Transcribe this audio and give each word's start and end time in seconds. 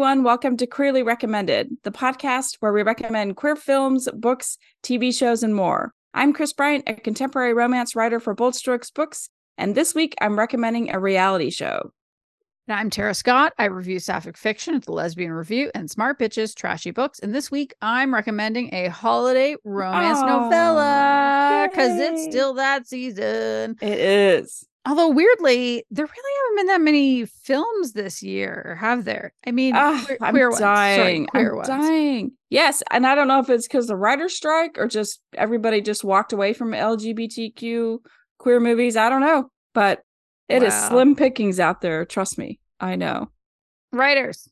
everyone. 0.00 0.24
Welcome 0.24 0.56
to 0.56 0.66
Queerly 0.66 1.02
Recommended, 1.02 1.76
the 1.82 1.90
podcast 1.90 2.56
where 2.60 2.72
we 2.72 2.82
recommend 2.82 3.36
queer 3.36 3.54
films, 3.54 4.08
books, 4.14 4.56
TV 4.82 5.14
shows, 5.14 5.42
and 5.42 5.54
more. 5.54 5.92
I'm 6.14 6.32
Kris 6.32 6.54
Bryant, 6.54 6.84
a 6.86 6.94
contemporary 6.94 7.52
romance 7.52 7.94
writer 7.94 8.18
for 8.18 8.32
Bold 8.32 8.54
Strokes 8.54 8.90
Books, 8.90 9.28
and 9.58 9.74
this 9.74 9.94
week 9.94 10.14
I'm 10.22 10.38
recommending 10.38 10.90
a 10.90 10.98
reality 10.98 11.50
show. 11.50 11.92
And 12.70 12.78
I'm 12.78 12.88
Tara 12.88 13.14
Scott. 13.14 13.52
I 13.58 13.64
review 13.64 13.98
sapphic 13.98 14.36
fiction 14.36 14.76
at 14.76 14.84
the 14.84 14.92
Lesbian 14.92 15.32
Review 15.32 15.72
and 15.74 15.90
Smart 15.90 16.20
Bitches 16.20 16.54
Trashy 16.54 16.92
Books. 16.92 17.18
And 17.18 17.34
this 17.34 17.50
week 17.50 17.74
I'm 17.82 18.14
recommending 18.14 18.72
a 18.72 18.86
holiday 18.90 19.56
romance 19.64 20.20
Aw, 20.20 20.26
novella 20.44 21.68
because 21.68 21.98
it's 21.98 22.22
still 22.22 22.54
that 22.54 22.86
season. 22.86 23.74
It 23.82 23.98
is. 23.98 24.64
Although 24.86 25.08
weirdly, 25.08 25.84
there 25.90 26.04
really 26.06 26.36
haven't 26.44 26.56
been 26.58 26.66
that 26.68 26.80
many 26.80 27.24
films 27.24 27.92
this 27.94 28.22
year, 28.22 28.78
have 28.80 29.04
there? 29.04 29.32
I 29.44 29.50
mean, 29.50 29.74
Ah, 29.74 30.00
queer, 30.06 30.18
I'm 30.20 30.32
queer. 30.32 30.52
Sorry, 30.52 30.96
dying. 30.96 31.26
queer 31.26 31.50
I'm 31.50 31.56
ones. 31.56 31.66
dying. 31.68 32.32
Yes, 32.50 32.84
and 32.92 33.04
I 33.04 33.16
don't 33.16 33.26
know 33.26 33.40
if 33.40 33.50
it's 33.50 33.66
because 33.66 33.88
the 33.88 33.96
writer's 33.96 34.36
strike 34.36 34.78
or 34.78 34.86
just 34.86 35.20
everybody 35.34 35.80
just 35.80 36.04
walked 36.04 36.32
away 36.32 36.52
from 36.52 36.70
LGBTQ 36.70 37.98
queer 38.38 38.60
movies. 38.60 38.96
I 38.96 39.08
don't 39.08 39.22
know, 39.22 39.50
but 39.74 40.02
it 40.48 40.62
is 40.62 40.72
Wow. 40.72 40.88
slim 40.88 41.16
pickings 41.16 41.58
out 41.60 41.80
there. 41.80 42.04
Trust 42.04 42.36
me, 42.38 42.58
I 42.80 42.96
know. 42.96 43.30
Writers, 43.92 44.48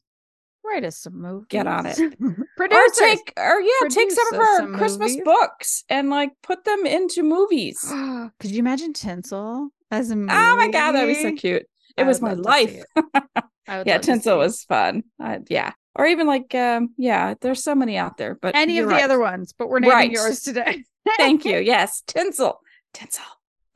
write 0.64 0.84
us 0.84 0.98
some 0.98 1.20
movies. 1.20 1.46
Get 1.48 1.66
on 1.66 1.86
it. 1.86 1.96
Producers. 2.56 2.98
Or 3.00 3.00
take, 3.00 3.32
or 3.36 3.60
yeah, 3.60 3.88
take 3.88 4.10
some 4.10 4.34
of 4.34 4.40
our 4.40 4.56
some 4.58 4.74
Christmas 4.74 5.10
movies. 5.12 5.22
books 5.24 5.84
and 5.88 6.10
like 6.10 6.30
put 6.42 6.64
them 6.64 6.84
into 6.86 7.22
movies. 7.22 7.78
Could 8.40 8.50
you 8.50 8.58
imagine 8.58 8.92
Tinsel 8.92 9.70
as 9.90 10.10
a 10.10 10.16
movie? 10.16 10.32
Oh 10.32 10.56
my 10.56 10.68
god, 10.70 10.92
that'd 10.92 11.08
be 11.14 11.22
so 11.22 11.32
cute. 11.34 11.62
It 11.96 12.02
I 12.02 12.06
was 12.06 12.20
my 12.20 12.34
love 12.34 12.44
to 12.60 12.68
see 12.68 12.76
life. 12.76 12.84
it. 12.96 13.24
I 13.68 13.78
would 13.78 13.86
yeah, 13.86 13.94
love 13.94 14.02
to 14.02 14.06
see 14.06 14.12
Tinsel 14.12 14.38
was 14.38 14.62
fun. 14.64 15.04
Uh, 15.22 15.38
yeah, 15.48 15.72
or 15.94 16.06
even 16.06 16.26
like, 16.26 16.54
um, 16.54 16.90
yeah, 16.96 17.34
there's 17.40 17.62
so 17.62 17.74
many 17.74 17.96
out 17.96 18.16
there. 18.18 18.34
But 18.40 18.54
any 18.54 18.78
of 18.78 18.88
the 18.88 19.00
other 19.02 19.18
ones, 19.18 19.52
but 19.56 19.68
we're 19.68 19.80
naming 19.80 19.94
Right. 19.96 20.10
yours 20.10 20.40
today. 20.40 20.84
Thank 21.16 21.44
you. 21.44 21.58
Yes, 21.58 22.02
Tinsel, 22.06 22.60
Tinsel. 22.92 23.24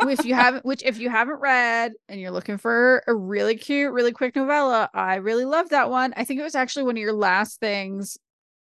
If 0.00 0.24
you 0.24 0.34
haven't, 0.34 0.64
which 0.64 0.82
if 0.82 0.98
you 0.98 1.10
haven't 1.10 1.40
read 1.40 1.92
and 2.08 2.20
you're 2.20 2.30
looking 2.30 2.58
for 2.58 3.02
a 3.06 3.14
really 3.14 3.56
cute, 3.56 3.92
really 3.92 4.12
quick 4.12 4.36
novella, 4.36 4.90
I 4.94 5.16
really 5.16 5.44
love 5.44 5.68
that 5.70 5.90
one. 5.90 6.12
I 6.16 6.24
think 6.24 6.40
it 6.40 6.44
was 6.44 6.54
actually 6.54 6.84
one 6.84 6.96
of 6.96 7.00
your 7.00 7.12
last 7.12 7.60
things 7.60 8.18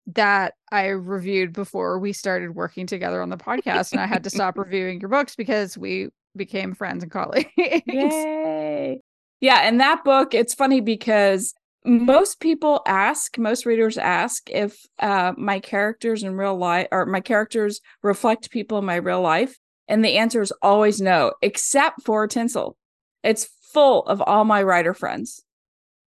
that 0.08 0.54
I 0.70 0.88
reviewed 0.88 1.52
before 1.52 1.98
we 1.98 2.12
started 2.12 2.54
working 2.54 2.86
together 2.86 3.22
on 3.22 3.30
the 3.30 3.36
podcast, 3.36 3.92
and 3.92 4.00
I 4.00 4.06
had 4.06 4.24
to 4.24 4.30
stop 4.30 4.58
reviewing 4.58 5.00
your 5.00 5.08
books 5.08 5.34
because 5.34 5.78
we 5.78 6.08
became 6.36 6.74
friends 6.74 7.02
and 7.02 7.12
colleagues. 7.12 7.50
Yay. 7.56 9.00
Yeah, 9.40 9.60
and 9.62 9.80
that 9.80 10.04
book, 10.04 10.34
it's 10.34 10.54
funny 10.54 10.80
because 10.80 11.54
most 11.84 12.40
people 12.40 12.82
ask, 12.86 13.36
most 13.38 13.66
readers 13.66 13.98
ask 13.98 14.48
if 14.50 14.86
uh, 14.98 15.32
my 15.36 15.60
characters 15.60 16.22
in 16.22 16.34
real 16.34 16.56
life 16.56 16.88
or 16.90 17.04
my 17.06 17.20
characters 17.20 17.80
reflect 18.02 18.50
people 18.50 18.78
in 18.78 18.84
my 18.84 18.96
real 18.96 19.20
life. 19.20 19.58
And 19.88 20.04
the 20.04 20.16
answer 20.16 20.40
is 20.40 20.52
always 20.62 21.00
no, 21.00 21.32
except 21.42 22.02
for 22.02 22.26
Tinsel. 22.26 22.76
It's 23.22 23.48
full 23.72 24.02
of 24.06 24.20
all 24.22 24.44
my 24.44 24.62
writer 24.62 24.94
friends. 24.94 25.42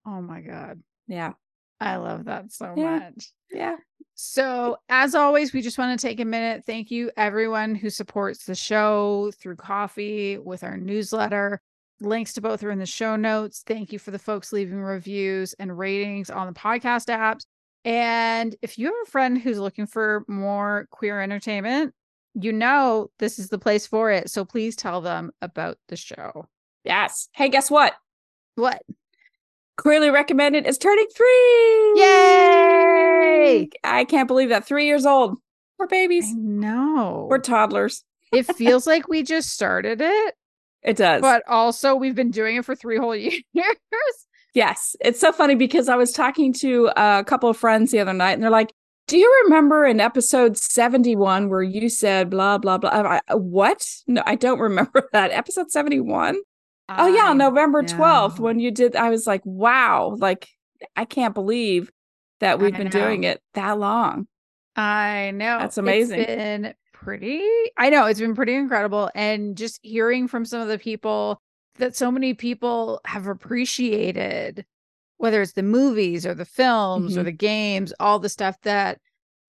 Oh 0.06 0.22
my 0.22 0.42
god, 0.42 0.82
Yeah. 1.08 1.34
I 1.82 1.98
love 1.98 2.26
that 2.26 2.52
so 2.54 2.74
Yeah. 2.78 3.00
much. 3.00 3.32
Yeah. 3.52 3.76
So, 4.14 4.78
as 4.88 5.14
always, 5.14 5.52
we 5.52 5.62
just 5.62 5.78
want 5.78 6.00
to 6.00 6.08
take 6.08 6.20
a 6.22 6.26
minute. 6.26 6.64
Thank 6.66 6.90
you, 6.90 7.12
everyone 7.18 7.76
who 7.76 7.90
supports 7.90 8.46
the 8.46 8.56
show 8.56 9.32
through 9.40 9.58
Ko-fi 9.58 10.38
with 10.38 10.64
our 10.64 10.78
newsletter. 10.78 11.62
Links 12.00 12.34
to 12.34 12.42
both 12.42 12.64
are 12.64 12.72
in 12.72 12.80
the 12.80 12.86
show 12.86 13.16
notes. 13.18 13.64
Thank 13.66 13.92
you 13.92 14.00
for 14.00 14.12
the 14.12 14.20
folks 14.20 14.54
leaving 14.54 14.82
reviews 14.82 15.54
and 15.54 15.78
ratings 15.78 16.30
on 16.30 16.48
the 16.48 16.58
podcast 16.58 17.08
apps. 17.08 17.46
And 17.84 18.56
if 18.62 18.78
you 18.80 18.88
have 18.88 18.96
a 19.06 19.12
friend 19.12 19.38
who's 19.38 19.60
looking 19.60 19.86
for 19.86 20.24
more 20.28 20.88
queer 20.92 21.22
entertainment, 21.22 21.94
you 22.40 22.52
know 22.54 23.10
this 23.20 23.40
is 23.40 23.50
the 23.50 23.58
place 23.60 23.88
for 23.88 24.12
it. 24.12 24.30
So, 24.30 24.46
please 24.46 24.76
tell 24.76 25.02
them 25.02 25.32
about 25.42 25.78
the 25.88 25.96
show. 25.96 26.48
Yes. 26.84 27.30
Hey, 27.34 27.50
guess 27.50 27.72
what? 27.72 27.94
What? 28.56 28.82
Queerly 29.78 30.10
recommended 30.10 30.66
is 30.68 30.78
turning 30.78 31.08
three. 31.16 31.94
Yay! 31.96 33.70
I 33.84 34.06
can't 34.06 34.28
believe 34.28 34.50
that. 34.50 34.66
Three 34.66 34.86
years 34.86 35.06
old. 35.06 35.38
We're 35.78 35.88
babies. 35.88 36.34
No. 36.34 37.28
We're 37.30 37.40
toddlers. 37.40 38.04
it 38.32 38.44
feels 38.56 38.88
like 38.88 39.08
we 39.08 39.24
just 39.24 39.50
started 39.52 40.00
it. 40.02 40.36
It 40.84 40.98
does. 40.98 41.22
but 41.22 41.44
also 41.48 41.96
we've 41.96 42.16
been 42.16 42.32
doing 42.32 42.58
it 42.58 42.64
for 42.66 42.76
three 42.76 42.98
whole 42.98 43.16
years. 43.16 43.42
Yes, 44.54 44.96
it's 45.02 45.20
so 45.20 45.34
funny 45.34 45.56
because 45.56 45.90
I 45.90 45.96
was 45.96 46.12
talking 46.14 46.54
to 46.54 46.90
a 46.96 47.24
couple 47.26 47.50
of 47.50 47.58
friends 47.58 47.92
the 47.92 48.00
other 48.00 48.14
night, 48.14 48.34
and 48.34 48.44
they're 48.44 48.50
like, 48.50 48.72
"Do 49.08 49.18
you 49.18 49.44
remember 49.46 49.86
in 49.86 50.00
episode 50.00 50.58
seventy-one 50.58 51.50
where 51.50 51.64
you 51.64 51.90
said 51.90 52.30
blah 52.30 52.58
blah 52.58 52.78
blah?" 52.78 52.90
I'm 52.92 53.22
what? 53.40 53.86
No, 54.08 54.24
I 54.26 54.36
don't 54.36 54.60
remember 54.70 55.08
that 55.14 55.32
episode 55.32 55.72
seventy-one. 55.72 56.38
Oh 56.90 57.08
yeah, 57.08 57.30
I 57.30 57.34
November 57.34 57.84
twelfth 57.84 58.40
when 58.40 58.60
you 58.60 58.72
did. 58.72 58.96
I 58.96 59.10
was 59.10 59.26
like, 59.26 59.42
"Wow!" 59.44 60.16
Like, 60.20 60.48
I 60.96 61.06
can't 61.06 61.34
believe 61.34 61.92
that 62.40 62.60
we've 62.60 62.74
I 62.74 62.78
been 62.78 62.86
know. 62.88 62.92
doing 62.92 63.24
it 63.24 63.42
that 63.54 63.80
long. 63.80 64.28
I 64.76 65.32
know. 65.34 65.58
That's 65.60 65.78
amazing. 65.78 66.20
It's 66.20 66.28
been 66.28 66.74
pretty, 66.94 67.42
I 67.78 67.90
know 67.90 68.06
it's 68.08 68.20
been 68.20 68.36
pretty 68.36 68.56
incredible. 68.56 69.10
And 69.16 69.56
just 69.56 69.80
hearing 69.84 70.28
from 70.28 70.44
some 70.46 70.62
of 70.62 70.68
the 70.68 70.78
people 70.78 71.42
that 71.78 71.96
so 71.96 72.12
many 72.12 72.34
people 72.34 73.00
have 73.06 73.28
appreciated, 73.28 74.66
whether 75.18 75.42
it's 75.42 75.54
the 75.54 75.64
movies 75.64 76.26
or 76.26 76.34
the 76.34 76.46
films 76.46 77.18
or 77.18 77.22
Mhm. 77.22 77.26
the 77.26 77.32
games, 77.32 77.94
all 78.00 78.20
the 78.20 78.30
stuff 78.30 78.60
that 78.62 79.00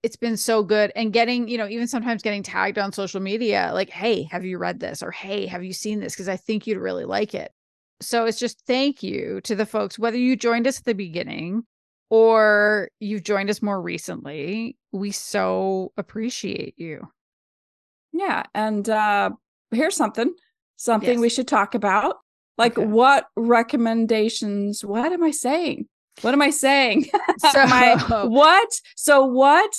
it's 0.02 0.16
been 0.16 0.36
so 0.36 0.62
good. 0.62 0.92
And 0.94 1.12
getting, 1.12 1.48
you 1.48 1.58
know, 1.58 1.68
even 1.68 1.88
sometimes 1.88 2.22
getting 2.22 2.42
tagged 2.42 2.78
on 2.78 2.92
social 2.92 3.20
media, 3.20 3.70
like, 3.74 3.90
hey, 3.90 4.24
have 4.30 4.44
you 4.44 4.58
read 4.58 4.78
this? 4.80 5.02
Or 5.02 5.10
hey, 5.10 5.46
have 5.46 5.64
you 5.64 5.72
seen 5.72 6.00
this? 6.00 6.14
Because 6.14 6.28
I 6.28 6.36
think 6.36 6.66
you'd 6.66 6.78
really 6.78 7.04
like 7.04 7.34
it. 7.34 7.50
So 8.00 8.24
it's 8.26 8.38
just 8.38 8.60
thank 8.66 9.02
you 9.02 9.40
to 9.42 9.54
the 9.56 9.66
folks, 9.66 9.98
whether 9.98 10.18
you 10.18 10.36
joined 10.36 10.66
us 10.66 10.78
at 10.78 10.84
the 10.84 10.94
beginning 10.94 11.64
or 12.10 12.88
you've 13.00 13.24
joined 13.24 13.50
us 13.50 13.62
more 13.62 13.80
recently. 13.82 14.76
We 14.92 15.10
so 15.10 15.92
appreciate 15.96 16.74
you. 16.78 17.08
Yeah, 18.12 18.44
and 18.54 18.88
uh 18.88 19.30
here's 19.72 19.96
something, 19.96 20.32
something 20.76 21.14
Yes. 21.14 21.20
we 21.20 21.28
should 21.28 21.48
talk 21.48 21.74
about. 21.74 22.16
Like, 22.58 22.78
Okay. 22.78 22.86
what 22.86 23.26
recommendations? 23.36 24.84
What 24.84 25.12
am 25.12 25.22
I 25.22 25.30
saying? 25.30 25.86
What 26.22 26.32
am 26.34 26.42
I 26.42 26.50
saying? 26.50 27.06
So, 27.38 27.48
I- 27.54 28.24
what? 28.26 28.68
So 28.96 29.24
what 29.24 29.74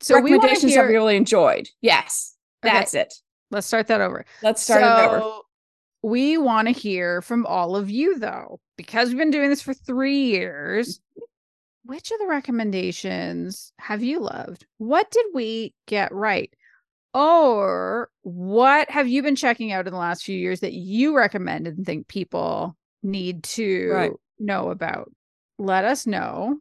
so 0.00 0.14
we 0.20 0.30
want 0.30 0.42
to 0.42 0.46
recommendations 0.48 0.62
have 0.74 0.84
you 0.84 0.88
hear. 0.88 0.98
really 1.00 1.16
enjoyed? 1.16 1.68
Yes, 1.82 2.34
Okay. 2.64 2.72
that's 2.74 2.94
it. 2.94 3.12
Let's 3.50 3.66
start 3.66 3.88
that 3.88 4.00
over. 4.00 4.24
Let's 4.42 4.62
start 4.62 4.82
it 4.82 4.86
over. 5.12 5.40
We 6.02 6.38
want 6.38 6.68
to 6.68 6.72
hear 6.72 7.20
from 7.20 7.44
all 7.44 7.76
of 7.76 7.90
you, 7.90 8.18
though, 8.18 8.60
because 8.78 9.08
we've 9.08 9.18
been 9.18 9.30
doing 9.30 9.50
this 9.50 9.60
for 9.60 9.74
three 9.74 10.22
years. 10.24 11.00
Which 11.84 12.10
of 12.10 12.18
the 12.18 12.26
recommendations 12.26 13.72
have 13.78 14.02
you 14.02 14.20
loved? 14.20 14.64
What 14.78 15.10
did 15.10 15.26
we 15.34 15.74
get 15.86 16.12
right? 16.12 16.50
Or 17.14 18.08
what 18.22 18.90
have 18.90 19.08
you 19.08 19.22
been 19.22 19.36
checking 19.36 19.72
out 19.72 19.86
in 19.86 19.92
the 19.92 19.98
last 19.98 20.24
few 20.24 20.36
years 20.38 20.60
that 20.60 20.72
you 20.72 21.16
recommend 21.16 21.66
and 21.66 21.84
think 21.84 22.06
people 22.08 22.76
need 23.02 23.42
to 23.44 23.90
Right. 23.90 24.12
know 24.38 24.70
about? 24.70 25.10
Let 25.58 25.84
us 25.84 26.06
know. 26.06 26.58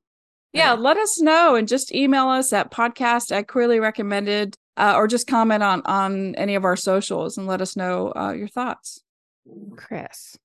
Yeah, 0.52 0.74
let 0.74 0.98
us 0.98 1.22
know 1.22 1.54
and 1.56 1.68
just 1.68 1.94
email 1.94 2.28
us 2.28 2.52
at 2.54 2.72
podcast 2.72 3.32
at 3.32 3.48
queerly 3.48 3.80
recommended 3.80 4.58
uh, 4.78 4.94
or 4.98 5.08
just 5.08 5.28
comment 5.28 5.62
on 5.62 5.84
on 5.86 6.34
any 6.36 6.56
of 6.56 6.66
our 6.66 6.76
socials 6.76 7.38
and 7.38 7.46
let 7.46 7.62
us 7.62 7.76
know 7.76 8.12
uh, 8.16 8.32
your 8.32 8.48
thoughts. 8.48 9.04
Kris, 9.76 10.38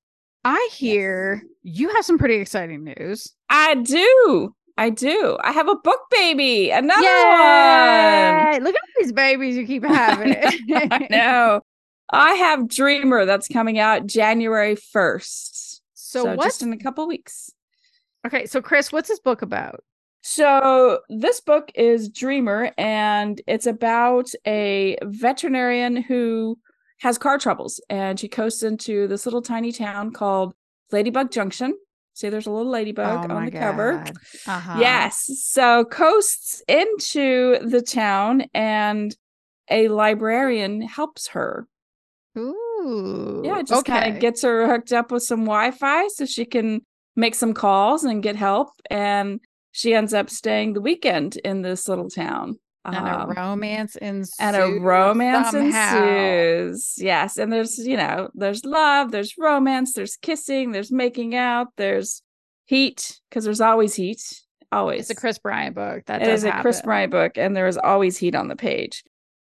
I 0.45 0.69
hear 0.73 1.43
you 1.63 1.89
have 1.95 2.05
some 2.05 2.19
pretty 2.19 2.35
exciting 2.35 2.85
news. 2.85 3.33
I 3.49 3.77
do. 3.77 4.55
I 4.77 4.91
do. 4.91 5.39
I 5.43 5.53
have 5.53 5.69
a 5.69 5.77
book 5.77 6.01
baby. 6.11 6.71
Another 6.71 7.01
one. 7.01 7.05
Yay! 7.05 8.59
Look 8.61 8.75
at 8.75 8.81
all 8.83 8.95
these 9.01 9.13
babies 9.13 9.57
you 9.57 9.67
keep 9.67 9.85
having. 9.85 10.35
I 10.75 11.07
know. 11.11 11.61
I 12.11 12.35
have 12.35 12.69
Dreamer 12.69 13.25
that's 13.25 13.49
coming 13.49 13.79
out 13.79 14.07
January 14.07 14.77
1st. 14.77 15.81
So, 15.95 16.25
So, 16.25 16.37
just 16.37 16.63
in 16.63 16.73
a 16.73 16.77
couple 16.79 17.07
weeks. 17.07 17.51
okay? 18.27 18.47
So, 18.47 18.61
Kris, 18.61 18.93
what's 18.93 19.09
this 19.09 19.21
book 19.21 19.43
about? 19.43 19.83
So 20.27 21.01
this 21.11 21.41
book 21.41 21.71
is 21.75 22.09
Dreamer, 22.09 22.73
and 22.79 23.41
it's 23.47 23.67
about 23.67 24.31
a 24.47 24.97
veterinarian 25.03 25.97
who 25.97 26.59
has 27.01 27.19
car 27.19 27.37
troubles, 27.37 27.79
and 27.91 28.19
she 28.19 28.29
coasts 28.29 28.63
into 28.63 29.07
this 29.07 29.27
little 29.27 29.43
tiny 29.43 29.71
town 29.71 30.13
called 30.13 30.55
Ladybug 30.93 31.31
Junction. 31.31 31.75
See, 32.15 32.29
there's 32.29 32.47
a 32.47 32.51
little 32.51 32.71
ladybug 32.71 33.29
Oh 33.31 33.35
on 33.35 33.45
the 33.47 33.51
cover. 33.51 34.05
Uh-huh. 34.47 34.77
Yes. 34.79 35.29
So 35.43 35.85
coasts 35.85 36.63
into 36.69 37.59
the 37.61 37.83
town, 37.83 38.45
and 38.55 39.15
a 39.69 39.89
librarian 39.89 40.81
helps 40.81 41.29
her. 41.29 41.67
Ooh. 42.39 43.43
Yeah, 43.45 43.63
just 43.63 43.85
kind 43.85 44.15
of 44.15 44.21
gets 44.21 44.43
her 44.43 44.67
hooked 44.67 44.93
up 44.93 45.11
with 45.11 45.25
some 45.25 45.41
Wi-Fi 45.41 46.09
so 46.09 46.25
she 46.25 46.45
can 46.45 46.83
make 47.17 47.35
some 47.35 47.53
calls 47.53 48.05
and 48.05 48.23
get 48.23 48.37
help. 48.37 48.71
And 48.91 49.41
she 49.73 49.93
ends 49.93 50.15
up 50.15 50.31
staying 50.31 50.75
the 50.75 50.81
weekend 50.81 51.37
in 51.39 51.63
this 51.63 51.89
little 51.89 52.11
town. 52.11 52.61
And 52.87 52.97
Um, 52.97 53.31
a 53.31 53.35
romance 53.35 53.97
ensues. 53.97 54.35
and 54.39 54.57
a 54.57 54.79
romance 54.81 55.51
somehow. 55.53 56.05
ensues. 56.05 56.95
Yes, 56.99 57.39
and 57.39 57.53
there's 57.53 57.79
you 57.79 57.97
know 57.97 58.29
there's 58.35 58.65
love, 58.65 59.11
there's 59.11 59.35
romance, 59.39 59.93
there's 59.95 60.17
kissing, 60.17 60.73
there's 60.73 60.93
making 60.93 61.35
out, 61.35 61.69
there's 61.77 62.23
heat 62.67 63.21
because 63.31 63.45
there's 63.45 63.61
always 63.61 63.95
heat. 63.95 64.21
Always, 64.73 65.03
It's 65.03 65.11
a 65.11 65.15
Kris 65.15 65.39
Bryant 65.39 65.77
book. 65.77 66.05
That 66.07 66.23
it 66.23 66.29
is 66.29 66.43
a 66.43 66.51
Kris. 66.61 66.83
Bryant 66.83 67.13
book, 67.13 67.39
and 67.39 67.57
there 67.57 67.69
is 67.69 67.79
always 67.79 68.19
heat 68.19 68.35
on 68.35 68.49
the 68.49 68.57
page. 68.57 69.05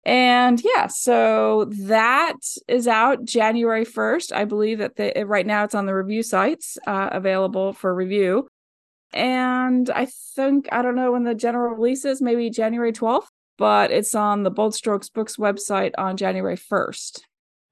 And 0.06 0.62
yeah, 0.62 0.88
so 0.88 1.65
that 1.86 2.36
is 2.68 2.89
out 2.89 3.24
January 3.24 3.86
1st. 3.86 4.33
I 4.33 4.44
believe 4.44 4.79
that 4.79 4.97
the, 4.97 5.13
right 5.25 5.45
now 5.47 5.63
it's 5.63 5.75
on 5.75 5.86
the 5.86 5.95
review 5.95 6.24
sites 6.24 6.77
uh, 6.86 7.07
available 7.13 7.71
for 7.71 7.95
review. 7.95 8.50
And 9.13 9.89
I 9.92 10.07
think, 10.36 10.68
I 10.71 10.81
don't 10.81 10.95
know 10.95 11.12
when 11.12 11.24
the 11.24 11.36
general 11.36 11.75
release 11.75 12.06
is, 12.06 12.21
maybe 12.21 12.50
January 12.50 12.92
12th, 12.92 13.27
but 13.57 13.92
it's 13.92 14.15
on 14.15 14.44
the 14.44 14.51
Bold 14.51 14.74
Strokes 14.75 15.10
Books 15.10 15.38
website 15.38 15.92
on 15.98 16.18
January 16.18 16.57
1st. 16.57 17.21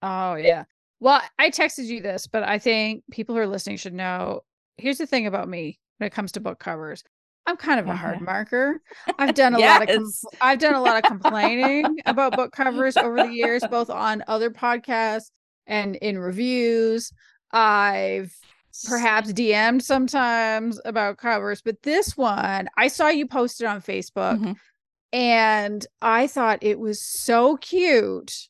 Oh 0.03 0.35
yeah. 0.35 0.63
Well, 0.99 1.21
I 1.39 1.49
texted 1.49 1.85
you 1.85 2.01
this, 2.01 2.27
but 2.27 2.43
I 2.43 2.59
think 2.59 3.03
people 3.11 3.33
who 3.35 3.41
are 3.41 3.47
listening 3.47 3.77
should 3.77 3.93
know. 3.93 4.41
Here's 4.77 4.99
the 4.99 5.07
thing 5.07 5.25
about 5.25 5.49
me 5.49 5.79
when 5.97 6.07
it 6.07 6.13
comes 6.13 6.31
to 6.33 6.39
book 6.39 6.59
covers. 6.59 7.03
I'm 7.47 7.57
kind 7.57 7.79
of 7.79 7.88
a 7.88 7.95
hard 7.95 8.21
marker. 8.21 8.81
I've 9.17 9.33
done 9.35 9.55
a 9.55 9.59
lot 9.59 9.81
of 9.81 9.88
com- 9.88 10.03
Yes. 10.05 10.25
I've 10.39 10.59
done 10.59 10.75
a 10.75 10.81
lot 10.81 10.97
of 10.97 11.03
complaining 11.03 11.97
about 12.05 12.35
book 12.35 12.51
covers 12.51 12.97
over 12.97 13.23
the 13.23 13.31
years, 13.31 13.63
both 13.69 13.89
on 13.89 14.23
other 14.27 14.51
podcasts 14.51 15.31
and 15.65 15.95
in 15.95 16.19
reviews. 16.19 17.11
I've 17.51 18.31
perhaps 18.88 19.33
DM'd 19.33 19.83
sometimes 19.83 20.79
about 20.85 21.18
covers, 21.18 21.62
but 21.62 21.81
this 21.83 22.15
one 22.18 22.69
I 22.77 22.88
saw 22.88 23.07
you 23.09 23.27
posted 23.27 23.68
on 23.68 23.81
Facebook 23.81 24.39
Mhm. 24.39 24.56
and 25.13 25.85
I 26.01 26.27
thought 26.27 26.59
it 26.62 26.79
was 26.79 27.01
so 27.01 27.57
cute 27.57 28.47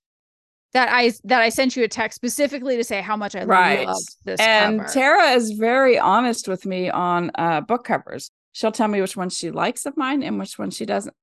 that 0.74 0.90
I 0.92 1.12
that 1.26 1.42
I 1.42 1.50
sent 1.50 1.76
you 1.76 1.84
a 1.84 1.88
text 1.88 2.16
specifically 2.16 2.78
to 2.78 2.84
say 2.84 3.02
how 3.02 3.18
much 3.18 3.36
I 3.36 3.44
Right. 3.44 3.86
loved 3.88 4.16
this 4.24 4.40
And 4.40 4.80
cover. 4.80 4.94
Tara 4.94 5.32
is 5.32 5.52
very 5.52 6.00
honest 6.00 6.48
with 6.48 6.66
me 6.66 6.90
on 6.90 7.32
uh, 7.36 7.62
book 7.62 7.84
covers. 7.84 8.32
She'll 8.54 8.72
tell 8.72 8.88
me 8.88 9.02
which 9.02 9.18
ones 9.18 9.38
she 9.38 9.52
likes 9.52 9.86
of 9.86 9.98
mine 9.98 10.24
and 10.24 10.40
which 10.40 10.58
ones 10.60 10.76
she 10.78 10.86
doesn't. 10.86 11.16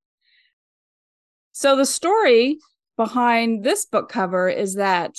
So 1.51 1.75
the 1.75 1.85
story 1.85 2.59
behind 2.95 3.63
this 3.63 3.85
book 3.85 4.09
cover 4.09 4.49
is 4.49 4.75
that 4.75 5.15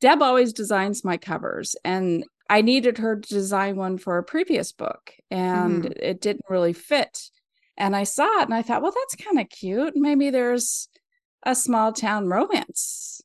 Deb 0.00 0.22
always 0.22 0.52
designs 0.52 1.04
my 1.04 1.16
covers, 1.16 1.76
and 1.84 2.24
I 2.50 2.60
needed 2.62 2.98
her 2.98 3.16
to 3.16 3.28
design 3.28 3.76
one 3.76 3.96
for 3.96 4.18
a 4.18 4.24
previous 4.24 4.72
book, 4.72 5.12
and 5.30 5.86
it 5.86 6.20
didn't 6.20 6.44
really 6.50 6.72
fit. 6.74 7.30
And 7.78 7.94
I 7.96 8.02
saw 8.04 8.40
it 8.40 8.44
and 8.44 8.52
I 8.54 8.60
thought, 8.62 8.82
well, 8.82 8.92
that's 8.94 9.24
kind 9.24 9.38
of 9.40 9.48
cute. 9.48 9.94
Maybe 9.96 10.28
there's 10.30 10.88
a 11.44 11.54
small 11.54 11.92
town 11.92 12.26
romance 12.26 13.22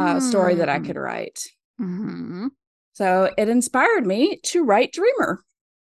uh, 0.00 0.20
story 0.20 0.54
that 0.56 0.68
I 0.68 0.78
Mm. 0.78 0.86
could 0.86 0.96
write. 0.96 1.40
Mhm. 1.80 2.50
So 2.92 3.32
it 3.38 3.48
inspired 3.48 4.06
me 4.06 4.38
to 4.44 4.62
write 4.64 4.92
Dreamer. 4.92 5.42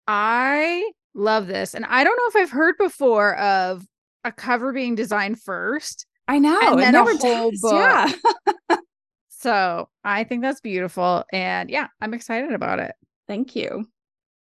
I 0.06 0.90
love 1.14 1.46
this, 1.46 1.74
and 1.74 1.84
I 1.86 2.04
don't 2.04 2.16
know 2.16 2.28
if 2.28 2.36
I've 2.44 2.50
heard 2.50 2.76
before 2.78 3.36
of 3.36 3.84
a 4.24 4.32
cover 4.32 4.72
being 4.72 4.94
designed 4.94 5.40
first. 5.40 6.06
I 6.26 6.38
know. 6.38 6.58
And 6.60 6.80
then 6.80 6.94
a 6.94 6.98
never 6.98 7.16
whole 7.16 7.50
does. 7.50 7.60
book. 7.60 7.72
Yeah. 7.72 8.76
So 9.40 9.88
I 10.02 10.24
think 10.24 10.42
that's 10.42 10.60
beautiful, 10.60 11.24
and 11.32 11.70
yeah, 11.70 11.86
I'm 12.00 12.12
excited 12.12 12.52
about 12.52 12.80
it. 12.80 12.92
Thank 13.28 13.54
you. 13.54 13.86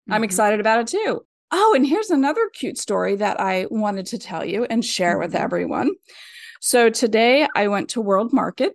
I'm 0.09 0.21
Mhm. 0.21 0.25
excited 0.25 0.59
about 0.59 0.79
it 0.79 0.87
too. 0.87 1.23
Oh, 1.51 1.73
and 1.75 1.85
here's 1.85 2.09
another 2.09 2.49
cute 2.53 2.77
story 2.79 3.15
that 3.17 3.39
I 3.39 3.67
wanted 3.69 4.07
to 4.07 4.17
tell 4.17 4.43
you 4.43 4.65
and 4.65 4.83
share 4.83 5.19
with 5.19 5.33
Mhm. 5.33 5.39
everyone. 5.39 5.91
So 6.61 6.89
today 6.89 7.47
I 7.55 7.67
went 7.67 7.89
to 7.89 8.01
World 8.01 8.33
Market 8.33 8.73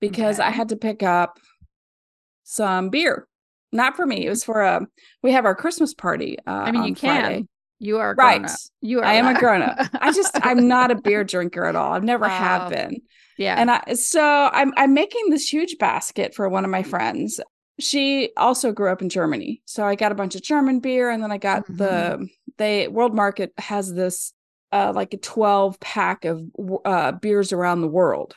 because 0.00 0.40
I 0.40 0.48
had 0.50 0.70
to 0.70 0.76
pick 0.76 1.02
up 1.02 1.38
some 2.44 2.88
beer. 2.88 3.28
Not 3.70 3.96
for 3.96 4.06
me. 4.06 4.24
It 4.24 4.30
was 4.30 4.44
for 4.44 4.62
a 4.62 4.86
we 5.22 5.32
have 5.32 5.44
our 5.44 5.54
Christmas 5.54 5.92
party. 5.92 6.38
Uh, 6.46 6.50
I 6.52 6.70
mean, 6.70 6.84
you 6.84 6.94
can. 6.94 7.22
Friday. 7.22 7.46
You 7.84 7.98
are 7.98 8.10
a 8.10 8.14
Right. 8.16 8.40
grown-up. 8.40 8.58
You 8.80 8.98
are. 9.00 9.04
I 9.04 9.14
am 9.14 9.26
a 9.28 9.38
grown 9.38 9.62
up. 9.62 9.78
I 10.00 10.12
just 10.12 10.30
I'm 10.42 10.66
not 10.68 10.90
a 10.90 10.94
beer 10.94 11.24
drinker 11.24 11.64
at 11.64 11.76
all. 11.76 11.92
I've 11.92 12.04
never 12.04 12.28
have 12.28 12.70
been. 12.70 13.02
yeah. 13.38 13.54
And 13.58 13.70
I 13.70 13.94
so 13.94 14.50
I'm 14.52 14.72
I'm 14.76 14.94
making 14.94 15.30
this 15.30 15.48
huge 15.52 15.76
basket 15.78 16.34
for 16.34 16.48
one 16.48 16.64
of 16.64 16.70
my 16.70 16.82
friends. 16.82 17.40
She 17.80 18.30
also 18.36 18.72
grew 18.72 18.90
up 18.90 19.02
in 19.02 19.08
Germany. 19.08 19.62
So 19.66 19.84
I 19.84 19.96
got 19.96 20.12
a 20.12 20.14
bunch 20.14 20.34
of 20.36 20.42
German 20.42 20.80
beer 20.80 21.10
and 21.10 21.22
then 21.22 21.32
I 21.32 21.38
got 21.38 21.64
Mm-hmm. 21.64 21.76
the 21.76 22.28
they 22.58 22.88
World 22.88 23.14
Market 23.14 23.52
has 23.58 23.92
this 23.92 24.32
uh 24.72 24.92
like 24.94 25.12
a 25.14 25.18
12 25.18 25.80
pack 25.80 26.24
of 26.24 26.42
uh 26.84 27.12
beers 27.12 27.52
around 27.52 27.80
the 27.80 27.88
world. 27.88 28.34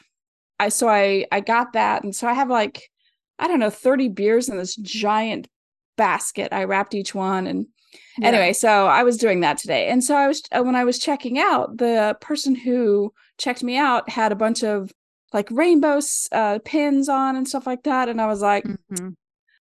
I 0.60 0.70
so 0.70 0.88
I 0.90 1.26
I 1.32 1.40
got 1.40 1.74
that 1.74 2.04
and 2.04 2.16
so 2.16 2.28
I 2.28 2.34
have 2.34 2.50
like 2.50 2.82
I 3.40 3.48
don't 3.48 3.60
know 3.60 3.70
30 3.70 4.10
beers 4.10 4.50
in 4.50 4.58
this 4.58 4.76
giant 4.76 5.48
basket. 5.98 6.52
I 6.52 6.64
wrapped 6.64 6.96
each 6.96 7.14
one 7.14 7.46
and 7.48 7.68
Yeah. 8.20 8.28
anyway 8.30 8.54
so 8.54 8.88
i 8.88 9.04
was 9.04 9.18
doing 9.18 9.42
that 9.42 9.58
today. 9.58 9.88
And 9.88 10.04
so 10.04 10.16
i 10.16 10.28
was 10.28 10.42
uh, 10.52 10.64
when 10.64 10.76
i 10.76 10.84
was 10.84 11.00
checking 11.00 11.38
out 11.40 11.78
the 11.78 12.18
person 12.22 12.56
who 12.56 13.14
checked 13.38 13.64
me 13.64 13.78
out 13.78 14.10
had 14.10 14.32
a 14.32 14.36
bunch 14.36 14.64
of 14.64 14.92
like 15.34 15.50
rainbow 15.52 16.00
uh, 16.32 16.60
pins 16.66 17.10
on 17.10 17.36
and 17.36 17.48
stuff 17.48 17.68
like 17.68 17.84
that. 17.84 18.10
And 18.10 18.20
i 18.22 18.28
was 18.28 18.42
like 18.42 18.64
Mhm. 18.92 19.16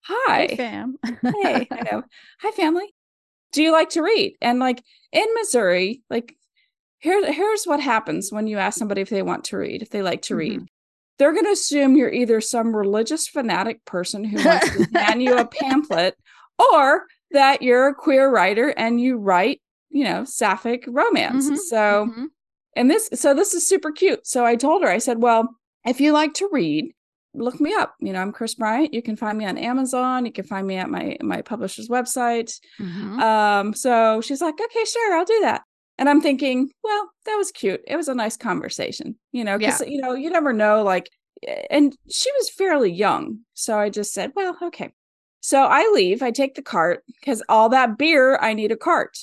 hi. 0.04 0.46
Hey, 0.50 0.56
fam. 0.56 0.96
hey 1.04 1.66
i 1.70 1.82
know. 1.90 2.02
Hi 2.40 2.50
family. 2.52 2.92
Do 3.52 3.62
you 3.62 3.72
like 3.72 3.90
to 3.90 4.02
read? 4.02 4.36
And 4.40 4.58
like 4.58 4.82
in 5.12 5.26
missouri 5.34 6.02
like 6.10 6.34
here, 6.98 7.30
here's 7.30 7.64
what 7.64 7.80
happens 7.80 8.32
when 8.32 8.46
you 8.46 8.56
ask 8.58 8.78
somebody 8.78 9.00
if 9.02 9.10
they 9.10 9.22
want 9.22 9.44
to 9.44 9.56
read 9.58 9.82
if 9.82 9.90
they 9.90 10.02
like 10.02 10.22
to 10.22 10.36
read. 10.36 10.60
They're 11.18 11.32
going 11.32 11.44
to 11.44 11.50
assume 11.52 11.96
you're 11.96 12.12
either 12.12 12.40
some 12.40 12.74
religious 12.76 13.26
fanatic 13.28 13.84
person 13.84 14.22
who 14.24 14.42
wants 14.44 14.70
to 14.70 14.98
hand 14.98 15.22
you 15.22 15.36
a 15.36 15.46
pamphlet 15.60 16.14
or 16.58 17.04
that 17.36 17.62
you're 17.62 17.88
a 17.88 17.94
queer 17.94 18.28
writer 18.30 18.68
and 18.76 19.00
you 19.00 19.16
write, 19.16 19.60
you 19.90 20.04
know, 20.04 20.24
sapphic 20.24 20.84
romance. 20.88 21.48
Mhm, 21.50 21.56
So, 21.58 22.06
Mhm. 22.06 22.26
and 22.76 22.90
this, 22.90 23.08
so 23.14 23.32
this 23.34 23.54
is 23.54 23.66
super 23.66 23.92
cute. 23.92 24.26
So 24.26 24.44
I 24.44 24.56
told 24.56 24.82
her, 24.82 24.88
I 24.88 24.98
said, 24.98 25.22
well, 25.22 25.48
if 25.86 26.00
you 26.00 26.12
like 26.12 26.34
to 26.34 26.48
read, 26.50 26.92
look 27.34 27.60
me 27.60 27.72
up. 27.74 27.94
You 28.00 28.12
know, 28.12 28.20
I'm 28.20 28.32
Kris 28.32 28.54
Bryant. 28.54 28.94
You 28.94 29.02
can 29.02 29.16
find 29.16 29.36
me 29.38 29.44
on 29.44 29.58
Amazon. 29.58 30.24
You 30.26 30.32
can 30.32 30.44
find 30.46 30.66
me 30.66 30.76
at 30.76 30.88
my 30.90 31.16
my 31.20 31.42
publisher's 31.42 31.88
website. 31.88 32.50
Mhm. 32.80 33.20
Um, 33.20 33.74
so 33.74 34.20
she's 34.22 34.40
like, 34.40 34.58
okay, 34.60 34.84
sure, 34.84 35.14
I'll 35.16 35.24
do 35.26 35.40
that. 35.42 35.62
And 35.98 36.08
I'm 36.08 36.20
thinking, 36.20 36.70
well, 36.82 37.10
that 37.26 37.36
was 37.36 37.50
cute. 37.52 37.80
It 37.86 37.96
was 37.96 38.08
a 38.08 38.14
nice 38.14 38.36
conversation, 38.36 39.16
you 39.32 39.44
know, 39.44 39.56
because 39.58 39.80
you 39.86 40.00
know, 40.02 40.12
you 40.14 40.30
never 40.30 40.52
know, 40.52 40.82
like, 40.82 41.08
and 41.70 41.94
she 42.10 42.30
was 42.38 42.50
fairly 42.50 42.90
young. 42.92 43.40
So 43.54 43.78
I 43.78 43.90
just 43.90 44.12
said, 44.12 44.32
well, 44.34 44.56
okay. 44.68 44.92
So 45.40 45.64
I 45.64 45.90
leave, 45.94 46.22
I 46.22 46.30
take 46.30 46.54
the 46.54 46.62
cart 46.62 47.04
because 47.20 47.42
all 47.48 47.68
that 47.68 47.98
beer, 47.98 48.36
I 48.38 48.52
need 48.54 48.72
a 48.72 48.76
cart. 48.76 49.18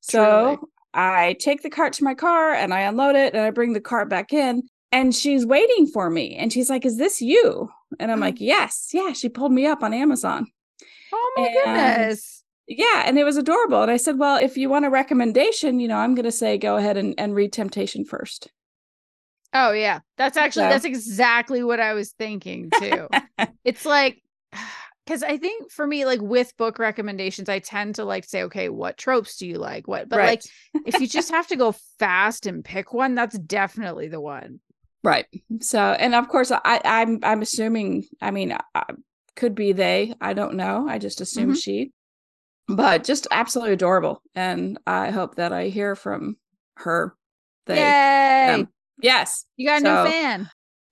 So 0.00 0.56
Truly. 0.56 0.58
I 0.94 1.36
take 1.40 1.62
the 1.62 1.70
cart 1.70 1.92
to 1.94 2.04
my 2.04 2.14
car 2.14 2.52
and 2.54 2.72
I 2.72 2.80
unload 2.82 3.16
it 3.16 3.34
and 3.34 3.42
I 3.42 3.50
bring 3.50 3.72
the 3.74 3.80
cart 3.80 4.08
back 4.08 4.32
in. 4.32 4.62
And 4.92 5.14
she's 5.14 5.44
waiting 5.44 5.86
for 5.86 6.08
me. 6.08 6.36
And 6.36 6.52
she's 6.52 6.70
like, 6.70 6.86
Is 6.86 6.96
this 6.96 7.20
you? 7.20 7.68
And 8.00 8.10
I'm 8.10 8.20
like, 8.28 8.40
Yes. 8.40 8.90
Yeah. 8.94 9.12
She 9.12 9.28
pulled 9.28 9.52
me 9.52 9.66
up 9.66 9.82
on 9.82 9.92
Amazon. 9.92 10.46
Oh 11.12 11.32
my 11.36 11.42
and- 11.44 11.54
goodness. 11.54 12.32
Yeah, 12.68 13.04
and 13.06 13.16
it 13.16 13.22
was 13.22 13.36
adorable. 13.36 13.82
And 13.82 13.92
I 13.92 13.96
said, 13.96 14.18
Well, 14.18 14.38
if 14.42 14.56
you 14.56 14.68
want 14.68 14.86
a 14.86 14.90
recommendation, 14.90 15.78
you 15.78 15.86
know, 15.88 15.98
I'm 15.98 16.14
gonna 16.16 16.32
say 16.32 16.56
go 16.58 16.76
ahead 16.76 16.96
and, 16.96 17.14
and 17.18 17.34
read 17.34 17.52
Temptation 17.52 18.04
first. 18.04 18.48
Oh 19.52 19.72
yeah. 19.72 20.00
That's 20.16 20.36
actually 20.36 20.64
So- 20.64 20.70
that's 20.70 20.84
exactly 20.84 21.62
what 21.62 21.80
I 21.80 21.92
was 21.92 22.12
thinking 22.12 22.70
too. 22.80 23.08
it's 23.64 23.84
like 23.84 24.22
because 25.06 25.22
I 25.22 25.36
think 25.38 25.70
for 25.70 25.86
me, 25.86 26.04
like 26.04 26.20
with 26.20 26.56
book 26.56 26.78
recommendations, 26.80 27.48
I 27.48 27.60
tend 27.60 27.94
to 27.94 28.04
like 28.04 28.24
say, 28.24 28.42
okay, 28.44 28.68
what 28.68 28.98
tropes 28.98 29.36
do 29.36 29.46
you 29.46 29.56
like? 29.58 29.86
What 29.88 30.08
but 30.08 30.18
like 30.18 30.42
if 30.84 31.00
you 31.00 31.06
just 31.06 31.30
have 31.36 31.46
to 31.48 31.56
go 31.56 31.74
fast 31.98 32.46
and 32.46 32.64
pick 32.64 32.92
one, 32.92 33.14
that's 33.14 33.38
definitely 33.38 34.08
the 34.08 34.20
one. 34.20 34.60
right. 35.04 35.26
So 35.60 35.80
and 35.80 36.14
of 36.14 36.28
course 36.28 36.50
I 36.52 36.80
I'm 36.84 37.20
I'm 37.22 37.40
assuming, 37.42 38.04
I 38.20 38.30
mean, 38.32 38.52
uh, 38.74 38.82
could 39.36 39.54
be 39.54 39.72
they. 39.72 40.14
I 40.20 40.32
don't 40.32 40.54
know. 40.54 40.86
I 40.88 40.98
just 40.98 41.20
assume 41.20 41.52
Mhm. 41.52 41.62
she. 41.62 41.92
But 42.68 43.04
just 43.04 43.28
absolutely 43.30 43.74
adorable. 43.74 44.22
And 44.34 44.78
I 44.88 45.10
hope 45.10 45.36
that 45.36 45.52
I 45.52 45.68
hear 45.68 45.94
from 45.94 46.36
her. 46.78 47.14
They 47.66 47.76
Yay! 47.76 48.56
them. 48.56 48.68
Yes. 49.00 49.44
you 49.56 49.68
got 49.68 49.82
a 49.82 49.84
So- 49.84 50.04
new 50.04 50.10
fan. 50.10 50.50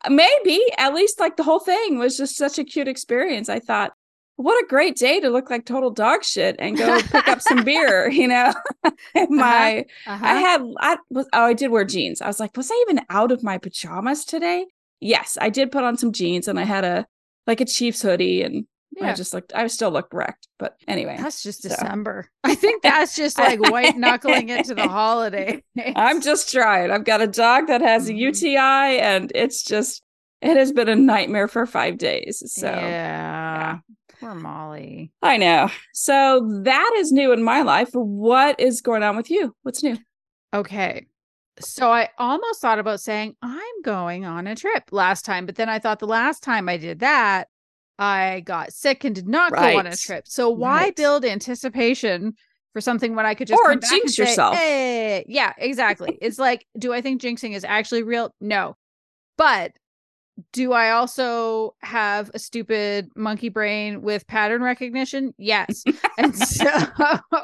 maybe 0.09 0.61
at 0.79 0.95
least 0.95 1.19
like 1.19 1.37
the 1.37 1.43
whole 1.43 1.59
thing 1.59 1.99
was 1.99 2.17
just 2.17 2.37
such 2.37 2.59
a 2.61 2.65
cute 2.65 2.87
experience. 2.87 3.49
I 3.49 3.59
thought, 3.59 3.93
what 4.37 4.63
a 4.63 4.67
great 4.67 4.97
day 4.97 5.21
to 5.21 5.31
look 5.31 5.51
like 5.51 5.65
total 5.65 5.91
dog 5.91 6.25
shit 6.25 6.57
and 6.59 6.77
go 6.77 7.01
pick 7.13 7.29
up 7.29 7.41
some 7.41 7.65
beer, 7.65 8.09
you 8.11 8.29
know. 8.29 8.53
my 9.29 9.85
Uh-huh. 10.07 10.25
I 10.27 10.35
had 10.35 10.63
I 10.81 10.97
was 11.11 11.29
oh 11.33 11.45
I 11.47 11.53
did 11.55 11.71
wear 11.71 11.85
jeans. 11.85 12.21
I 12.21 12.27
was 12.27 12.41
like, 12.41 12.57
was 12.57 12.71
I 12.71 12.85
even 12.89 13.01
out 13.11 13.33
of 13.33 13.43
my 13.43 13.59
pajamas 13.59 14.25
today? 14.25 14.67
Yes, 15.01 15.37
I 15.41 15.51
did 15.51 15.71
put 15.73 15.85
on 15.85 15.97
some 15.99 16.13
jeans 16.13 16.49
and 16.49 16.59
I 16.59 16.65
had 16.65 16.85
a 16.85 17.07
like 17.47 17.61
a 17.61 17.65
Chiefs 17.67 18.03
hoodie 18.03 18.43
and 18.43 18.67
I 19.03 19.13
just 19.13 19.35
looked, 19.35 19.53
I 19.55 19.67
still 19.67 19.91
looked 19.91 20.15
wrecked. 20.15 20.47
But 20.57 20.77
anyway, 20.87 21.17
That's 21.19 21.43
just 21.43 21.63
so. 21.63 21.69
December. 21.69 22.31
I 22.45 22.55
think 22.55 22.81
that's 22.83 23.17
just 23.17 23.39
like 23.39 23.59
white 23.61 23.97
knuckling 23.99 24.51
into 24.51 24.75
the 24.75 24.87
holiday. 24.89 25.63
I'm 25.97 26.21
just 26.23 26.51
trying. 26.53 26.93
I've 26.93 27.05
got 27.05 27.21
a 27.21 27.27
dog 27.27 27.67
that 27.67 27.81
has 27.83 28.09
a 28.09 28.13
Mhm. 28.13 28.19
UTI 28.19 29.01
and 29.01 29.33
it's 29.35 29.65
just, 29.65 30.01
it 30.43 30.57
has 30.57 30.73
been 30.73 30.89
a 30.89 30.97
nightmare 30.97 31.49
for 31.49 31.67
five 31.67 31.99
days. 31.99 32.43
So 32.55 32.67
yeah. 32.69 33.79
Poor 34.21 34.35
Molly. 34.35 35.11
I 35.23 35.37
know. 35.37 35.69
So 35.93 36.61
that 36.65 36.91
is 36.97 37.13
new 37.13 37.33
in 37.33 37.43
my 37.43 37.63
life. 37.63 37.91
What 37.93 38.59
is 38.61 38.81
going 38.81 39.03
on 39.03 39.17
with 39.17 39.31
you? 39.31 39.55
What's 39.63 39.83
new? 39.83 39.99
Okay. 40.55 41.07
So 41.61 41.91
I 41.93 42.09
almost 42.19 42.61
thought 42.61 42.79
about 42.79 43.01
saying 43.01 43.37
I'm 43.43 43.83
going 43.85 44.25
on 44.25 44.47
a 44.47 44.55
trip 44.57 44.85
last 44.91 45.25
time, 45.25 45.47
but 45.47 45.55
then 45.57 45.69
I 45.69 45.79
thought 45.79 45.99
the 45.99 46.07
last 46.07 46.43
time 46.43 46.69
I 46.69 46.77
did 46.77 47.01
that, 47.01 47.49
I 47.99 48.43
got 48.45 48.73
sick 48.73 49.05
and 49.05 49.15
did 49.15 49.29
not 49.29 49.53
go 49.53 49.79
on 49.79 49.87
a 49.87 49.97
trip. 49.97 50.25
So 50.27 50.51
why 50.51 50.85
Right. 50.85 50.97
build 50.97 51.25
anticipation 51.25 52.35
for 52.73 52.81
something 52.81 53.15
when 53.15 53.25
I 53.25 53.35
could 53.35 53.47
just 53.47 53.61
Or 53.61 53.71
come 53.71 53.79
back 53.79 53.93
and 53.93 54.01
jinx 54.01 54.17
say, 54.17 54.23
yourself. 54.25 54.57
"Hey." 54.57 55.25
Yeah, 55.29 55.53
exactly. 55.59 56.19
it's 56.21 56.39
like, 56.41 56.67
do 56.77 56.93
I 56.93 57.01
think 57.01 57.21
jinxing 57.23 57.55
is 57.55 57.65
actually 57.65 58.03
real? 58.03 58.35
No. 58.41 58.77
But 59.39 59.73
do 60.53 60.73
I 60.73 60.91
also 60.91 61.75
have 61.81 62.31
a 62.35 62.39
stupid 62.39 63.09
monkey 63.17 63.49
brain 63.49 64.03
with 64.03 64.27
pattern 64.27 64.63
recognition? 64.63 65.35
Yes. 65.39 65.85
and 66.19 66.37
so 66.37 66.71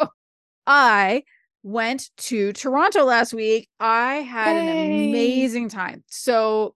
I 0.66 1.24
went 1.62 2.10
to 2.16 2.52
Toronto 2.52 3.04
last 3.04 3.32
week. 3.34 3.68
I 3.78 4.16
had 4.16 4.56
an 4.56 4.68
amazing 4.68 5.68
time. 5.68 6.04
So 6.08 6.74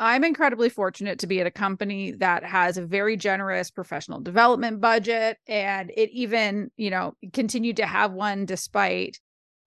I'm 0.00 0.24
incredibly 0.24 0.68
fortunate 0.68 1.20
to 1.20 1.26
be 1.26 1.40
at 1.40 1.46
a 1.46 1.52
company 1.52 2.12
that 2.12 2.44
has 2.44 2.76
a 2.76 2.84
very 2.84 3.16
generous 3.16 3.70
professional 3.70 4.20
development 4.20 4.80
budget. 4.80 5.38
And 5.46 5.92
it 5.96 6.10
even, 6.10 6.70
you 6.76 6.90
know, 6.90 7.14
continued 7.32 7.76
to 7.76 7.86
have 7.86 8.12
one 8.12 8.44
despite 8.44 9.20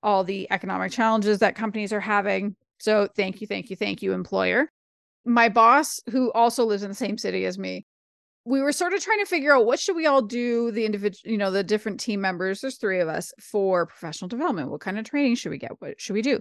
all 0.04 0.24
the 0.24 0.48
economic 0.52 0.92
challenges 0.92 1.40
that 1.40 1.56
companies 1.56 1.94
are 1.94 2.00
having. 2.00 2.56
So 2.78 3.08
thank 3.16 3.42
you, 3.42 3.48
thank 3.48 3.70
you, 3.70 3.76
thank 3.76 4.02
you, 4.02 4.14
employer. 4.14 4.70
My 5.28 5.50
boss, 5.50 6.00
who 6.10 6.32
also 6.32 6.64
lives 6.64 6.84
in 6.84 6.90
the 6.90 6.96
same 6.96 7.18
city 7.18 7.46
as 7.46 7.60
me, 7.60 7.86
we 8.48 8.62
were 8.62 8.72
sort 8.72 8.94
of 8.94 9.04
trying 9.04 9.20
to 9.20 9.26
figure 9.26 9.54
out 9.54 9.66
what 9.66 9.78
should 9.78 9.96
we 9.98 10.06
all 10.06 10.22
do 10.22 10.72
the 10.72 10.86
individual 10.86 11.30
you 11.30 11.38
know 11.38 11.52
the 11.52 11.64
different 11.64 12.00
team 12.00 12.22
members 12.22 12.62
there's 12.62 12.78
three 12.78 13.02
of 13.02 13.10
us 13.10 13.34
for 13.42 13.86
professional 13.86 14.30
development. 14.30 14.72
What 14.72 14.80
kind 14.80 14.98
of 14.98 15.04
training 15.04 15.36
should 15.36 15.50
we 15.50 15.58
get? 15.58 15.82
What 15.82 16.00
should 16.00 16.14
we 16.14 16.22
do? 16.22 16.40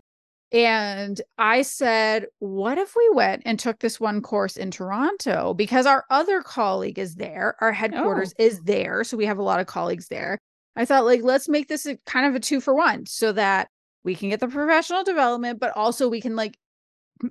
And 0.52 1.20
i 1.36 1.62
said 1.62 2.26
what 2.38 2.78
if 2.78 2.94
we 2.94 3.10
went 3.12 3.42
and 3.44 3.58
took 3.58 3.80
this 3.80 3.98
one 3.98 4.22
course 4.22 4.56
in 4.56 4.70
toronto? 4.70 5.52
Because 5.52 5.86
our 5.86 6.04
other 6.08 6.42
colleague 6.42 6.98
is 7.00 7.16
there 7.16 7.56
our 7.60 7.72
headquarters 7.72 8.32
oh. 8.38 8.44
is 8.44 8.60
there 8.62 9.02
so 9.02 9.16
we 9.16 9.26
have 9.26 9.38
a 9.38 9.42
lot 9.42 9.58
of 9.60 9.66
colleagues 9.66 10.06
there. 10.06 10.38
I 10.76 10.84
thought 10.84 11.04
like 11.04 11.22
let's 11.24 11.48
make 11.48 11.66
this 11.66 11.86
a 11.86 11.96
kind 12.06 12.26
of 12.26 12.36
a 12.36 12.40
two 12.40 12.60
for 12.60 12.74
one 12.74 13.06
so 13.06 13.32
that 13.32 13.68
we 14.04 14.14
can 14.14 14.28
get 14.28 14.38
the 14.38 14.46
professional 14.46 15.02
development 15.02 15.58
but 15.58 15.72
also 15.76 16.08
we 16.08 16.20
can 16.20 16.36
like 16.36 16.56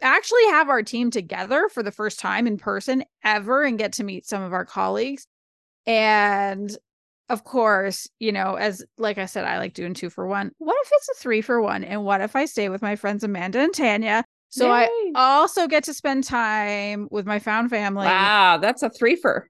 actually 0.02 0.46
have 0.46 0.70
our 0.70 0.84
team 0.84 1.12
together 1.12 1.70
for 1.70 1.84
the 1.84 1.92
first 1.92 2.20
time 2.20 2.48
in 2.48 2.58
person 2.58 3.04
ever 3.24 3.64
and 3.64 3.78
get 3.78 3.94
to 3.94 4.04
meet 4.04 4.26
some 4.26 4.42
of 4.42 4.54
our 4.54 4.66
colleagues. 4.66 5.28
And 5.86 6.76
of 7.30 7.44
course, 7.44 8.08
you 8.20 8.32
know, 8.32 8.56
as 8.56 8.84
like 8.98 9.18
I 9.18 9.26
said, 9.26 9.46
I 9.46 9.58
like 9.58 9.74
doing 9.74 9.94
two 9.94 10.10
for 10.10 10.28
one. 10.28 10.52
What 10.58 10.78
if 10.84 10.92
it's 10.94 11.10
a 11.10 11.22
three 11.22 11.42
for 11.42 11.62
one? 11.62 11.84
And 11.84 12.04
what 12.04 12.22
if 12.22 12.36
I 12.36 12.46
stay 12.46 12.70
with 12.70 12.82
my 12.82 12.96
friends 12.96 13.24
Amanda 13.24 13.60
and 13.60 13.74
Tanya? 13.74 14.24
So 14.50 14.72
I 14.72 14.88
also 15.16 15.68
get 15.68 15.84
to 15.84 15.94
spend 15.94 16.24
time 16.24 17.10
with 17.12 17.26
my 17.26 17.40
found 17.40 17.70
family. 17.70 18.06
wow, 18.06 18.58
that's 18.58 18.84
a 18.84 18.90
threefer. 18.90 19.44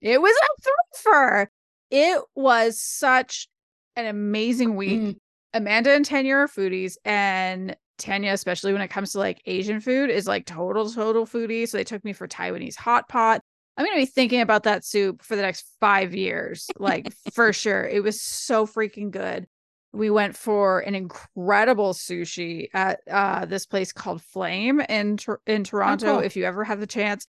It 0.00 0.20
was 0.20 0.34
a 0.34 1.08
threefer. 1.08 1.46
It 1.90 2.20
was 2.34 2.80
such 2.80 3.48
an 3.94 4.06
amazing 4.06 4.74
week. 4.74 5.00
Mm. 5.00 5.16
Amanda 5.54 5.92
and 5.92 6.04
Tanya 6.04 6.34
are 6.34 6.48
foodies, 6.48 6.96
and 7.04 7.76
Tanya, 7.98 8.32
especially 8.32 8.72
when 8.72 8.82
it 8.82 8.88
comes 8.88 9.12
to 9.12 9.18
like 9.18 9.42
Asian 9.46 9.80
food, 9.80 10.10
is 10.10 10.26
like 10.26 10.46
total, 10.46 10.90
total 10.90 11.26
foodie. 11.26 11.68
So 11.68 11.76
they 11.76 11.84
took 11.84 12.04
me 12.04 12.12
for 12.12 12.28
Taiwanese 12.28 12.76
hot 12.76 13.08
pot. 13.08 13.42
I'm 13.76 13.84
gonna 13.84 13.96
be 13.96 14.06
thinking 14.06 14.40
about 14.40 14.64
that 14.64 14.84
soup 14.84 15.22
for 15.22 15.36
the 15.36 15.42
next 15.42 15.66
five 15.80 16.14
years, 16.14 16.68
like 16.78 17.12
for 17.32 17.52
sure. 17.52 17.84
It 17.84 18.02
was 18.02 18.20
so 18.20 18.66
freaking 18.66 19.10
good. 19.10 19.46
We 19.92 20.10
went 20.10 20.36
for 20.36 20.80
an 20.80 20.94
incredible 20.94 21.94
sushi 21.94 22.68
at 22.74 23.00
uh, 23.10 23.46
this 23.46 23.66
place 23.66 23.92
called 23.92 24.22
Flame 24.22 24.80
in 24.80 25.16
Tor- 25.16 25.40
in 25.46 25.64
Toronto. 25.64 26.14
cool. 26.14 26.18
If 26.18 26.36
you 26.36 26.44
ever 26.44 26.64
have 26.64 26.80
the 26.80 26.86
chance, 26.86 27.26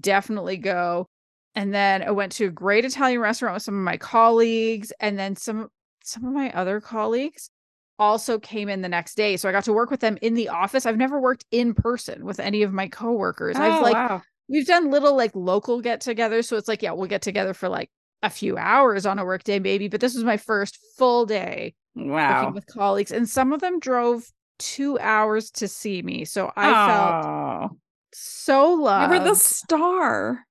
definitely 0.00 0.56
go. 0.56 1.08
And 1.54 1.72
then 1.74 2.02
I 2.02 2.10
went 2.10 2.32
to 2.32 2.46
a 2.46 2.50
great 2.50 2.84
Italian 2.84 3.20
restaurant 3.20 3.54
with 3.54 3.62
some 3.62 3.76
of 3.76 3.84
my 3.84 3.98
colleagues, 3.98 4.92
and 5.00 5.18
then 5.18 5.36
some 5.36 5.68
some 6.04 6.24
of 6.24 6.32
my 6.32 6.50
other 6.52 6.80
colleagues 6.80 7.50
also 7.98 8.38
came 8.38 8.68
in 8.68 8.82
the 8.82 8.88
next 8.88 9.14
day. 9.16 9.36
So 9.36 9.48
I 9.48 9.52
got 9.52 9.64
to 9.64 9.72
work 9.72 9.90
with 9.90 10.00
them 10.00 10.18
in 10.22 10.34
the 10.34 10.48
office. 10.48 10.86
I've 10.86 10.96
never 10.96 11.20
worked 11.20 11.44
in 11.50 11.74
person 11.74 12.24
with 12.24 12.40
any 12.40 12.62
of 12.62 12.72
my 12.72 12.88
coworkers. 12.88 13.56
I've 13.56 13.78
Oh, 13.78 13.82
like 13.82 13.94
wow. 13.94 14.22
we've 14.48 14.66
done 14.66 14.90
little 14.90 15.16
like 15.16 15.32
local 15.34 15.80
get 15.80 16.00
togethers. 16.02 16.46
So 16.46 16.56
it's 16.56 16.68
like, 16.68 16.82
yeah, 16.82 16.92
we'll 16.92 17.06
get 17.08 17.22
together 17.22 17.54
for 17.54 17.68
like 17.68 17.90
a 18.22 18.30
few 18.30 18.56
hours 18.56 19.06
on 19.06 19.18
a 19.18 19.24
work 19.24 19.44
day, 19.44 19.58
maybe. 19.58 19.88
But 19.88 20.00
this 20.00 20.14
was 20.14 20.24
my 20.24 20.36
first 20.36 20.78
full 20.96 21.26
day 21.26 21.74
Wow. 21.94 22.52
with 22.52 22.66
colleagues. 22.66 23.12
And 23.12 23.28
some 23.28 23.52
of 23.52 23.60
them 23.60 23.78
drove 23.78 24.24
two 24.58 24.98
hours 24.98 25.50
to 25.52 25.68
see 25.68 26.02
me. 26.02 26.24
So 26.24 26.52
I 26.56 26.86
felt 26.86 27.24
Oh, 27.26 27.76
so 28.12 28.70
you 28.74 28.80
loved. 28.82 29.12
were 29.12 29.18
the 29.30 29.34
star. 29.36 30.46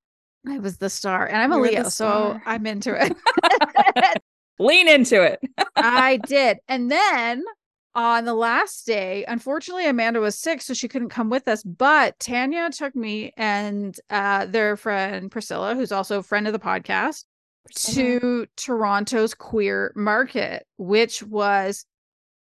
I 0.47 0.57
was 0.59 0.77
the 0.77 0.89
star. 0.89 1.27
And 1.27 1.37
I'm 1.37 1.51
a 1.51 1.57
You 1.57 1.61
Leo, 1.61 1.83
so. 1.89 2.39
I'm 2.45 2.65
into 2.65 2.93
it. 3.05 3.15
Lean 4.61 4.87
into 4.87 5.21
it. 5.23 5.39
I 5.75 6.17
did. 6.27 6.59
And 6.67 6.91
then 6.91 7.43
on 7.95 8.25
the 8.25 8.35
last 8.35 8.85
day, 8.85 9.25
unfortunately, 9.27 9.87
Amanda 9.87 10.19
was 10.19 10.37
sick, 10.37 10.61
so 10.61 10.73
she 10.73 10.87
couldn't 10.87 11.09
come 11.09 11.29
with 11.29 11.47
us. 11.47 11.63
But 11.63 12.19
Tanya 12.19 12.69
took 12.69 12.95
me 12.95 13.33
and 13.37 13.99
uh, 14.09 14.45
their 14.45 14.77
friend 14.77 15.31
Priscilla, 15.31 15.75
who's 15.75 15.91
also 15.91 16.19
a 16.19 16.23
friend 16.23 16.47
of 16.47 16.53
the 16.53 16.59
podcast, 16.59 17.25
to 17.73 18.45
Toronto's 18.55 19.33
queer 19.33 19.93
market, 19.95 20.65
which 20.77 21.23
was 21.23 21.85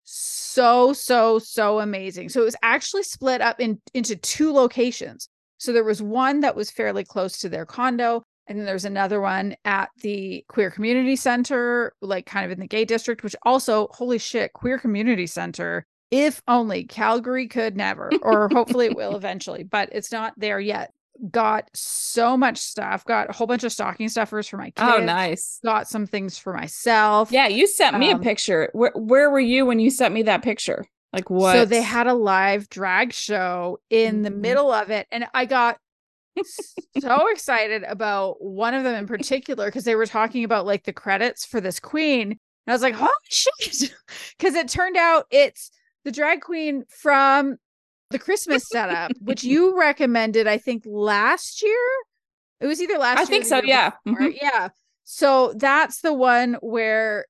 so, 0.03 0.93
so, 0.93 1.39
so 1.39 1.79
amazing. 1.79 2.29
So 2.29 2.41
it 2.41 2.45
was 2.45 2.55
actually 2.61 3.03
split 3.03 3.41
up 3.41 3.59
in, 3.59 3.81
into 3.93 4.15
two 4.15 4.53
locations. 4.53 5.29
So 5.57 5.73
there 5.73 5.83
was 5.83 6.01
one 6.01 6.41
that 6.41 6.55
was 6.55 6.69
fairly 6.69 7.05
close 7.05 7.39
to 7.39 7.49
their 7.49 7.65
condo, 7.65 8.23
and 8.47 8.57
then 8.59 8.65
there's 8.65 8.85
another 8.85 9.21
one 9.21 9.55
at 9.65 9.89
the 10.01 10.43
Queer 10.49 10.69
Community 10.71 11.15
Center, 11.15 11.93
like 12.01 12.25
kind 12.25 12.45
of 12.45 12.51
in 12.51 12.59
the 12.59 12.67
gay 12.67 12.85
district, 12.85 13.23
which 13.23 13.35
also, 13.43 13.87
holy 13.91 14.17
shit, 14.17 14.53
Queer 14.53 14.77
Community 14.79 15.27
Center. 15.27 15.85
If 16.11 16.41
only 16.47 16.83
Calgary 16.83 17.47
could 17.47 17.75
never, 17.75 18.19
or 18.21 18.49
hopefully 18.49 18.85
it 18.85 18.95
will 18.95 19.15
eventually, 19.15 19.63
but 19.63 19.89
it's 19.91 20.11
not 20.11 20.33
there 20.37 20.59
yet. 20.59 20.91
Got 21.31 21.69
so 21.73 22.35
much 22.35 22.57
stuff, 22.57 23.05
got 23.05 23.29
a 23.29 23.33
whole 23.33 23.47
bunch 23.47 23.63
of 23.63 23.71
stocking 23.71 24.09
stuffers 24.09 24.47
for 24.47 24.57
my 24.57 24.71
kids. 24.71 24.75
Oh, 24.79 24.99
nice. 24.99 25.59
Got 25.63 25.87
some 25.87 26.05
things 26.07 26.37
for 26.37 26.53
myself. 26.53 27.31
Yeah, 27.31 27.47
you 27.47 27.67
sent 27.67 27.97
me 27.97 28.11
Um, 28.11 28.19
a 28.19 28.23
picture. 28.23 28.69
Where 28.73 28.91
where 28.95 29.29
were 29.29 29.39
you 29.39 29.65
when 29.65 29.79
you 29.79 29.89
sent 29.91 30.13
me 30.13 30.23
that 30.23 30.41
picture? 30.43 30.85
Like 31.13 31.29
what? 31.29 31.53
So 31.53 31.65
they 31.65 31.83
had 31.83 32.07
a 32.07 32.15
live 32.15 32.67
drag 32.69 33.13
show 33.13 33.77
in 33.91 34.23
the 34.23 34.31
Mhm. 34.31 34.37
middle 34.37 34.71
of 34.71 34.89
it. 34.89 35.05
And 35.11 35.25
I 35.35 35.45
got 35.45 35.77
so 36.99 37.27
excited 37.29 37.83
about 37.83 38.43
one 38.43 38.73
of 38.73 38.83
them 38.83 38.95
in 38.95 39.07
particular 39.07 39.65
because 39.67 39.83
they 39.83 39.95
were 39.95 40.05
talking 40.05 40.43
about 40.43 40.65
like 40.65 40.83
the 40.83 40.93
credits 40.93 41.45
for 41.45 41.61
this 41.61 41.79
queen. 41.79 42.31
And 42.31 42.39
I 42.67 42.73
was 42.73 42.81
like, 42.81 42.95
holy 42.95 43.11
shit. 43.29 43.93
Because 44.37 44.55
it 44.55 44.67
turned 44.67 44.97
out 44.97 45.25
it's 45.31 45.71
the 46.05 46.11
drag 46.11 46.41
queen 46.41 46.83
from 46.89 47.57
the 48.09 48.19
Christmas 48.19 48.67
setup, 48.69 49.11
which 49.21 49.43
you 49.43 49.77
recommended, 49.79 50.47
I 50.47 50.57
think, 50.57 50.83
last 50.85 51.61
year. 51.63 51.87
It 52.59 52.67
was 52.67 52.81
either 52.81 52.97
last 52.97 53.19
I 53.19 53.25
think 53.25 53.45
so. 53.45 53.61
Yeah. 53.63 53.91
Mhm. 54.07 54.37
Yeah. 54.41 54.69
So 55.03 55.53
that's 55.57 56.01
the 56.01 56.13
one 56.13 56.53
where 56.61 57.25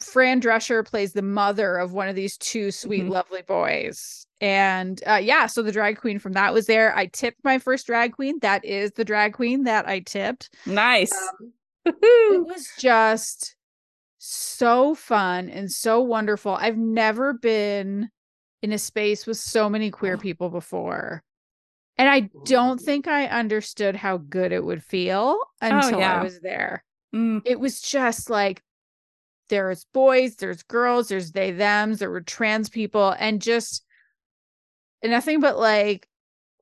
Fran 0.00 0.40
Drescher 0.40 0.84
plays 0.86 1.12
the 1.12 1.22
mother 1.22 1.76
of 1.76 1.92
one 1.92 2.08
of 2.08 2.16
these 2.16 2.36
two 2.38 2.70
sweet, 2.70 3.04
Mhm. 3.04 3.10
lovely 3.10 3.42
boys. 3.42 4.21
And 4.42 5.00
uh, 5.06 5.20
yeah, 5.22 5.46
so 5.46 5.62
the 5.62 5.70
drag 5.70 5.98
queen 5.98 6.18
from 6.18 6.32
that 6.32 6.52
was 6.52 6.66
there. 6.66 6.94
I 6.96 7.06
tipped 7.06 7.44
my 7.44 7.58
first 7.58 7.86
drag 7.86 8.12
queen. 8.12 8.40
That 8.40 8.64
is 8.64 8.90
the 8.90 9.04
drag 9.04 9.34
queen 9.34 9.62
that 9.64 9.88
I 9.88 10.00
tipped. 10.00 10.50
Nice. 10.66 11.12
Um, 11.12 11.52
it 11.86 12.44
was 12.44 12.68
just 12.76 13.54
so 14.18 14.96
fun 14.96 15.48
and 15.48 15.70
so 15.70 16.00
wonderful. 16.00 16.56
I've 16.56 16.76
never 16.76 17.32
been 17.32 18.10
in 18.62 18.72
a 18.72 18.78
space 18.78 19.28
with 19.28 19.36
so 19.36 19.70
many 19.70 19.92
queer 19.92 20.18
people 20.18 20.50
before. 20.50 21.22
And 21.96 22.08
I 22.08 22.28
don't 22.44 22.80
think 22.80 23.06
I 23.06 23.26
understood 23.26 23.94
how 23.94 24.16
good 24.16 24.50
it 24.50 24.64
would 24.64 24.82
feel 24.82 25.38
until 25.60 26.00
yeah. 26.00 26.20
I 26.20 26.22
was 26.24 26.40
there. 26.40 26.84
Mm. 27.14 27.42
It 27.44 27.60
was 27.60 27.80
just 27.80 28.28
like 28.28 28.60
there's 29.50 29.86
boys, 29.92 30.36
there's 30.36 30.64
girls, 30.64 31.08
there's 31.08 31.30
they, 31.30 31.52
thems, 31.52 32.00
there 32.00 32.10
were 32.10 32.22
trans 32.22 32.68
people, 32.68 33.14
and 33.20 33.40
just 33.40 33.84
nothing 35.10 35.40
but 35.40 35.58
like 35.58 36.08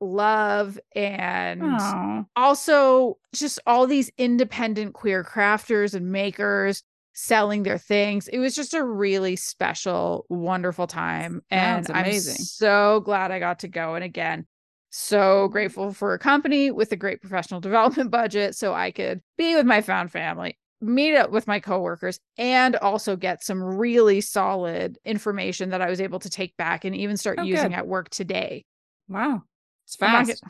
love 0.01 0.79
and 0.95 1.63
Aw. 1.63 2.25
also 2.37 3.19
just 3.35 3.59
all 3.67 3.87
these 3.87 4.11
independent 4.17 4.95
queer 4.95 5.23
crafters 5.23 5.95
and 5.95 6.11
makers 6.11 6.83
selling 7.13 7.63
their 7.63 7.79
things. 7.79 8.29
It 8.29 8.39
was 8.39 8.55
just 8.55 8.75
a 8.75 8.83
really 8.83 9.37
special, 9.37 10.27
wonderful 10.29 10.87
time. 10.87 11.43
And 11.51 11.87
I'm 11.91 12.07
amazing. 12.07 12.37
so 12.37 13.01
glad 13.05 13.31
I 13.31 13.39
got 13.39 13.61
to 13.61 13.69
go. 13.69 13.95
And 13.95 14.05
again, 14.05 14.47
so 14.91 15.49
grateful 15.49 15.93
for 15.93 16.15
a 16.15 16.19
company 16.19 16.71
with 16.71 16.93
a 16.93 16.97
great 16.97 17.21
professional 17.21 17.61
development 17.61 18.11
budget 18.13 18.57
so 18.57 18.75
I 18.75 18.91
could 18.91 19.21
be 19.37 19.55
with 19.55 19.67
my 19.67 19.83
found 19.83 20.11
family, 20.11 20.59
meet 20.81 21.15
up 21.17 21.31
with 21.31 21.47
my 21.47 21.61
coworkers, 21.61 22.19
and 22.39 22.77
also 22.77 23.17
get 23.17 23.45
some 23.45 23.63
really 23.63 24.21
solid 24.21 24.99
information 25.05 25.71
that 25.71 25.83
I 25.83 25.91
was 25.91 26.01
able 26.01 26.19
to 26.21 26.31
take 26.31 26.57
back 26.57 26.85
and 26.85 26.97
even 26.97 27.17
start 27.17 27.39
Oh, 27.41 27.45
using 27.45 27.71
good. 27.71 27.77
at 27.77 27.87
work 27.87 28.09
today 28.11 28.65
Wow. 29.09 29.43
It's 29.87 29.97
I'm 30.01 30.13
not 30.13 30.27
fast. 30.29 30.43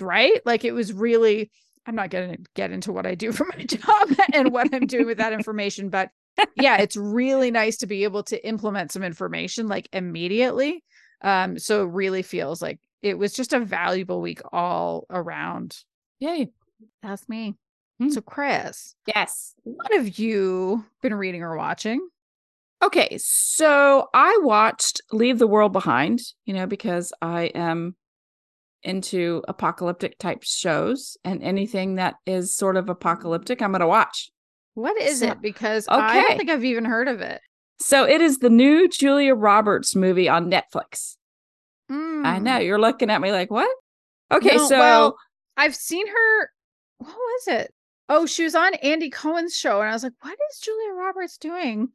right? 0.00 0.40
Like 0.44 0.64
it 0.64 0.72
was 0.72 0.92
really, 0.92 1.50
I'm 1.86 1.94
not 1.94 2.10
going 2.10 2.32
to 2.32 2.38
get 2.54 2.70
into 2.70 2.92
what 2.92 3.06
I 3.06 3.14
do 3.14 3.32
for 3.32 3.46
my 3.56 3.64
job 3.64 4.10
and 4.34 4.52
what 4.52 4.68
I'm 4.74 4.86
doing 4.86 5.06
with 5.06 5.18
that 5.18 5.32
information, 5.40 5.88
but 5.88 6.10
yeah, 6.54 6.76
it's 6.76 6.96
really 6.96 7.50
nice 7.50 7.78
to 7.78 7.86
be 7.86 8.04
able 8.04 8.22
to 8.24 8.46
implement 8.46 8.92
some 8.92 9.02
information 9.02 9.66
like 9.68 9.88
immediately. 9.92 10.84
Um, 11.22 11.58
so 11.58 11.84
it 11.84 11.90
really 11.92 12.22
feels 12.22 12.60
like 12.60 12.78
it 13.00 13.16
was 13.16 13.32
just 13.32 13.54
a 13.54 13.60
valuable 13.60 14.20
week 14.20 14.40
all 14.52 15.06
around. 15.08 15.78
Yay. 16.20 16.50
That's 17.02 17.26
me. 17.28 17.54
Hmm. 17.98 18.10
So, 18.10 18.20
Kris, 18.20 18.94
Yes. 19.06 19.54
what 19.64 19.92
have 19.92 20.18
you 20.18 20.84
been 21.02 21.14
reading 21.14 21.42
or 21.42 21.56
watching? 21.56 22.06
Okay, 22.82 23.16
so 23.18 24.08
I 24.12 24.38
watched 24.42 25.00
Leave 25.12 25.38
the 25.38 25.46
World 25.46 25.72
Behind, 25.72 26.20
you 26.44 26.52
know, 26.52 26.66
because 26.66 27.12
I 27.22 27.44
am 27.54 27.96
into 28.82 29.42
apocalyptic 29.48 30.18
type 30.18 30.42
shows 30.42 31.16
and 31.24 31.42
anything 31.42 31.94
that 31.96 32.16
is 32.26 32.54
sort 32.54 32.76
of 32.76 32.88
apocalyptic, 32.90 33.62
I'm 33.62 33.70
going 33.72 33.80
to 33.80 33.86
watch. 33.86 34.30
What 34.74 35.00
is 35.00 35.20
So- 35.20 35.28
it? 35.28 35.40
Because 35.40 35.88
I 35.88 36.18
okay. 36.18 36.20
don't 36.28 36.36
think 36.36 36.50
I've 36.50 36.64
even 36.64 36.84
heard 36.84 37.08
of 37.08 37.20
it. 37.22 37.40
So 37.80 38.04
it 38.06 38.20
is 38.20 38.38
the 38.38 38.50
new 38.50 38.88
Julia 38.88 39.34
Roberts 39.34 39.96
movie 39.96 40.28
on 40.28 40.50
Netflix. 40.50 41.16
I 41.88 42.38
know 42.40 42.58
Mm. 42.58 42.64
you're 42.64 42.80
looking 42.80 43.10
at 43.10 43.20
me 43.20 43.32
like, 43.32 43.50
what? 43.50 43.70
Okay, 44.30 44.56
No, 44.56 44.66
so 44.68 44.78
well, 44.78 45.16
I've 45.56 45.74
seen 45.76 46.06
her. 46.08 46.50
What 46.98 47.14
was 47.16 47.48
it? 47.48 47.72
Oh, 48.08 48.26
she 48.26 48.44
was 48.44 48.54
on 48.54 48.74
Andy 48.76 49.10
Cohen's 49.10 49.56
show, 49.56 49.80
and 49.80 49.90
I 49.90 49.92
was 49.92 50.02
like, 50.02 50.12
"What 50.20 50.38
is 50.50 50.58
Julia 50.60 50.92
Roberts 50.94 51.38
doing 51.38 51.88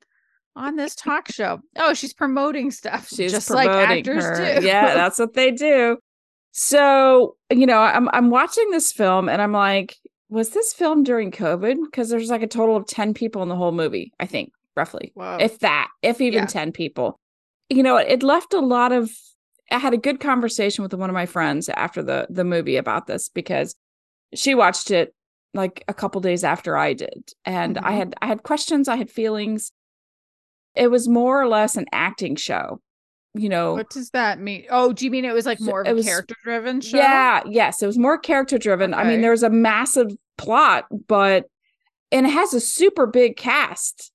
on 0.56 0.76
this 0.76 0.96
talk 0.96 1.32
show?" 1.32 1.60
Oh, 1.78 1.94
she's 1.94 2.14
promoting 2.14 2.72
stuff, 2.72 3.08
she's 3.16 3.32
just 3.32 3.50
like 3.50 3.70
actors 3.70 4.24
her. 4.24 4.60
do. 4.60 4.66
Yeah, 4.66 4.94
that's 4.94 5.20
what 5.20 5.34
they 5.34 5.52
do. 5.52 5.98
So, 6.52 7.38
you 7.50 7.66
know, 7.66 7.80
I'm 7.80 8.10
I'm 8.10 8.30
watching 8.30 8.70
this 8.72 8.92
film 8.92 9.30
and 9.30 9.42
I'm 9.42 9.54
like, 9.54 9.96
was 10.30 10.50
this 10.50 10.74
film 10.74 11.04
during 11.04 11.32
COVID? 11.32 11.78
Because 11.86 12.10
there's 12.10 12.30
like 12.30 12.44
a 12.44 12.48
total 12.48 12.76
of 12.76 12.86
10 12.88 13.14
people 13.14 13.42
in 13.42 13.50
the 13.50 13.56
whole 13.56 13.72
movie, 13.72 14.12
I 14.20 14.26
think, 14.26 14.52
roughly. 14.76 15.12
Whoa. 15.16 15.38
If 15.40 15.60
that, 15.60 15.90
if 16.02 16.20
even 16.20 16.40
Yeah. 16.44 16.46
10 16.48 16.72
people. 16.74 17.18
You 17.70 17.84
know, 17.84 17.96
it 17.96 18.22
left 18.22 18.54
a 18.54 18.60
lot 18.60 18.92
of 18.92 19.10
I 19.72 19.78
had 19.80 19.94
a 19.94 19.98
good 19.98 20.20
conversation 20.20 20.84
with 20.84 20.94
one 20.94 21.10
of 21.10 21.14
my 21.14 21.26
friends 21.26 21.70
after 21.70 22.04
the 22.04 22.28
the 22.30 22.44
movie 22.44 22.76
about 22.76 23.08
this 23.08 23.30
because 23.30 23.74
she 24.34 24.54
watched 24.54 24.92
it 24.92 25.14
like 25.54 25.84
a 25.88 25.94
couple 25.94 26.22
days 26.22 26.44
after 26.44 26.78
I 26.78 26.94
did. 26.94 27.32
And 27.46 27.78
I 27.80 27.92
Mhm. 27.92 27.98
had 27.98 28.16
I 28.22 28.28
had 28.28 28.44
questions, 28.44 28.88
I 28.88 28.96
had 28.96 29.10
feelings. 29.10 29.72
It 30.76 30.90
was 30.90 31.08
more 31.10 31.42
or 31.42 31.48
less 31.48 31.76
an 31.76 31.86
acting 31.92 32.36
show. 32.36 32.82
You 33.34 33.48
know, 33.48 33.76
what 33.76 33.90
does 33.90 34.10
that 34.12 34.40
mean? 34.40 34.66
Oh, 34.70 34.92
do 34.92 35.06
you 35.06 35.12
mean 35.12 35.24
it 35.24 35.34
was 35.34 35.46
like 35.46 35.62
more 35.62 35.82
of 35.82 35.98
a 35.98 36.04
character 36.04 36.36
driven 36.44 36.82
show? 36.82 36.98
Yeah, 36.98 37.42
yes, 37.46 37.82
it 37.82 37.88
was 37.88 37.98
more 37.98 38.18
character 38.18 38.58
driven. 38.58 38.94
I 38.94 39.04
mean, 39.04 39.14
Okay. 39.14 39.22
there's 39.22 39.44
a 39.44 39.50
massive 39.50 40.12
plot, 40.38 40.86
but 41.08 41.46
and 42.12 42.26
it 42.26 42.30
has 42.32 42.54
a 42.54 42.60
super 42.60 43.08
big 43.08 43.38
cast, 43.38 44.12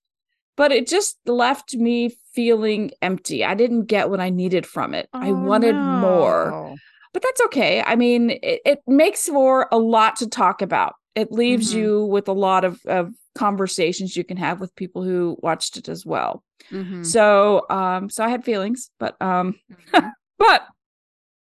but 0.55 0.71
it 0.71 0.87
just 0.87 1.17
left 1.25 1.75
me 1.75 2.15
feeling 2.35 2.91
empty. 3.01 3.43
I 3.43 3.55
didn't 3.55 3.87
get 3.87 4.11
what 4.11 4.21
I 4.21 4.29
needed 4.29 4.67
from 4.67 4.93
it. 4.93 5.09
I 5.15 5.31
Oh, 5.31 5.35
wanted 5.35 5.77
more, 5.77 6.79
but 7.15 7.23
that's 7.23 7.41
okay. 7.47 7.83
I 7.87 7.97
mean, 7.97 8.31
it, 8.43 8.61
it 8.67 8.81
makes 8.87 9.29
for 9.29 9.67
a 9.73 9.79
lot 9.79 10.17
to 10.17 10.29
talk 10.29 10.61
about. 10.61 10.95
It 11.17 11.33
leaves 11.33 11.73
Mhm. 11.73 11.79
you 11.79 12.05
with 12.05 12.29
a 12.29 12.33
lot 12.33 12.65
of, 12.65 12.79
of 12.87 13.13
conversations 13.35 14.17
you 14.17 14.23
can 14.23 14.37
have 14.37 14.61
with 14.61 14.75
people 14.77 15.03
who 15.03 15.37
watched 15.43 15.77
it 15.77 15.89
as 15.89 16.07
well. 16.07 16.45
Mhm. 16.71 17.05
So, 17.05 17.67
um, 17.71 18.09
so 18.09 18.23
I 18.25 18.29
had 18.29 18.45
feelings, 18.45 18.91
but 19.01 19.21
um, 19.21 19.59
Mhm. 19.71 19.75
but 20.39 20.63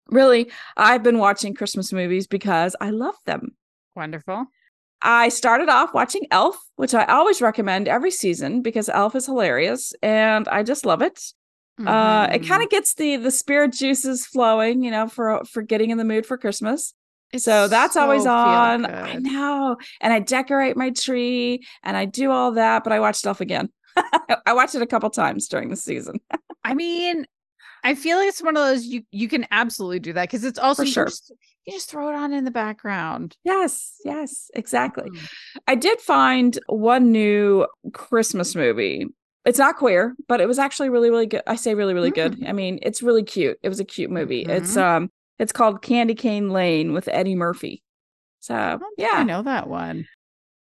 really, 0.08 0.50
I've 0.76 1.02
been 1.02 1.18
watching 1.18 1.54
Christmas 1.54 1.92
movies 1.92 2.26
because 2.26 2.76
I 2.80 2.90
love 2.90 3.16
them. 3.26 3.56
Wonderful. 3.96 4.46
I 5.00 5.30
started 5.30 5.68
off 5.68 5.92
watching 5.94 6.26
Elf, 6.30 6.56
which 6.76 6.94
I 6.94 7.04
always 7.06 7.42
recommend 7.42 7.88
every 7.88 8.10
season 8.12 8.62
because 8.62 8.88
Elf 8.88 9.16
is 9.16 9.26
hilarious 9.26 9.92
and 10.02 10.46
I 10.48 10.62
just 10.62 10.86
love 10.86 11.02
it. 11.02 11.20
Uh, 11.84 12.28
it 12.32 12.42
Mhm. 12.42 12.48
kind 12.48 12.62
of 12.62 12.68
gets 12.70 12.94
the 12.94 13.16
the 13.16 13.30
spirit 13.32 13.72
juices 13.72 14.26
flowing, 14.26 14.84
you 14.84 14.90
know, 14.90 15.08
for 15.08 15.42
for 15.50 15.62
getting 15.62 15.90
in 15.90 15.98
the 15.98 16.04
mood 16.04 16.24
for 16.26 16.36
Christmas. 16.38 16.94
It's 17.32 17.44
so 17.44 17.68
that's 17.68 17.96
always 17.96 18.22
so 18.22 18.28
feel 18.28 18.32
on. 18.34 18.86
I 18.86 19.14
know, 19.14 19.76
and 20.00 20.12
I 20.12 20.18
decorate 20.20 20.76
my 20.76 20.90
tree 20.90 21.64
and 21.82 21.96
I 21.96 22.04
do 22.04 22.30
all 22.30 22.52
that, 22.52 22.84
but 22.84 22.92
I 22.92 23.00
watched 23.00 23.26
Elf 23.26 23.40
again. 23.40 23.70
I 24.46 24.52
watched 24.52 24.74
it 24.74 24.82
a 24.82 24.86
couple 24.86 25.10
times 25.10 25.48
during 25.48 25.68
the 25.70 25.76
season. 25.76 26.20
I 26.64 26.74
mean, 26.74 27.26
I 27.84 27.94
feel 27.94 28.18
like 28.18 28.28
it's 28.28 28.42
one 28.42 28.56
of 28.56 28.62
those 28.62 28.84
you 28.84 29.02
you 29.10 29.28
can 29.28 29.46
absolutely 29.50 29.98
do 30.00 30.12
that 30.12 30.22
because 30.28 30.44
it's 30.44 30.58
also 30.58 30.82
For 30.82 30.86
you, 30.86 30.92
sure. 30.92 31.04
just, 31.06 31.32
you 31.66 31.72
just 31.72 31.90
throw 31.90 32.08
it 32.08 32.14
on 32.14 32.32
in 32.32 32.44
the 32.44 32.50
background. 32.50 33.36
Yes, 33.44 33.96
yes, 34.04 34.50
exactly. 34.54 35.10
Mhm. 35.10 35.28
I 35.66 35.74
did 35.74 36.00
find 36.00 36.58
one 36.68 37.12
new 37.12 37.66
Christmas 37.92 38.54
movie. 38.54 39.06
It's 39.44 39.58
not 39.58 39.76
queer, 39.76 40.14
but 40.28 40.40
it 40.40 40.46
was 40.46 40.58
actually 40.60 40.88
really, 40.90 41.10
really 41.10 41.26
good. 41.26 41.42
I 41.48 41.56
say 41.56 41.74
really, 41.74 41.94
really 41.94 42.12
good. 42.12 42.44
I 42.46 42.52
mean, 42.52 42.78
it's 42.82 43.02
really 43.02 43.24
cute. 43.24 43.58
It 43.62 43.68
was 43.68 43.80
a 43.80 43.84
cute 43.84 44.10
movie. 44.10 44.42
It's 44.42 44.76
Mhm. 44.76 44.82
um, 44.82 45.10
it's 45.38 45.52
called 45.52 45.82
Candy 45.82 46.14
Cane 46.14 46.50
Lane 46.50 46.92
with 46.92 47.08
Eddie 47.08 47.34
Murphy. 47.34 47.82
So 48.40 48.54
I 48.54 48.78
yeah, 48.98 49.12
I 49.14 49.22
know 49.24 49.42
that 49.42 49.68
one. 49.68 50.06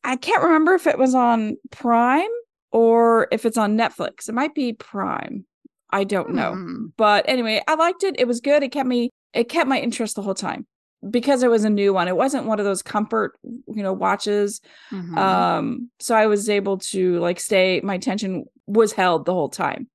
I 0.04 0.16
can't 0.16 0.44
remember 0.44 0.74
if 0.74 0.88
it 0.88 0.98
was 0.98 1.16
on 1.16 1.58
Prime 1.72 2.30
or 2.72 3.28
if 3.32 3.46
it's 3.46 3.58
on 3.58 3.78
Netflix. 3.78 4.30
It 4.30 4.34
might 4.34 4.54
be 4.56 4.74
Prime. 4.74 5.46
I 5.90 6.04
don't 6.04 6.32
know. 6.32 6.54
Hmm. 6.54 6.86
But 6.98 7.26
anyway, 7.28 7.62
I 7.68 7.76
liked 7.76 8.04
it. 8.04 8.16
It 8.20 8.28
was 8.28 8.42
good. 8.42 8.64
It 8.64 8.72
kept 8.72 8.88
me 8.88 9.10
it 9.34 9.50
kept 9.50 9.68
my 9.68 9.80
interest 9.80 10.16
the 10.16 10.22
whole 10.22 10.34
time 10.36 10.66
because 11.10 11.44
it 11.44 11.50
was 11.50 11.64
a 11.64 11.70
new 11.70 11.94
one. 11.94 12.08
It 12.08 12.16
wasn't 12.16 12.46
one 12.46 12.60
of 12.60 12.66
those 12.66 12.82
comfort, 12.82 13.38
you 13.44 13.82
know, 13.84 13.94
watches. 13.94 14.62
Mhm. 14.92 15.18
Um 15.18 15.90
so 16.00 16.16
I 16.16 16.28
was 16.28 16.50
able 16.50 16.78
to 16.78 17.20
like 17.20 17.40
stay 17.40 17.82
my 17.84 17.96
attention 17.96 18.46
was 18.68 18.92
held 18.94 19.26
the 19.26 19.34
whole 19.34 19.50
time. 19.50 19.88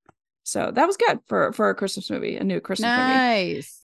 So 0.42 0.70
that 0.74 0.86
was 0.86 0.96
good 0.96 1.20
for 1.26 1.52
for 1.52 1.70
a 1.70 1.74
Christmas 1.74 2.10
movie, 2.10 2.36
a 2.36 2.44
new 2.44 2.60
Christmas 2.60 2.88
movie. 2.90 3.12
nice. 3.14 3.83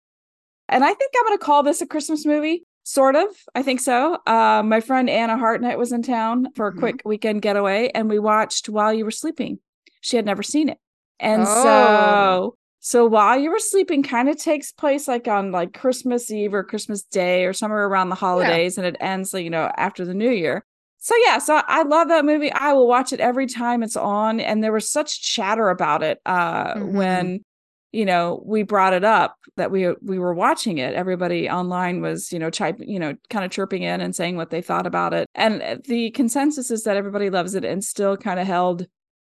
And 0.70 0.82
I 0.84 0.94
think 0.94 1.12
I'm 1.18 1.26
going 1.26 1.38
to 1.38 1.44
call 1.44 1.62
this 1.62 1.82
a 1.82 1.86
Christmas 1.86 2.24
movie. 2.24 2.64
Sort 2.82 3.14
of. 3.14 3.26
I 3.54 3.62
think 3.62 3.78
so. 3.80 4.14
Uh, 4.26 4.62
my 4.64 4.80
friend 4.80 5.10
Anna 5.10 5.36
Hartnett 5.36 5.76
was 5.78 5.92
in 5.92 6.02
town 6.02 6.48
for 6.54 6.68
a 6.68 6.72
Mhm. 6.72 6.78
quick 6.78 7.02
weekend 7.04 7.42
getaway, 7.42 7.90
and 7.94 8.08
we 8.08 8.18
watched 8.18 8.68
While 8.70 8.92
You 8.94 9.04
Were 9.04 9.10
Sleeping. 9.10 9.58
She 10.00 10.16
had 10.16 10.24
never 10.24 10.42
seen 10.42 10.70
it. 10.70 10.78
And 11.20 11.42
Oh. 11.42 11.62
so 11.62 12.54
so 12.82 13.04
While 13.06 13.38
You 13.38 13.50
Were 13.50 13.58
Sleeping 13.58 14.02
kind 14.02 14.30
of 14.30 14.38
takes 14.38 14.72
place 14.72 15.06
like 15.06 15.28
on 15.28 15.52
like 15.52 15.74
Christmas 15.74 16.30
Eve 16.30 16.54
or 16.54 16.64
Christmas 16.64 17.02
Day 17.02 17.44
or 17.44 17.52
somewhere 17.52 17.86
around 17.86 18.08
the 18.08 18.14
holidays, 18.14 18.78
and 18.78 18.86
it 18.86 18.96
ends, 19.00 19.34
you 19.34 19.50
know, 19.50 19.70
after 19.76 20.06
the 20.06 20.14
new 20.14 20.30
year. 20.30 20.64
So 20.98 21.14
yeah, 21.26 21.36
so 21.38 21.60
I 21.68 21.82
love 21.82 22.08
that 22.08 22.24
movie. 22.24 22.50
I 22.52 22.72
will 22.72 22.88
watch 22.88 23.12
it 23.12 23.20
every 23.20 23.46
time 23.46 23.82
it's 23.82 23.96
on. 23.96 24.40
And 24.40 24.64
there 24.64 24.72
was 24.72 24.90
such 24.90 25.20
chatter 25.22 25.68
about 25.68 26.02
it 26.02 26.20
uh 26.24 26.74
Mhm. 26.76 26.92
when 26.92 27.44
you 27.92 28.04
know 28.04 28.42
we 28.44 28.62
brought 28.62 28.92
it 28.92 29.04
up 29.04 29.36
that 29.56 29.70
we 29.70 29.92
we 30.02 30.18
were 30.18 30.34
watching 30.34 30.78
it 30.78 30.94
everybody 30.94 31.48
online 31.48 32.00
was 32.00 32.32
you 32.32 32.38
know 32.38 32.50
type 32.50 32.76
you 32.78 32.98
know 32.98 33.14
kind 33.28 33.44
of 33.44 33.50
chirping 33.50 33.82
in 33.82 34.00
and 34.00 34.14
saying 34.14 34.36
what 34.36 34.50
they 34.50 34.62
thought 34.62 34.86
about 34.86 35.12
it 35.12 35.26
and 35.34 35.62
uh, 35.62 35.76
the 35.84 36.10
consensus 36.10 36.70
is 36.70 36.84
that 36.84 36.96
everybody 36.96 37.30
loves 37.30 37.54
it 37.54 37.64
and 37.64 37.84
still 37.84 38.16
kind 38.16 38.38
of 38.38 38.46
held 38.46 38.86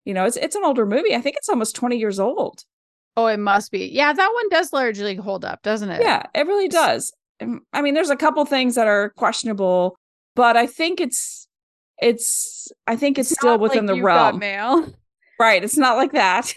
you 0.04 0.14
know 0.14 0.24
it's 0.24 0.36
it's 0.36 0.56
an 0.56 0.64
older 0.64 0.86
movie 0.86 1.14
i 1.14 1.20
think 1.20 1.36
it's 1.36 1.48
almost 1.48 1.76
20 1.76 1.96
years 1.96 2.18
old 2.18 2.64
Oh, 3.18 3.28
it 3.28 3.38
must 3.38 3.72
be. 3.72 3.86
Yeah, 3.86 4.12
that 4.12 4.30
one 4.34 4.48
does 4.50 4.74
largely 4.74 5.14
hold 5.14 5.42
up, 5.42 5.62
doesn't 5.62 5.88
it? 5.88 6.02
yeah 6.02 6.24
it 6.34 6.46
really 6.46 6.68
does 6.68 7.14
i 7.72 7.82
mean 7.82 7.94
there's 7.94 8.10
a 8.10 8.16
couple 8.16 8.44
things 8.44 8.74
that 8.74 8.86
are 8.86 9.10
questionable 9.10 9.96
but 10.34 10.56
i 10.56 10.66
think 10.66 11.00
it's 11.00 11.48
it's 11.98 12.68
i 12.86 12.96
think 12.96 13.18
it's, 13.18 13.30
still 13.30 13.58
within 13.58 13.86
like 13.86 13.96
the 13.96 14.02
realm 14.02 14.38
mail. 14.38 14.86
right 15.38 15.62
it's 15.64 15.76
not 15.76 15.96
like 15.96 16.12
that 16.12 16.52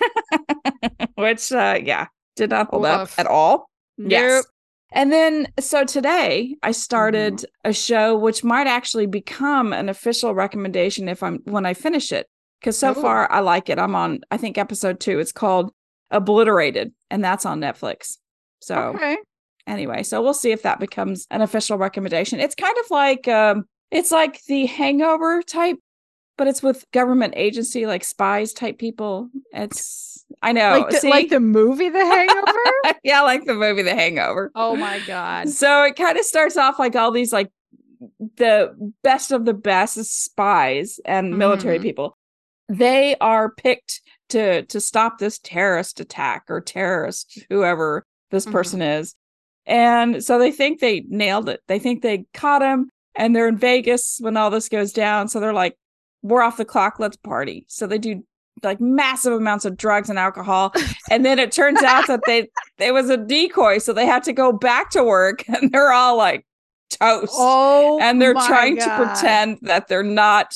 which 1.15 1.51
uh 1.51 1.77
yeah 1.83 2.07
did 2.35 2.49
not 2.49 2.67
hold 2.69 2.85
up 2.85 3.09
at 3.17 3.27
all 3.27 3.69
Yes. 3.97 4.45
Nope. 4.45 4.45
And 4.93 5.11
then, 5.11 5.47
so 5.59 5.83
today 5.83 6.55
I 6.63 6.71
started 6.71 7.33
Mm-hmm. 7.33 7.69
a 7.69 7.73
show 7.73 8.17
which 8.17 8.45
might 8.45 8.65
actually 8.65 9.07
become 9.07 9.73
an 9.73 9.89
official 9.89 10.33
recommendation 10.33 11.09
if 11.09 11.21
I'm 11.21 11.39
when 11.43 11.65
I 11.65 11.73
finish 11.73 12.13
it. 12.13 12.27
Because 12.61 12.77
so 12.77 12.91
Ooh. 12.91 13.01
far 13.01 13.29
I 13.29 13.41
like 13.41 13.69
it. 13.69 13.77
I'm 13.77 13.93
on, 13.93 14.21
I 14.31 14.37
think, 14.37 14.57
episode 14.57 14.99
two. 15.01 15.19
It's 15.19 15.33
called 15.33 15.71
Obliterated, 16.11 16.93
and 17.11 17.21
that's 17.23 17.45
on 17.45 17.59
Netflix. 17.59 18.17
So 18.61 18.75
Okay. 18.95 19.17
anyway, 19.67 20.01
so 20.03 20.21
we'll 20.21 20.33
see 20.33 20.51
if 20.51 20.61
that 20.63 20.79
becomes 20.79 21.27
an 21.29 21.41
official 21.41 21.77
recommendation. 21.77 22.39
It's 22.39 22.55
kind 22.55 22.75
of 22.79 22.89
like 22.89 23.27
um 23.27 23.65
it's 23.91 24.11
like 24.11 24.41
the 24.47 24.65
hangover 24.65 25.41
type, 25.43 25.77
but 26.39 26.47
it's 26.47 26.63
with 26.63 26.89
government 26.91 27.36
agency 27.38 27.86
like 27.86 28.04
spies 28.04 28.54
type 28.54 28.80
people. 28.80 29.30
It's 29.54 30.25
I 30.41 30.52
know. 30.54 30.80
Like 30.89 31.02
the, 31.02 31.10
like 31.10 31.30
the 31.30 31.39
movie 31.39 31.89
The 31.89 32.04
Hangover? 32.06 32.99
yeah, 33.04 33.21
like 33.21 33.45
the 33.45 33.54
movie 33.54 33.84
The 33.84 33.93
Hangover. 33.93 34.52
oh 34.56 34.75
my 34.75 34.99
god. 35.06 35.49
So 35.49 35.84
it 35.84 35.95
kind 35.95 36.17
of 36.17 36.25
starts 36.25 36.58
off 36.58 36.80
like 36.80 36.95
all 36.95 37.12
these 37.12 37.32
like 37.34 37.52
the 38.38 38.73
best 39.04 39.32
of 39.32 39.45
the 39.45 39.54
best 39.54 39.95
spies 40.23 40.99
and 41.06 41.38
military 41.38 41.78
Mhm. 41.80 41.84
people. 41.84 42.17
They 42.69 43.15
are 43.19 43.52
picked 43.52 44.02
to 44.30 44.63
to 44.67 44.80
stop 44.80 45.17
this 45.17 45.39
terrorist 45.39 45.99
attack 45.99 46.43
or 46.49 46.62
terrorist 46.62 47.43
whoever 47.49 48.06
this 48.32 48.45
Mhm. 48.45 48.52
person 48.52 48.82
is. 48.82 49.15
And 49.65 50.23
so 50.23 50.39
they 50.39 50.52
think 50.52 50.80
they 50.80 51.04
nailed 51.10 51.49
it. 51.49 51.62
They 51.67 51.80
think 51.80 52.02
they 52.02 52.25
caught 52.34 52.62
him 52.62 52.89
and 53.15 53.36
they're 53.36 53.47
in 53.49 53.58
Vegas 53.58 54.17
when 54.21 54.38
all 54.38 54.49
this 54.49 54.69
goes 54.69 54.93
down. 54.93 55.28
So 55.28 55.39
they're 55.39 55.54
like, 55.54 55.75
we're 56.21 56.41
off 56.41 56.58
the 56.58 56.65
clock, 56.65 56.99
let's 56.99 57.17
party. 57.17 57.65
So 57.67 57.88
they 57.88 57.97
do 57.97 58.23
like 58.63 58.82
massive 58.82 59.32
amounts 59.34 59.63
of 59.65 59.77
drugs 59.77 60.10
and 60.10 60.19
alcohol. 60.19 60.73
And 61.12 61.25
then 61.25 61.39
it 61.39 61.51
turns 61.51 61.82
out 61.82 62.05
that 62.08 62.19
they 62.27 62.49
it 62.77 62.93
was 62.93 63.10
a 63.10 63.17
decoy. 63.17 63.79
So 63.79 63.93
they 63.93 64.05
had 64.05 64.23
to 64.25 64.34
go 64.34 64.51
back 64.51 64.91
to 64.91 65.03
work 65.03 65.43
and 65.49 65.71
they're 65.71 65.91
all 65.91 66.17
like 66.17 66.45
toast. 66.91 67.34
Oh, 67.36 67.99
and 67.99 68.21
they're 68.21 68.34
trying 68.47 68.75
to 68.77 68.84
pretend 69.05 69.58
that 69.63 69.88
they're 69.88 70.03
not 70.03 70.53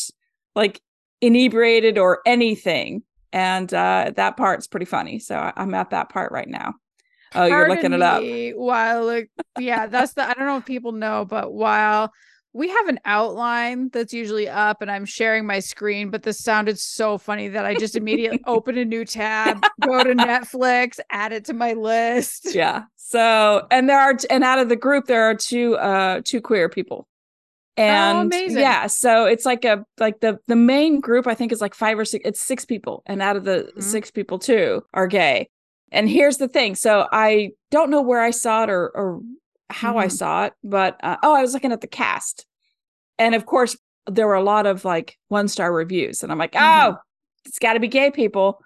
like 0.55 0.79
inebriated 1.21 1.97
or 1.97 2.19
anything. 2.25 3.01
And 3.31 3.73
uh 3.73 4.11
that 4.15 4.37
part's 4.37 4.67
pretty 4.67 4.85
funny. 4.85 5.17
So 5.19 5.35
I- 5.37 5.53
I'm 5.55 5.73
at 5.73 5.89
that 5.89 6.09
part 6.09 6.31
right 6.31 6.47
now. 6.47 6.75
Oh, 7.33 7.45
you're 7.45 7.67
looking 7.69 7.93
it 7.93 8.01
up. 8.03 8.21
While 8.55 9.05
look, 9.05 9.25
yeah, 9.57 9.87
that's 9.87 10.13
the 10.13 10.21
I 10.29 10.33
don't 10.33 10.45
know 10.45 10.57
if 10.57 10.65
people 10.65 10.91
know, 10.91 11.25
but 11.25 11.51
while 11.51 12.11
we 12.53 12.69
have 12.69 12.87
an 12.87 12.99
outline 13.05 13.89
that's 13.91 14.13
usually 14.13 14.47
up 14.47 14.81
and 14.81 14.91
I'm 14.91 15.05
sharing 15.05 15.45
my 15.45 15.59
screen, 15.59 16.09
but 16.11 16.23
this 16.23 16.39
sounded 16.39 16.79
so 16.79 17.17
funny 17.17 17.47
that 17.49 17.65
I 17.65 17.73
just 17.75 17.95
immediately 17.95 18.41
open 18.47 18.77
a 18.77 18.85
new 18.85 19.05
tab, 19.05 19.61
go 19.81 20.03
to 20.03 20.13
Netflix, 20.13 20.99
add 21.09 21.33
it 21.33 21.45
to 21.45 21.53
my 21.53 21.73
list. 21.73 22.53
yeah 22.53 22.83
so 22.95 23.67
and 23.71 23.89
there 23.89 23.99
are 23.99 24.17
and 24.29 24.43
out 24.43 24.59
of 24.59 24.69
the 24.69 24.75
group 24.75 25.05
there 25.05 25.23
are 25.23 25.35
two 25.35 25.75
uh 25.77 26.21
two 26.23 26.41
queer 26.41 26.67
people 26.69 27.07
and 27.75 28.31
Oh, 28.33 28.37
yeah 28.47 28.87
so 28.87 29.25
it's 29.25 29.45
like 29.45 29.65
a 29.65 29.83
like 29.99 30.19
the 30.21 30.37
the 30.47 30.55
main 30.55 30.99
group 30.99 31.25
i 31.27 31.33
think 31.33 31.51
is 31.51 31.59
like 31.61 31.73
five 31.73 31.97
or 31.97 32.05
six 32.05 32.21
it's 32.27 32.39
six 32.39 32.65
people 32.65 33.01
and 33.05 33.21
out 33.21 33.35
of 33.35 33.43
the 33.45 33.71
Mhm. 33.77 33.81
six 33.81 34.11
people 34.11 34.37
two 34.39 34.83
are 34.93 35.07
gay 35.07 35.49
and 35.91 36.07
here's 36.09 36.37
the 36.37 36.47
thing 36.47 36.75
so 36.75 37.07
i 37.11 37.49
don't 37.71 37.89
know 37.89 38.01
where 38.01 38.21
i 38.21 38.29
saw 38.31 38.63
it 38.63 38.69
or 38.69 38.89
or 38.95 39.21
how 39.69 39.97
i 39.97 40.05
Mhm. 40.07 40.11
saw 40.11 40.45
it 40.45 40.53
but 40.63 40.99
uh, 41.03 41.17
oh 41.23 41.33
i 41.33 41.41
was 41.41 41.53
looking 41.53 41.71
at 41.71 41.81
the 41.81 41.87
cast 41.87 42.45
and 43.17 43.33
of 43.35 43.45
course 43.45 43.77
there 44.07 44.27
were 44.27 44.33
a 44.35 44.43
lot 44.43 44.65
of 44.65 44.83
like 44.85 45.17
one 45.29 45.47
star 45.47 45.73
reviews 45.73 46.23
and 46.23 46.31
i'm 46.31 46.37
like 46.37 46.51
Mhm. 46.53 46.59
oh 46.93 46.97
it's 47.45 47.59
got 47.59 47.73
to 47.73 47.79
be 47.79 47.87
gay 47.87 48.11
people 48.11 48.59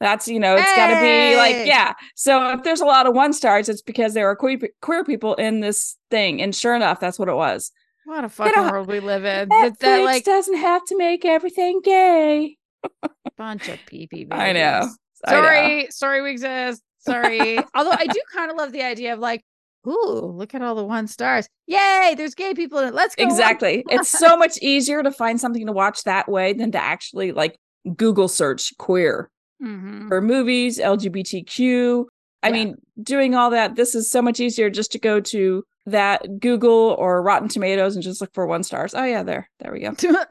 that's 0.00 0.26
you 0.28 0.38
know 0.40 0.54
it's 0.56 0.76
got 0.76 0.88
to 0.88 1.00
be 1.00 1.36
like 1.36 1.66
yeah 1.66 1.92
so 2.16 2.50
if 2.50 2.62
there's 2.64 2.80
a 2.80 2.84
lot 2.84 3.06
of 3.06 3.14
one 3.14 3.32
stars 3.32 3.68
it's 3.68 3.82
because 3.82 4.14
there 4.14 4.28
are 4.28 4.36
queer, 4.36 4.58
queer 4.80 5.04
people 5.04 5.34
in 5.36 5.60
this 5.60 5.96
thing 6.10 6.40
and 6.42 6.54
sure 6.54 6.74
enough 6.74 6.98
that's 7.00 7.18
what 7.18 7.28
it 7.28 7.34
was 7.36 7.70
What 8.04 8.24
a 8.24 8.28
fucking 8.28 8.52
know, 8.64 8.70
world 8.70 8.88
we 8.88 8.98
live 9.00 9.24
in. 9.24 9.48
Netflix 9.48 9.62
That, 9.62 9.78
that 9.80 10.04
like 10.04 10.24
doesn't 10.24 10.56
have 10.56 10.84
to 10.86 10.96
make 10.98 11.24
everything 11.24 11.80
gay 11.84 12.56
bunch 13.36 13.68
of 13.68 13.78
pee 13.86 14.06
pee 14.08 14.26
i 14.30 14.52
know 14.52 14.80
babies. 14.80 14.98
I 15.24 15.32
know. 15.34 15.40
Sorry, 15.42 15.86
sorry 15.90 16.20
we 16.22 16.30
exist. 16.32 16.82
Sorry. 16.98 17.58
Although 17.76 17.92
I 17.92 18.06
do 18.08 18.20
kind 18.34 18.50
of 18.50 18.56
love 18.56 18.72
the 18.72 18.82
idea 18.82 19.12
of 19.14 19.20
like, 19.20 19.44
ooh, 19.86 20.32
look 20.36 20.54
at 20.54 20.62
all 20.62 20.74
the 20.74 20.84
one 20.84 21.06
stars. 21.06 21.48
Yay, 21.66 22.14
there's 22.16 22.34
gay 22.34 22.54
people 22.54 22.78
in 22.78 22.88
it. 22.88 22.94
Let's 22.94 23.14
go. 23.14 23.24
exactly 23.24 23.84
it's 23.88 24.08
so 24.10 24.36
much 24.36 24.58
easier 24.62 25.02
to 25.02 25.10
find 25.10 25.40
something 25.40 25.66
to 25.66 25.72
watch 25.72 26.02
that 26.04 26.28
way 26.28 26.52
than 26.52 26.70
to 26.72 26.78
actually 26.82 27.32
like 27.32 27.58
google 27.96 28.28
search 28.28 28.72
queer 28.78 29.30
Mhm. 29.62 30.08
for 30.08 30.20
movies 30.20 30.78
lgbtq 30.78 32.04
i 32.42 32.48
Yeah. 32.48 32.52
mean 32.52 32.74
doing 33.02 33.34
all 33.34 33.50
that 33.50 33.74
this 33.76 33.94
is 33.94 34.10
so 34.10 34.20
much 34.22 34.38
easier 34.40 34.70
just 34.70 34.92
to 34.92 34.98
go 34.98 35.20
to 35.20 35.64
that 35.86 36.22
google 36.40 36.94
or 36.98 37.22
rotten 37.22 37.48
tomatoes 37.48 37.94
and 37.96 38.02
just 38.02 38.20
look 38.20 38.32
for 38.34 38.46
one 38.46 38.62
stars 38.62 38.94
oh 38.94 39.04
yeah 39.04 39.22
there 39.22 39.48
there 39.60 39.72
we 39.72 39.80
go 39.80 39.94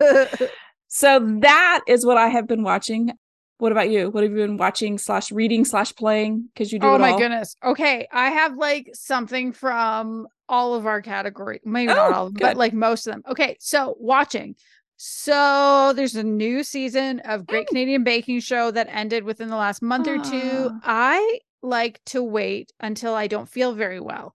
so 0.88 1.20
that 1.40 1.80
is 1.86 2.04
what 2.06 2.16
i 2.16 2.28
have 2.28 2.46
been 2.46 2.62
watching 2.62 3.12
what 3.58 3.72
about 3.72 3.88
you 3.90 4.10
what 4.10 4.22
have 4.22 4.32
you 4.32 4.38
been 4.38 4.56
watching 4.56 4.98
slash 4.98 5.32
reading 5.32 5.64
slash 5.64 5.94
playing 5.94 6.48
because 6.52 6.72
you 6.72 6.78
do 6.78 6.86
oh 6.86 6.94
it 6.96 7.00
my 7.00 7.12
all 7.12 7.18
goodness. 7.18 7.56
Okay, 7.64 8.06
I 8.12 8.30
have 8.30 8.56
like 8.56 8.90
something 8.94 9.52
from 9.52 10.26
all 10.48 10.74
of 10.74 10.86
our 10.86 11.02
category. 11.02 11.60
Maybe 11.64 11.90
Oh, 11.92 11.94
not 11.94 12.12
all, 12.12 12.26
of 12.28 12.34
them, 12.34 12.40
but 12.40 12.56
like 12.56 12.72
most 12.72 13.06
of 13.06 13.12
them. 13.14 13.22
Okay, 13.28 13.56
so 13.60 13.96
watching. 13.98 14.54
So 14.98 15.92
there's 15.94 16.14
a 16.16 16.22
new 16.22 16.62
season 16.62 17.20
of 17.20 17.46
Great 17.46 17.66
Canadian 17.68 18.02
Baking 18.04 18.40
Show 18.40 18.70
that 18.70 18.88
ended 18.90 19.24
within 19.24 19.48
the 19.48 19.56
last 19.56 19.82
month 19.82 20.08
or 20.08 20.18
two. 20.18 20.70
I 20.82 21.40
like 21.62 22.00
to 22.06 22.22
wait 22.22 22.72
until 22.80 23.14
I 23.14 23.26
don't 23.26 23.48
feel 23.48 23.74
very 23.74 24.00
well 24.00 24.34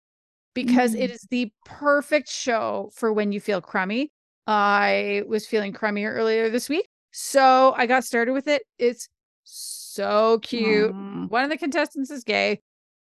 because 0.55 0.95
it 0.95 1.11
Mm. 1.11 1.15
is 1.15 1.27
the 1.31 1.53
perfect 1.65 2.29
show 2.29 2.91
for 2.95 3.13
when 3.13 3.31
you 3.33 3.41
feel 3.41 3.61
crummy. 3.61 4.11
I 4.49 5.23
was 5.29 5.47
feeling 5.47 5.73
crummier 5.73 6.11
earlier 6.13 6.49
this 6.49 6.69
week. 6.69 6.89
So 7.21 7.75
I 7.77 7.87
got 7.87 8.05
started 8.05 8.33
with 8.33 8.47
it. 8.47 8.63
It's 8.79 9.09
so 9.43 10.39
cute. 10.39 10.93
Aw. 10.95 11.27
One 11.27 11.43
of 11.43 11.51
the 11.51 11.59
contestants 11.59 12.13
is 12.13 12.23
gay, 12.23 12.61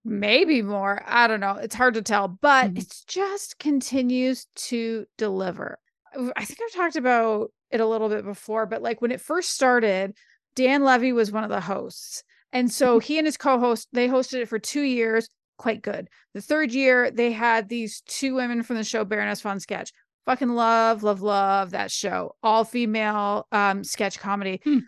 maybe 0.06 0.62
more. 0.62 1.04
I 1.06 1.28
don't 1.28 1.42
know. 1.42 1.56
It's 1.56 1.76
hard 1.76 1.96
to 1.96 2.02
tell, 2.02 2.30
but 2.30 2.72
Mhm. 2.72 2.80
it's 2.80 3.04
just 3.04 3.60
continues 3.60 4.48
to 4.56 5.06
deliver. 5.18 5.80
I 6.16 6.46
think 6.46 6.60
I've 6.64 6.74
talked 6.74 6.96
about 6.96 7.52
it 7.72 7.82
a 7.82 7.86
little 7.86 8.08
bit 8.08 8.24
before, 8.24 8.66
but 8.66 8.82
like 8.82 9.02
when 9.02 9.12
it 9.12 9.20
first 9.20 9.50
started, 9.50 10.16
Dan 10.56 10.86
Levy 10.86 11.12
was 11.12 11.34
one 11.34 11.44
of 11.44 11.50
the 11.50 11.60
hosts. 11.60 12.24
And 12.54 12.72
so 12.72 13.00
he 13.00 13.18
and 13.18 13.28
his 13.28 13.36
co-host, 13.36 13.90
they 13.92 14.08
hosted 14.08 14.40
it 14.42 14.48
for 14.48 14.60
two 14.60 14.82
years, 14.82 15.28
quite 15.58 15.82
good. 15.82 16.10
The 16.34 16.42
third 16.42 16.72
year, 16.72 17.12
they 17.12 17.34
had 17.34 17.68
these 17.68 18.00
two 18.08 18.36
women 18.36 18.64
from 18.64 18.78
the 18.78 18.84
show 18.86 19.04
Baroness 19.04 19.42
von 19.42 19.60
Sketch. 19.60 19.92
Fucking 20.30 20.50
love, 20.50 21.02
love, 21.02 21.22
love 21.24 21.72
that 21.72 21.90
show. 21.90 22.36
All 22.44 22.64
female 22.64 23.48
um 23.52 23.84
sketch 23.84 24.20
comedy. 24.20 24.62
Hmm. 24.64 24.80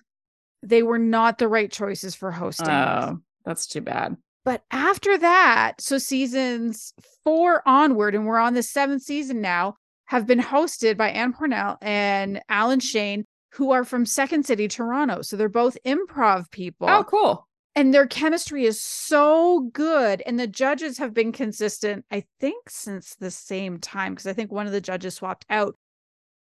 They 0.62 0.84
were 0.84 1.00
not 1.00 1.40
the 1.40 1.48
right 1.48 1.72
choices 1.72 2.14
for 2.14 2.30
hosting. 2.32 2.70
oh 2.70 3.18
that's 3.44 3.66
too 3.66 3.82
bad 3.82 4.18
But 4.46 4.62
after 4.70 5.18
that, 5.18 5.82
so 5.82 5.98
seasons 5.98 6.94
four 7.24 7.64
onward, 7.68 8.14
and 8.14 8.28
we're 8.28 8.38
on 8.38 8.54
the 8.54 8.62
seventh 8.62 9.02
season 9.02 9.42
now, 9.42 9.78
have 10.06 10.28
been 10.28 10.40
hosted 10.40 10.96
by 10.96 11.10
Ann 11.10 11.34
Pornel 11.34 11.78
and 11.82 12.40
Alan 12.48 12.80
Shane, 12.80 13.26
who 13.54 13.72
are 13.72 13.84
from 13.84 14.06
Second 14.06 14.46
City, 14.46 14.68
Toronto. 14.68 15.24
So 15.24 15.38
they're 15.38 15.50
both 15.50 15.76
improv 15.88 16.52
people. 16.52 16.88
oh 16.88 17.04
cool 17.04 17.48
And 17.76 17.94
their 17.94 18.08
chemistry 18.08 18.66
is 18.66 18.82
so 18.82 19.70
good. 19.72 20.22
And 20.26 20.40
the 20.40 20.48
judges 20.48 20.98
have 20.98 21.14
been 21.14 21.32
consistent, 21.32 22.06
I 22.12 22.26
think, 22.40 22.70
since 22.70 23.16
the 23.16 23.32
same 23.32 23.80
time, 23.80 24.14
because 24.14 24.28
I 24.28 24.34
think 24.34 24.52
one 24.52 24.68
of 24.68 24.74
the 24.74 24.82
judges 24.82 25.16
swapped 25.16 25.46
out. 25.50 25.78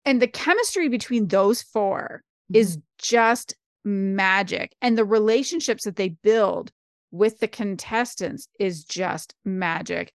And 0.04 0.22
the 0.22 0.28
chemistry 0.28 0.88
between 0.88 1.28
those 1.28 1.60
4 1.60 2.22
is 2.52 2.76
mm-hmm. 2.76 2.82
just 2.98 3.54
magic. 3.84 4.74
And 4.80 4.96
the 4.96 5.04
relationships 5.04 5.84
that 5.84 5.96
they 5.96 6.08
build 6.08 6.72
with 7.10 7.40
the 7.40 7.48
contestants 7.48 8.48
is 8.58 8.84
just 8.84 9.34
magic. 9.44 10.12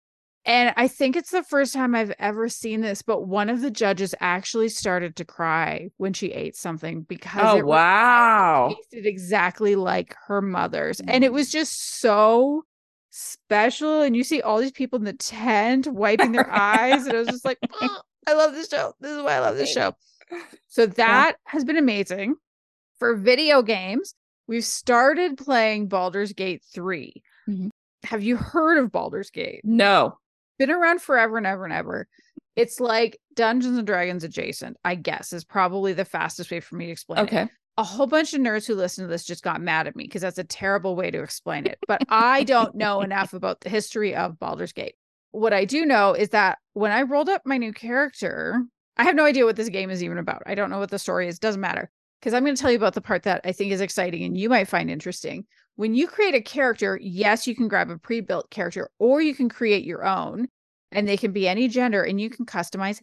And 0.50 0.74
I 0.76 0.88
think 0.88 1.14
it's 1.14 1.30
the 1.30 1.44
first 1.44 1.72
time 1.72 1.94
I've 1.94 2.12
ever 2.18 2.48
seen 2.48 2.80
this, 2.80 3.02
but 3.02 3.28
one 3.28 3.48
of 3.48 3.60
the 3.60 3.70
judges 3.70 4.16
actually 4.18 4.68
started 4.68 5.14
to 5.14 5.24
cry 5.24 5.90
when 5.96 6.12
she 6.12 6.32
ate 6.32 6.56
something 6.56 7.02
because 7.02 7.54
oh 7.54 7.58
it 7.58 7.64
wow 7.66 8.74
tasted 8.74 9.06
exactly 9.06 9.76
like 9.76 10.16
her 10.26 10.42
mother's. 10.42 10.98
And 10.98 11.22
it 11.22 11.32
was 11.32 11.52
just 11.52 12.00
so 12.00 12.64
special. 13.10 14.02
And 14.02 14.16
you 14.16 14.24
see 14.24 14.42
all 14.42 14.58
these 14.58 14.72
people 14.72 14.98
in 14.98 15.04
the 15.04 15.12
tent 15.12 15.86
wiping 15.86 16.32
their 16.32 16.50
eyes. 16.52 17.06
And 17.06 17.16
I 17.16 17.20
was 17.20 17.28
just 17.28 17.44
like, 17.44 17.58
"Oh, 17.80 18.00
I 18.26 18.32
love 18.32 18.52
this 18.52 18.68
show. 18.68 18.92
This 18.98 19.12
is 19.12 19.22
why 19.22 19.34
I 19.34 19.38
love 19.38 19.56
this 19.56 19.72
show. 19.72 19.94
So 20.66 20.84
that 20.96 21.36
has 21.44 21.64
been 21.64 21.78
amazing. 21.78 22.34
For 22.98 23.14
video 23.14 23.62
games, 23.62 24.16
we've 24.48 24.64
started 24.64 25.38
playing 25.38 25.86
Baldur's 25.86 26.32
Gate 26.32 26.64
3. 26.74 27.14
Mhm. 27.48 27.68
Have 28.02 28.24
you 28.24 28.36
heard 28.36 28.78
of 28.78 28.90
Baldur's 28.90 29.30
Gate? 29.30 29.60
no 29.62 30.16
Been 30.60 30.70
around 30.70 31.02
forever 31.02 31.36
and 31.36 31.46
ever 31.46 31.64
and 31.64 31.74
ever. 31.74 32.06
It's 32.54 32.78
like 32.78 33.18
Dungeons 33.34 33.76
and 33.76 33.86
Dragons 33.86 34.22
adjacent, 34.22 34.76
I 34.84 34.94
guess, 34.94 35.32
is 35.32 35.44
probably 35.44 35.92
the 35.92 36.04
fastest 36.04 36.52
way 36.52 36.60
for 36.60 36.76
me 36.76 36.86
to 36.86 36.92
explain 36.92 37.18
it 37.18 37.22
okay 37.22 37.48
a 37.80 37.82
whole 37.82 38.06
bunch 38.06 38.34
of 38.34 38.42
nerds 38.42 38.66
who 38.66 38.74
listen 38.74 39.04
to 39.04 39.08
this 39.08 39.24
just 39.24 39.42
got 39.42 39.58
mad 39.58 39.86
at 39.86 39.96
me 39.96 40.04
because 40.04 40.20
that's 40.20 40.36
a 40.36 40.44
terrible 40.44 40.96
way 40.96 41.10
to 41.10 41.22
explain 41.22 41.66
it. 41.66 41.78
But 41.88 42.02
I 42.10 42.44
don't 42.44 42.74
know 42.74 43.00
enough 43.02 43.32
about 43.32 43.60
the 43.60 43.70
history 43.70 44.14
of 44.14 44.38
Baldur's 44.38 44.74
Gate. 44.74 44.96
What 45.30 45.54
I 45.54 45.64
do 45.64 45.86
know 45.86 46.12
is 46.12 46.28
that 46.30 46.58
when 46.74 46.92
I 46.92 47.02
rolled 47.02 47.30
up 47.30 47.42
my 47.46 47.56
new 47.56 47.72
character, 47.72 48.62
I 48.98 49.04
have 49.04 49.14
no 49.14 49.24
idea 49.24 49.46
what 49.46 49.56
this 49.56 49.70
game 49.70 49.88
is 49.88 50.02
even 50.04 50.18
about. 50.18 50.42
I 50.44 50.54
don't 50.54 50.68
know 50.68 50.78
what 50.78 50.90
the 50.90 50.98
story 50.98 51.26
is, 51.26 51.38
doesn't 51.38 51.60
matter. 51.60 51.90
Because 52.20 52.34
I'm 52.34 52.44
going 52.44 52.54
to 52.54 52.60
tell 52.60 52.70
you 52.70 52.76
about 52.76 52.92
the 52.92 53.00
part 53.00 53.22
that 53.22 53.40
I 53.44 53.52
think 53.52 53.72
is 53.72 53.80
exciting 53.80 54.24
and 54.24 54.36
you 54.36 54.50
might 54.50 54.68
find 54.68 54.90
interesting. 54.90 55.46
When 55.76 55.94
you 55.94 56.06
create 56.06 56.34
a 56.34 56.42
character, 56.42 56.98
yes, 57.02 57.46
you 57.46 57.54
can 57.54 57.68
grab 57.68 57.90
a 57.90 57.98
pre 57.98 58.20
built 58.20 58.50
character 58.50 58.90
or 58.98 59.20
you 59.20 59.34
can 59.34 59.48
create 59.48 59.84
your 59.84 60.04
own 60.04 60.48
and 60.92 61.08
they 61.08 61.16
can 61.16 61.32
be 61.32 61.48
any 61.48 61.68
gender 61.68 62.02
and 62.02 62.20
you 62.20 62.30
can 62.30 62.46
customize 62.46 63.00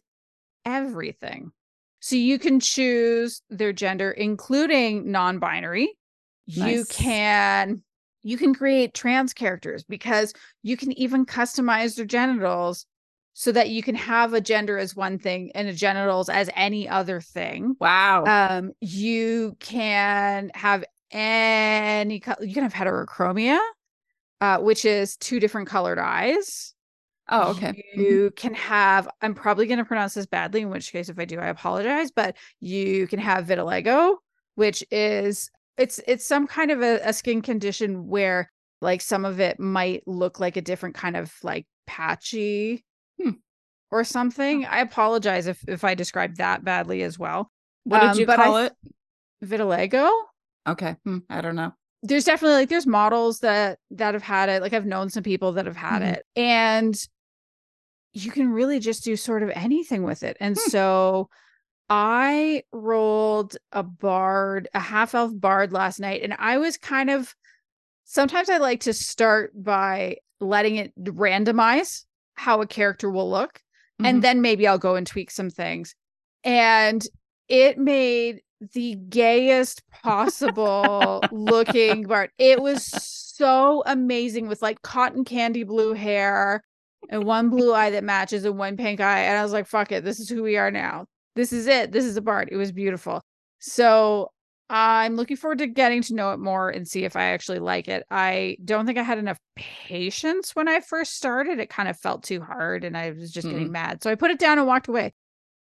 everything. 0.66 1.52
So 2.00 2.16
you 2.16 2.38
can 2.38 2.60
choose 2.60 3.42
their 3.50 3.74
gender, 3.74 4.12
including 4.12 5.12
non 5.12 5.40
binary. 5.40 5.94
Nice. 6.56 6.78
You 6.78 6.86
can 6.86 7.84
you 8.24 8.38
can 8.38 8.54
create 8.54 8.94
trans 8.94 9.34
characters 9.34 9.84
because 9.84 10.34
you 10.62 10.78
can 10.78 10.92
even 10.94 11.26
customize 11.26 11.96
their 11.96 12.06
genitals 12.06 12.86
so 13.34 13.52
that 13.52 13.70
you 13.70 13.84
can 13.84 13.96
have 13.96 14.34
a 14.34 14.42
gender 14.42 14.78
as 14.78 14.96
one 14.96 15.20
thing 15.20 15.52
and 15.54 15.68
a 15.68 15.74
genitals 15.74 16.28
as 16.28 16.50
any 16.56 16.90
other 16.90 17.22
thing. 17.22 17.76
Wow. 17.80 18.24
Um, 18.26 18.72
you 18.82 19.56
can 19.60 20.52
have 20.56 20.84
any 21.12 22.16
you 22.42 22.54
can 22.54 22.64
have 22.64 22.74
heterochromia, 22.74 23.60
uh, 24.42 24.60
which 24.60 24.86
is 24.86 25.18
two 25.18 25.40
different 25.40 25.68
colored 25.68 26.00
eyes. 26.00 26.74
Oh, 27.30 27.52
okay. 27.52 27.68
Mm-hmm. 27.68 28.02
You 28.02 28.32
can 28.36 28.54
have, 28.54 29.10
I'm 29.22 29.34
probably 29.34 29.68
going 29.68 29.80
to 29.80 29.86
pronounce 29.86 30.14
this 30.14 30.26
badly, 30.26 30.62
in 30.62 30.70
which 30.70 30.92
case, 30.92 31.10
if 31.10 31.20
I 31.20 31.26
do, 31.26 31.40
I 31.40 31.48
apologize, 31.48 32.10
but 32.10 32.38
you 32.62 33.06
can 33.08 33.20
have 33.20 33.48
vitiligo, 33.48 34.16
which 34.56 34.84
is 34.92 35.52
it's 35.78 36.00
it's 36.08 36.26
some 36.26 36.48
kind 36.48 36.72
of 36.72 36.82
a, 36.82 37.00
a 37.04 37.14
skin 37.14 37.42
condition 37.42 38.08
where 38.08 38.52
like 38.82 39.02
some 39.02 39.26
of 39.26 39.40
it 39.40 39.60
might 39.60 40.08
look 40.08 40.40
like 40.40 40.58
a 40.58 40.62
different 40.62 40.96
kind 40.96 41.16
of 41.16 41.34
like 41.44 41.66
patchy 41.86 42.84
hmm. 43.22 43.32
or 43.92 44.04
something. 44.04 44.66
I 44.66 44.80
apologize 44.80 45.48
if 45.48 45.64
if 45.68 45.84
I 45.84 45.96
described 45.96 46.38
that 46.38 46.64
badly 46.64 47.04
as 47.04 47.20
well. 47.20 47.52
What 47.84 48.00
did 48.00 48.10
um, 48.12 48.20
you 48.20 48.26
call 48.26 48.56
I, 48.56 48.66
it? 48.66 48.74
Vitiligo. 49.44 50.10
Okay, 50.68 50.96
hmm. 51.04 51.20
I 51.30 51.42
don't 51.42 51.56
know. 51.56 51.74
There's 52.04 52.26
definitely 52.26 52.56
like 52.56 52.70
there's 52.70 52.88
models 52.88 53.40
that 53.40 53.80
that 53.92 54.14
have 54.14 54.24
had 54.24 54.50
it. 54.50 54.62
Like 54.62 54.74
I've 54.74 54.86
known 54.86 55.10
some 55.10 55.24
people 55.24 55.54
that 55.54 55.66
have 55.66 55.76
had 55.76 56.02
mm-hmm. 56.02 56.14
it, 56.14 56.26
and 56.36 56.96
you 58.14 58.32
can 58.32 58.52
really 58.52 58.80
just 58.80 59.04
do 59.04 59.16
sort 59.16 59.44
of 59.44 59.50
anything 59.50 60.04
with 60.04 60.24
it. 60.24 60.38
And 60.40 60.56
hmm. 60.58 60.70
so 60.70 61.30
I 61.90 62.64
rolled 62.72 63.58
a 63.72 63.84
bard, 63.84 64.68
a 64.74 64.80
half 64.80 65.16
elf 65.16 65.32
bard 65.36 65.72
last 65.72 66.00
night, 66.00 66.22
and 66.24 66.36
I 66.38 66.58
was 66.58 66.78
kind 66.78 67.10
of 67.10 67.34
sometimes 68.04 68.50
I 68.50 68.58
like 68.58 68.82
to 68.82 68.94
start 68.94 69.52
by 69.56 70.18
letting 70.40 70.78
it 70.78 70.94
randomize 71.04 72.06
how 72.36 72.62
a 72.62 72.68
character 72.68 73.10
will 73.10 73.30
look. 73.30 73.56
Mm-hmm. 74.00 74.06
And 74.06 74.24
then 74.24 74.42
maybe 74.42 74.68
I'll 74.68 74.78
go 74.78 74.96
and 74.96 75.06
tweak 75.06 75.32
some 75.32 75.50
things. 75.50 75.96
And 76.44 77.04
it 77.48 77.78
made 77.78 78.42
the 78.74 78.96
gayest 78.96 79.84
possible 79.90 81.22
looking 81.32 82.04
bard. 82.04 82.32
It 82.38 82.62
was 82.62 82.86
so 82.86 83.84
amazing 83.86 84.48
with 84.48 84.62
like 84.62 84.82
cotton 84.82 85.24
candy 85.24 85.64
blue 85.64 85.94
hair 85.94 86.64
and 87.10 87.24
one 87.24 87.50
blue 87.50 87.74
eye 87.74 87.92
that 87.92 88.04
matches 88.04 88.46
and 88.46 88.58
one 88.58 88.78
pink 88.78 89.00
eye. 89.00 89.22
And 89.22 89.38
I 89.38 89.44
was 89.44 89.54
like, 89.54 89.68
fuck 89.68 89.92
it, 89.92 90.04
this 90.04 90.20
is 90.20 90.30
who 90.30 90.44
we 90.44 90.58
are 90.58 90.72
now. 90.72 91.06
This 91.36 91.54
is 91.54 91.68
it. 91.68 91.92
This 91.92 92.06
is 92.06 92.18
a 92.18 92.22
bard. 92.22 92.50
It 92.52 92.58
was 92.58 92.72
beautiful. 92.72 93.22
So 93.60 94.32
I'm 94.70 95.16
looking 95.16 95.38
forward 95.38 95.60
to 95.60 95.68
getting 95.68 96.02
to 96.04 96.16
know 96.16 96.32
it 96.32 96.40
more 96.40 96.70
and 96.70 96.88
see 96.88 97.06
if 97.06 97.16
I 97.16 97.26
actually 97.26 97.60
like 97.60 97.88
it. 97.88 98.04
I 98.10 98.58
don't 98.66 98.86
think 98.86 98.98
I 98.98 99.04
had 99.04 99.20
enough 99.20 99.40
patience 99.56 100.56
when 100.56 100.68
I 100.68 100.82
first 100.82 101.16
started. 101.16 101.60
It 101.60 101.70
kind 101.70 101.88
of 101.88 101.98
felt 101.98 102.24
too 102.24 102.42
hard 102.42 102.84
and 102.84 102.98
I 102.98 103.12
was 103.12 103.32
just 103.32 103.48
mm 103.48 103.52
getting 103.52 103.72
mad. 103.72 104.04
So 104.04 104.12
I 104.12 104.16
put 104.16 104.32
it 104.32 104.40
down 104.40 104.58
and 104.58 104.68
walked 104.68 104.88
away 104.88 105.14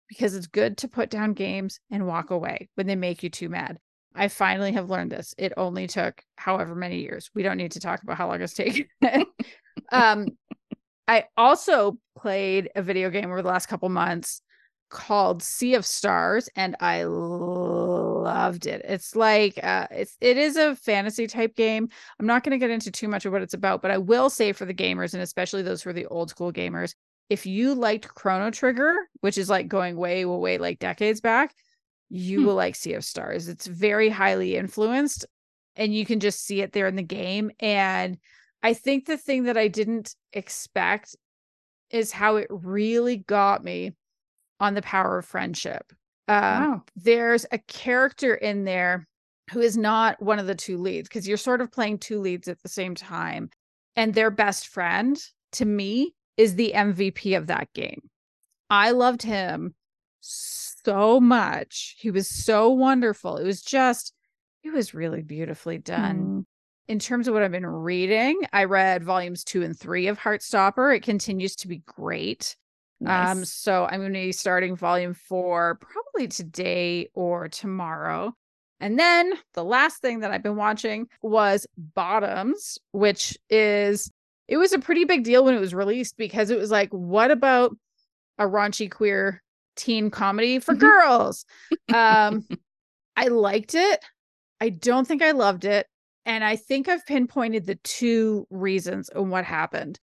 because 0.09 0.35
it's 0.35 0.47
good 0.47 0.77
to 0.79 0.87
put 0.87 1.09
down 1.09 1.33
games 1.33 1.79
and 1.89 2.07
walk 2.07 2.31
away 2.31 2.67
when 2.75 2.87
they 2.87 2.95
make 2.95 3.23
you 3.23 3.29
too 3.29 3.47
mad. 3.47 3.79
I 4.15 4.27
finally 4.27 4.73
have 4.73 4.89
learned 4.89 5.11
this. 5.11 5.33
It 5.37 5.53
only 5.55 5.87
took 5.87 6.21
however 6.35 6.75
many 6.75 6.99
years. 6.99 7.29
We 7.33 7.43
don't 7.43 7.57
need 7.57 7.73
to 7.73 7.79
talk 7.79 8.01
about 8.03 8.17
how 8.17 8.27
long 8.27 8.41
it's 8.41 8.53
taken. 8.53 8.87
um, 9.91 10.29
I 11.07 11.25
also 11.37 11.97
played 12.17 12.69
a 12.75 12.81
video 12.81 13.09
game 13.09 13.25
over 13.25 13.41
the 13.41 13.47
last 13.47 13.67
couple 13.67 13.87
months 13.89 14.41
called 14.89 15.43
Sea 15.43 15.75
of 15.75 15.85
Stars, 15.85 16.49
and 16.55 16.75
I 16.79 17.03
loved 17.03 18.65
it. 18.65 18.81
It's 18.85 19.15
like 19.15 19.63
uh, 19.63 19.87
it's 19.91 20.17
it 20.19 20.37
is 20.37 20.57
a 20.57 20.75
fantasy 20.75 21.27
type 21.27 21.55
game. 21.55 21.89
I'm 22.19 22.25
not 22.25 22.43
going 22.43 22.51
to 22.51 22.63
get 22.63 22.71
into 22.71 22.91
too 22.91 23.07
much 23.07 23.25
of 23.25 23.31
what 23.31 23.43
it's 23.43 23.53
about, 23.53 23.81
but 23.81 23.91
I 23.91 23.99
will 23.99 24.29
say 24.29 24.51
for 24.51 24.65
the 24.65 24.73
gamers 24.73 25.13
and 25.13 25.21
especially 25.21 25.61
those 25.61 25.83
who 25.83 25.91
are 25.91 25.93
the 25.93 26.07
old 26.07 26.31
school 26.31 26.51
gamers, 26.51 26.95
if 27.29 27.45
you 27.45 27.75
liked 27.75 28.13
Chrono 28.13 28.51
Trigger, 28.51 28.95
which 29.21 29.37
is 29.37 29.49
like 29.49 29.67
going 29.67 29.95
way, 29.95 30.25
way, 30.25 30.37
way 30.37 30.57
like 30.57 30.79
decades 30.79 31.21
back, 31.21 31.53
you 32.09 32.39
hmm. 32.39 32.47
will 32.47 32.55
like 32.55 32.75
Sea 32.75 32.93
of 32.93 33.05
Stars. 33.05 33.47
It's 33.47 33.67
very 33.67 34.09
highly 34.09 34.55
influenced, 34.55 35.25
and 35.75 35.93
you 35.93 36.05
can 36.05 36.19
just 36.19 36.45
see 36.45 36.61
it 36.61 36.73
there 36.73 36.87
in 36.87 36.95
the 36.95 37.03
game. 37.03 37.51
And 37.59 38.17
I 38.63 38.73
think 38.73 39.05
the 39.05 39.17
thing 39.17 39.43
that 39.43 39.57
I 39.57 39.67
didn't 39.67 40.15
expect 40.33 41.15
is 41.91 42.11
how 42.11 42.35
it 42.35 42.47
really 42.49 43.17
got 43.17 43.63
me 43.63 43.93
on 44.59 44.73
the 44.73 44.81
power 44.81 45.19
of 45.19 45.25
friendship. 45.25 45.91
Um, 46.27 46.43
wow. 46.43 46.83
There's 46.95 47.45
a 47.51 47.57
character 47.57 48.35
in 48.35 48.65
there 48.65 49.07
who 49.51 49.61
is 49.61 49.77
not 49.77 50.21
one 50.21 50.37
of 50.37 50.45
the 50.45 50.55
two 50.55 50.77
leads 50.77 51.09
because 51.09 51.27
you're 51.27 51.37
sort 51.37 51.61
of 51.61 51.71
playing 51.71 51.97
two 51.97 52.19
leads 52.19 52.47
at 52.47 52.61
the 52.61 52.69
same 52.69 52.93
time. 52.93 53.49
And 53.95 54.13
their 54.13 54.29
best 54.29 54.67
friend, 54.67 55.19
to 55.53 55.65
me, 55.65 56.13
is 56.39 56.55
the 56.55 56.71
MVP 56.73 57.35
of 57.37 57.47
that 57.47 57.67
game. 57.73 58.01
I 58.69 58.91
loved 58.91 59.21
him 59.23 59.75
so 60.21 61.19
much. 61.19 61.97
He 61.99 62.11
was 62.11 62.29
so 62.29 62.69
wonderful. 62.69 63.35
It 63.35 63.43
was 63.43 63.61
just, 63.61 64.13
it 64.63 64.71
was 64.71 64.93
really 64.93 65.21
beautifully 65.21 65.79
done. 65.79 66.17
Mm. 66.17 66.45
In 66.87 66.97
terms 66.97 67.27
of 67.27 67.33
what 67.33 67.43
I've 67.43 67.51
been 67.51 67.65
reading, 67.65 68.39
I 68.53 68.63
read 68.63 69.03
volumes 69.03 69.43
two 69.43 69.63
and 69.63 69.77
three 69.77 70.07
of 70.07 70.17
Heartstopper. 70.17 70.95
It 70.95 71.03
continues 71.03 71.57
to 71.57 71.67
be 71.67 71.83
great. 71.85 72.55
Um, 73.01 73.07
nice. 73.07 73.31
Um, 73.31 73.45
so 73.45 73.85
I'm 73.85 73.99
going 73.99 74.13
to 74.13 74.19
be 74.19 74.31
starting 74.31 74.77
volume 74.77 75.15
four 75.15 75.77
probably 75.81 76.29
today 76.29 77.09
or 77.15 77.49
tomorrow. 77.49 78.33
And 78.79 78.97
then 78.97 79.33
the 79.55 79.65
last 79.65 80.01
thing 80.01 80.21
that 80.21 80.31
I've 80.31 80.41
been 80.41 80.55
watching 80.55 81.09
was 81.21 81.67
Bottoms, 81.77 82.79
which 82.93 83.37
is 83.49 84.09
it 84.49 84.57
was 84.57 84.73
a 84.73 84.79
pretty 84.79 85.05
big 85.05 85.23
deal 85.23 85.45
when 85.45 85.53
it 85.53 85.59
was 85.59 85.75
released 85.75 86.17
because 86.17 86.49
it 86.49 86.57
was 86.57 86.71
like, 86.71 86.89
what 86.89 87.29
about 87.29 87.75
a 88.39 88.45
raunchy 88.45 88.89
queer 88.89 89.43
teen 89.75 90.09
comedy 90.09 90.57
for 90.57 90.73
mm-hmm. 90.73 90.81
girls? 90.81 91.45
um, 91.93 92.45
I 93.15 93.27
liked 93.27 93.75
it. 93.75 94.03
I 94.59 94.69
don't 94.69 95.07
think 95.07 95.21
I 95.21 95.31
loved 95.31 95.65
it. 95.65 95.85
And 96.25 96.43
I 96.43 96.55
think 96.55 96.89
I've 96.89 97.05
pinpointed 97.05 97.67
the 97.67 97.79
two 97.83 98.47
reasons 98.49 99.09
on 99.09 99.29
what 99.29 99.45
happened. 99.45 99.99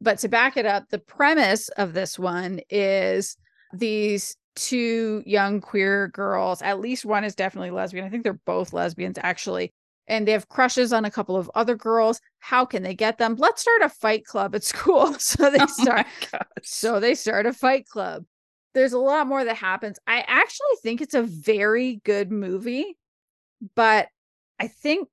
But 0.00 0.18
to 0.20 0.28
back 0.28 0.56
it 0.56 0.64
up, 0.64 0.84
the 0.90 1.00
premise 1.00 1.68
of 1.70 1.92
this 1.92 2.18
one 2.18 2.60
is 2.70 3.36
these 3.72 4.36
two 4.54 5.24
young 5.26 5.60
queer 5.60 6.08
girls, 6.08 6.62
at 6.62 6.80
least 6.80 7.04
one 7.04 7.24
is 7.24 7.34
definitely 7.34 7.70
lesbian. 7.70 8.06
I 8.06 8.10
think 8.10 8.22
they're 8.22 8.40
both 8.46 8.72
lesbians 8.72 9.18
actually. 9.20 9.72
And 10.08 10.26
they 10.26 10.32
have 10.32 10.48
crushes 10.48 10.92
on 10.92 11.04
a 11.04 11.10
couple 11.10 11.36
of 11.36 11.50
other 11.54 11.76
girls. 11.76 12.20
How 12.40 12.64
can 12.64 12.82
they 12.82 12.94
get 12.94 13.18
them? 13.18 13.36
Let's 13.36 13.62
start 13.62 13.82
a 13.82 13.88
fight 13.88 14.24
club 14.24 14.54
at 14.54 14.64
school. 14.72 15.14
So 15.18 15.50
they 15.50 15.58
oh 15.60 15.66
start 15.66 16.06
oh 16.32 16.38
so 16.62 17.00
they 17.00 17.14
start 17.14 17.46
a 17.46 17.52
fight 17.52 17.86
club. 17.86 18.24
There's 18.74 18.92
a 18.92 18.98
lot 18.98 19.26
more 19.26 19.44
that 19.44 19.56
happens. 19.56 19.98
I 20.06 20.24
actually 20.26 20.76
think 20.82 21.00
it's 21.00 21.14
a 21.14 21.22
very 21.22 22.00
good 22.04 22.30
movie, 22.30 22.96
but 23.74 24.08
I 24.58 24.68
think 24.68 25.08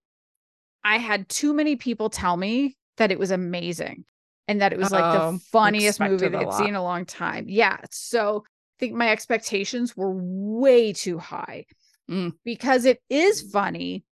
I 0.83 0.97
had 0.97 1.27
too 1.29 1.53
many 1.53 1.75
people 1.75 2.09
tell 2.09 2.37
me 2.37 2.77
that 2.97 3.11
it 3.11 3.19
was 3.19 3.31
amazing 3.31 4.05
and 4.47 4.61
that 4.61 4.71
it 4.71 4.79
was 4.79 4.91
like 4.91 5.13
the 5.13 5.21
oh, 5.23 5.39
funniest 5.51 5.99
movie 5.99 6.27
they'd 6.27 6.53
seen 6.53 6.69
in 6.69 6.75
a 6.75 6.83
long 6.83 7.05
time. 7.05 7.45
Yeah. 7.47 7.77
So 7.91 8.43
I 8.45 8.79
think 8.79 8.93
my 8.93 9.09
expectations 9.09 9.97
were 9.97 10.13
way 10.13 10.93
too 10.93 11.17
high 11.17 11.65
mm. 12.09 12.33
because 12.43 12.85
it 12.85 13.01
is 13.09 13.49
funny, 13.51 14.04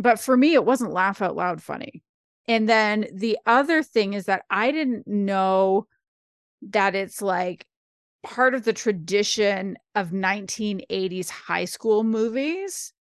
but 0.00 0.18
for 0.18 0.36
me, 0.36 0.54
it 0.54 0.64
wasn't 0.64 0.92
laugh 0.92 1.22
out 1.22 1.36
loud 1.36 1.62
funny. 1.62 2.02
And 2.48 2.68
then 2.68 3.06
the 3.12 3.38
other 3.46 3.82
thing 3.82 4.14
is 4.14 4.24
that 4.24 4.44
I 4.50 4.72
didn't 4.72 5.06
know 5.06 5.86
that 6.62 6.94
it's 6.94 7.22
like 7.22 7.64
part 8.24 8.54
of 8.54 8.64
the 8.64 8.72
tradition 8.72 9.76
of 9.94 10.10
1980s 10.10 11.30
high 11.30 11.64
school 11.64 12.02
movies 12.02 12.92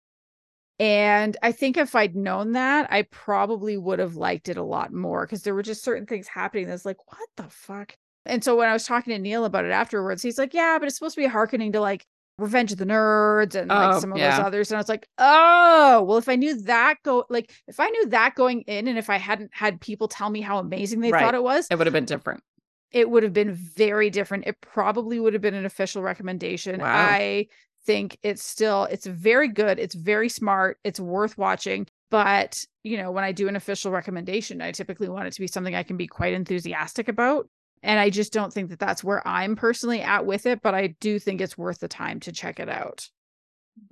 and 0.79 1.35
I 1.43 1.51
think 1.51 1.75
if 1.75 1.93
I'd 1.93 2.15
known 2.15 2.53
that, 2.53 2.87
I 2.89 3.01
probably 3.01 3.77
would 3.77 3.99
have 3.99 4.15
liked 4.15 4.47
it 4.47 4.55
a 4.55 4.63
lot 4.63 4.93
more 4.93 5.25
because 5.25 5.43
there 5.43 5.53
were 5.53 5.61
just 5.61 5.83
certain 5.83 6.05
things 6.05 6.27
happening 6.27 6.67
that's 6.67 6.85
like, 6.85 7.05
what 7.07 7.27
the 7.35 7.49
fuck? 7.49 7.97
And 8.25 8.41
so 8.43 8.55
when 8.55 8.69
I 8.69 8.73
was 8.73 8.85
talking 8.85 9.13
to 9.13 9.19
Neil 9.19 9.43
about 9.43 9.65
it 9.65 9.71
afterwards, 9.71 10.23
he's 10.23 10.37
like, 10.37 10.53
yeah, 10.53 10.77
but 10.79 10.87
it's 10.87 10.95
supposed 10.95 11.15
to 11.15 11.21
be 11.21 11.27
harkening 11.27 11.73
to 11.73 11.81
like 11.81 12.05
Revenge 12.41 12.71
of 12.71 12.77
the 12.77 12.85
Nerds 12.85 13.55
and 13.55 13.69
like 13.69 13.95
oh, 13.95 13.99
some 13.99 14.11
of 14.11 14.17
yeah. 14.17 14.37
those 14.37 14.45
others. 14.45 14.71
And 14.71 14.77
I 14.77 14.79
was 14.79 14.89
like, 14.89 15.07
oh, 15.17 16.03
well, 16.07 16.17
if 16.17 16.29
I 16.29 16.35
knew 16.35 16.61
that 16.63 16.97
go 17.03 17.25
like 17.29 17.51
if 17.67 17.79
I 17.79 17.89
knew 17.89 18.07
that 18.07 18.35
going 18.35 18.61
in 18.61 18.87
and 18.87 18.97
if 18.97 19.09
I 19.09 19.17
hadn't 19.17 19.51
had 19.53 19.81
people 19.81 20.07
tell 20.07 20.29
me 20.29 20.41
how 20.41 20.59
amazing 20.59 21.01
they 21.01 21.11
right. 21.11 21.21
thought 21.21 21.35
it 21.35 21.43
was, 21.43 21.67
it 21.69 21.77
would 21.77 21.87
have 21.87 21.93
been 21.93 22.05
different. 22.05 22.43
It 22.91 23.09
would 23.09 23.23
have 23.23 23.33
been 23.33 23.53
very 23.53 24.09
different. 24.09 24.47
It 24.47 24.59
probably 24.61 25.19
would 25.19 25.33
have 25.33 25.41
been 25.41 25.53
an 25.53 25.65
official 25.65 26.01
recommendation. 26.01 26.79
Wow. 26.79 26.87
I 26.87 27.47
think 27.85 28.17
it's 28.23 28.43
still 28.43 28.83
it's 28.85 29.05
very 29.05 29.47
good 29.47 29.79
it's 29.79 29.95
very 29.95 30.27
smart 30.27 30.77
it's 30.83 30.99
worth 30.99 31.37
watching 31.37 31.87
But, 32.09 32.65
you 32.83 32.97
know, 32.97 33.11
when 33.11 33.23
I 33.23 33.31
do 33.31 33.47
an 33.47 33.55
official 33.55 33.91
recommendation, 33.91 34.61
I 34.61 34.71
typically 34.71 35.09
want 35.09 35.27
it 35.27 35.33
to 35.33 35.41
be 35.41 35.47
something 35.47 35.75
I 35.75 35.83
can 35.83 35.97
be 35.97 36.07
quite 36.07 36.33
enthusiastic 36.33 37.07
about. 37.07 37.47
And 37.81 37.99
I 37.99 38.09
just 38.09 38.33
don't 38.33 38.51
think 38.51 38.69
that 38.69 38.79
that's 38.79 39.03
where 39.03 39.25
I'm 39.27 39.55
personally 39.55 40.01
at 40.01 40.25
with 40.25 40.45
it, 40.45 40.61
but 40.61 40.75
I 40.75 40.95
do 40.99 41.17
think 41.17 41.39
it's 41.39 41.57
worth 41.57 41.79
the 41.79 41.87
time 41.87 42.19
to 42.21 42.31
check 42.31 42.59
it 42.59 42.69
out. 42.69 43.09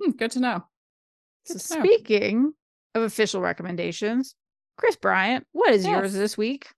Hmm, 0.00 0.10
good 0.10 0.30
to 0.32 0.40
know. 0.40 0.64
Good 1.46 1.60
so, 1.60 1.76
to 1.76 1.80
know. 1.80 1.86
speaking 1.86 2.52
of 2.94 3.02
official 3.02 3.40
recommendations, 3.40 4.34
Kris 4.76 4.96
Bryant, 4.96 5.46
what 5.52 5.72
is 5.72 5.84
yes. 5.84 5.92
yours 5.92 6.12
this 6.12 6.36
week? 6.36 6.68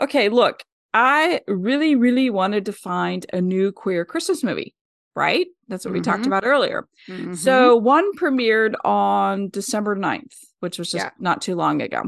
Okay, 0.00 0.28
look, 0.28 0.64
I 0.94 1.40
really, 1.46 1.94
really 1.94 2.30
wanted 2.30 2.66
to 2.66 2.72
find 2.72 3.26
a 3.32 3.40
new 3.40 3.72
queer 3.72 4.04
Christmas 4.04 4.42
movie, 4.42 4.74
right? 5.14 5.46
That's 5.68 5.84
what 5.84 5.90
mm-hmm. 5.90 5.98
we 5.98 6.00
talked 6.00 6.20
mm-hmm. 6.22 6.28
about 6.28 6.44
earlier. 6.44 6.88
Mm-hmm. 7.08 7.34
So 7.34 7.76
one 7.76 8.14
premiered 8.16 8.74
on 8.84 9.48
December 9.50 9.96
9th, 9.96 10.34
which 10.60 10.78
was 10.78 10.90
just 10.90 11.04
yeah. 11.04 11.10
not 11.18 11.42
too 11.42 11.54
long 11.54 11.82
ago. 11.82 12.04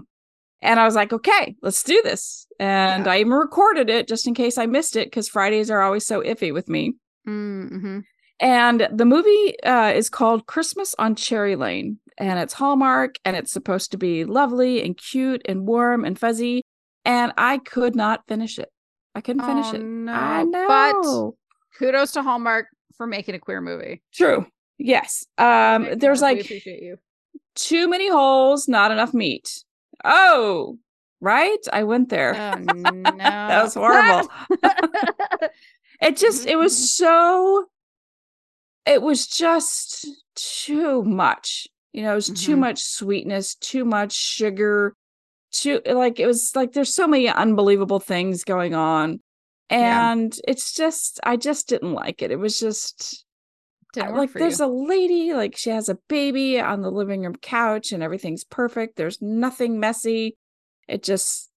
And 0.64 0.80
I 0.80 0.84
was 0.84 0.94
like, 0.94 1.12
okay, 1.12 1.54
let's 1.62 1.82
do 1.82 2.00
this. 2.02 2.46
And 2.58 3.04
yeah. 3.04 3.12
I 3.12 3.18
even 3.18 3.32
recorded 3.32 3.90
it 3.90 4.08
just 4.08 4.26
in 4.26 4.34
case 4.34 4.56
I 4.56 4.66
missed 4.66 4.96
it 4.96 5.06
because 5.06 5.28
Fridays 5.28 5.70
are 5.70 5.82
always 5.82 6.06
so 6.06 6.22
iffy 6.22 6.52
with 6.52 6.68
me. 6.68 6.94
Mm-hmm. 7.28 8.00
And 8.40 8.88
the 8.90 9.04
movie 9.04 9.62
uh, 9.62 9.92
is 9.94 10.08
called 10.08 10.46
Christmas 10.46 10.94
on 10.98 11.14
Cherry 11.16 11.54
Lane. 11.54 11.98
And 12.16 12.38
it's 12.38 12.54
Hallmark 12.54 13.16
and 13.24 13.36
it's 13.36 13.52
supposed 13.52 13.90
to 13.90 13.98
be 13.98 14.24
lovely 14.24 14.82
and 14.82 14.96
cute 14.96 15.42
and 15.46 15.66
warm 15.66 16.04
and 16.04 16.18
fuzzy. 16.18 16.62
And 17.04 17.32
I 17.36 17.58
could 17.58 17.94
not 17.94 18.26
finish 18.26 18.58
it. 18.58 18.70
I 19.14 19.20
couldn't 19.20 19.44
finish 19.44 19.66
oh, 19.66 19.74
it. 19.74 19.82
No. 19.82 20.12
I 20.12 20.42
know. 20.44 20.66
But 20.66 21.78
kudos 21.78 22.12
to 22.12 22.22
Hallmark 22.22 22.68
for 22.96 23.06
making 23.06 23.34
a 23.34 23.38
queer 23.38 23.60
movie. 23.60 24.02
True. 24.14 24.46
Yes. 24.78 25.26
Um, 25.36 25.88
there's 25.98 26.22
like 26.22 26.50
too 27.54 27.88
many 27.88 28.08
holes, 28.08 28.66
not 28.66 28.90
enough 28.90 29.12
meat. 29.12 29.62
Oh, 30.04 30.78
right. 31.20 31.58
I 31.72 31.84
went 31.84 32.10
there. 32.10 32.34
Oh, 32.34 32.58
no. 32.58 33.02
that 33.18 33.62
was 33.62 33.74
horrible. 33.74 34.30
it 36.00 36.16
just, 36.16 36.46
it 36.46 36.56
was 36.56 36.94
so, 36.94 37.66
it 38.86 39.00
was 39.00 39.26
just 39.26 40.06
too 40.36 41.02
much. 41.02 41.66
You 41.92 42.02
know, 42.02 42.12
it 42.12 42.16
was 42.16 42.30
mm-hmm. 42.30 42.44
too 42.44 42.56
much 42.56 42.80
sweetness, 42.82 43.54
too 43.54 43.84
much 43.84 44.12
sugar, 44.12 44.94
too, 45.52 45.80
like, 45.86 46.20
it 46.20 46.26
was 46.26 46.54
like 46.54 46.72
there's 46.72 46.94
so 46.94 47.06
many 47.06 47.28
unbelievable 47.28 48.00
things 48.00 48.44
going 48.44 48.74
on. 48.74 49.20
And 49.70 50.34
yeah. 50.34 50.52
it's 50.52 50.74
just, 50.74 51.20
I 51.24 51.36
just 51.36 51.68
didn't 51.68 51.92
like 51.92 52.20
it. 52.20 52.30
It 52.30 52.38
was 52.38 52.58
just, 52.58 53.23
like 53.96 54.32
there's 54.32 54.60
you. 54.60 54.66
a 54.66 54.68
lady 54.68 55.34
like 55.34 55.56
she 55.56 55.70
has 55.70 55.88
a 55.88 55.98
baby 56.08 56.60
on 56.60 56.82
the 56.82 56.90
living 56.90 57.22
room 57.22 57.34
couch 57.36 57.92
and 57.92 58.02
everything's 58.02 58.44
perfect 58.44 58.96
there's 58.96 59.20
nothing 59.20 59.80
messy 59.80 60.36
it 60.88 61.02
just 61.02 61.50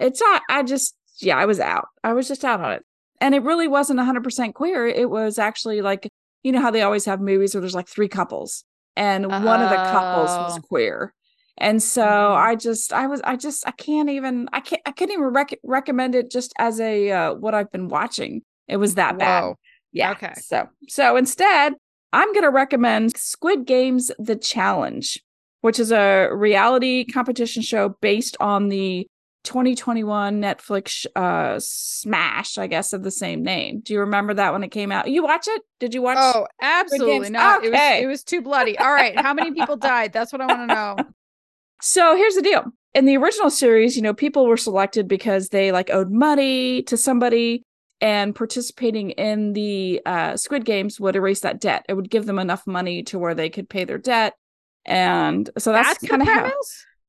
it's 0.00 0.20
not 0.20 0.42
i 0.48 0.62
just 0.62 0.94
yeah 1.18 1.36
i 1.36 1.46
was 1.46 1.60
out 1.60 1.88
i 2.02 2.12
was 2.12 2.28
just 2.28 2.44
out 2.44 2.60
on 2.60 2.72
it 2.72 2.84
and 3.20 3.34
it 3.34 3.42
really 3.42 3.68
wasn't 3.68 3.98
100% 3.98 4.54
queer 4.54 4.86
it 4.86 5.08
was 5.08 5.38
actually 5.38 5.80
like 5.80 6.08
you 6.42 6.52
know 6.52 6.60
how 6.60 6.70
they 6.70 6.82
always 6.82 7.04
have 7.04 7.20
movies 7.20 7.54
where 7.54 7.60
there's 7.60 7.74
like 7.74 7.88
three 7.88 8.08
couples 8.08 8.64
and 8.96 9.24
uh, 9.24 9.40
one 9.40 9.62
of 9.62 9.70
the 9.70 9.76
couples 9.76 10.30
was 10.30 10.58
oh. 10.58 10.66
queer 10.68 11.12
and 11.58 11.82
so 11.82 12.04
mm-hmm. 12.04 12.48
i 12.48 12.54
just 12.54 12.92
i 12.92 13.06
was 13.06 13.20
i 13.24 13.36
just 13.36 13.66
i 13.66 13.70
can't 13.72 14.10
even 14.10 14.48
i 14.52 14.60
can't 14.60 14.82
i 14.86 14.92
couldn't 14.92 15.14
even 15.14 15.24
rec- 15.24 15.58
recommend 15.62 16.14
it 16.14 16.30
just 16.30 16.52
as 16.58 16.80
a 16.80 17.10
uh, 17.10 17.34
what 17.34 17.54
i've 17.54 17.70
been 17.72 17.88
watching 17.88 18.42
it 18.68 18.76
was 18.76 18.94
that 18.96 19.14
Whoa. 19.14 19.18
bad 19.18 19.54
yeah. 19.94 20.10
Okay. 20.10 20.34
So 20.36 20.68
so 20.88 21.16
instead, 21.16 21.74
I'm 22.12 22.32
going 22.32 22.42
to 22.42 22.50
recommend 22.50 23.16
Squid 23.16 23.64
Games 23.64 24.10
The 24.18 24.36
Challenge, 24.36 25.18
which 25.62 25.78
is 25.78 25.90
a 25.92 26.28
reality 26.32 27.04
competition 27.04 27.62
show 27.62 27.96
based 28.00 28.36
on 28.40 28.68
the 28.68 29.06
2021 29.44 30.40
Netflix 30.40 31.06
uh 31.16 31.58
smash, 31.60 32.58
I 32.58 32.66
guess, 32.66 32.92
of 32.92 33.02
the 33.02 33.10
same 33.10 33.42
name. 33.42 33.80
Do 33.80 33.92
you 33.92 34.00
remember 34.00 34.34
that 34.34 34.52
when 34.52 34.64
it 34.64 34.70
came 34.70 34.90
out? 34.90 35.08
You 35.08 35.22
watch 35.22 35.46
it? 35.48 35.62
Did 35.80 35.94
you 35.94 36.02
watch? 36.02 36.18
Oh, 36.20 36.46
absolutely 36.60 37.30
not. 37.30 37.64
Okay. 37.64 37.68
It 37.68 37.70
was 37.70 38.04
it 38.04 38.06
was 38.06 38.24
too 38.24 38.42
bloody. 38.42 38.76
All 38.78 38.92
right, 38.92 39.18
how 39.18 39.32
many 39.32 39.52
people 39.52 39.76
died? 39.76 40.12
That's 40.12 40.32
what 40.32 40.40
I 40.40 40.46
want 40.46 40.68
to 40.68 40.74
know. 40.74 40.96
So 41.82 42.16
here's 42.16 42.34
the 42.34 42.40
deal. 42.40 42.64
In 42.94 43.04
the 43.04 43.18
original 43.18 43.50
series, 43.50 43.94
you 43.94 44.00
know, 44.00 44.14
people 44.14 44.46
were 44.46 44.56
selected 44.56 45.06
because 45.06 45.50
they 45.50 45.70
like 45.70 45.90
owed 45.90 46.10
money 46.10 46.82
to 46.84 46.96
somebody 46.96 47.62
and 48.00 48.34
participating 48.34 49.10
in 49.10 49.52
the 49.52 50.00
uh, 50.04 50.36
Squid 50.36 50.64
Games 50.64 51.00
would 51.00 51.16
erase 51.16 51.40
that 51.40 51.60
debt. 51.60 51.84
It 51.88 51.94
would 51.94 52.10
give 52.10 52.26
them 52.26 52.38
enough 52.38 52.66
money 52.66 53.02
to 53.04 53.18
where 53.18 53.34
they 53.34 53.50
could 53.50 53.68
pay 53.68 53.84
their 53.84 53.98
debt, 53.98 54.34
and 54.84 55.48
so 55.58 55.72
that's, 55.72 56.00
that's 56.00 56.08
kind 56.08 56.22
of 56.22 56.28
how. 56.28 56.52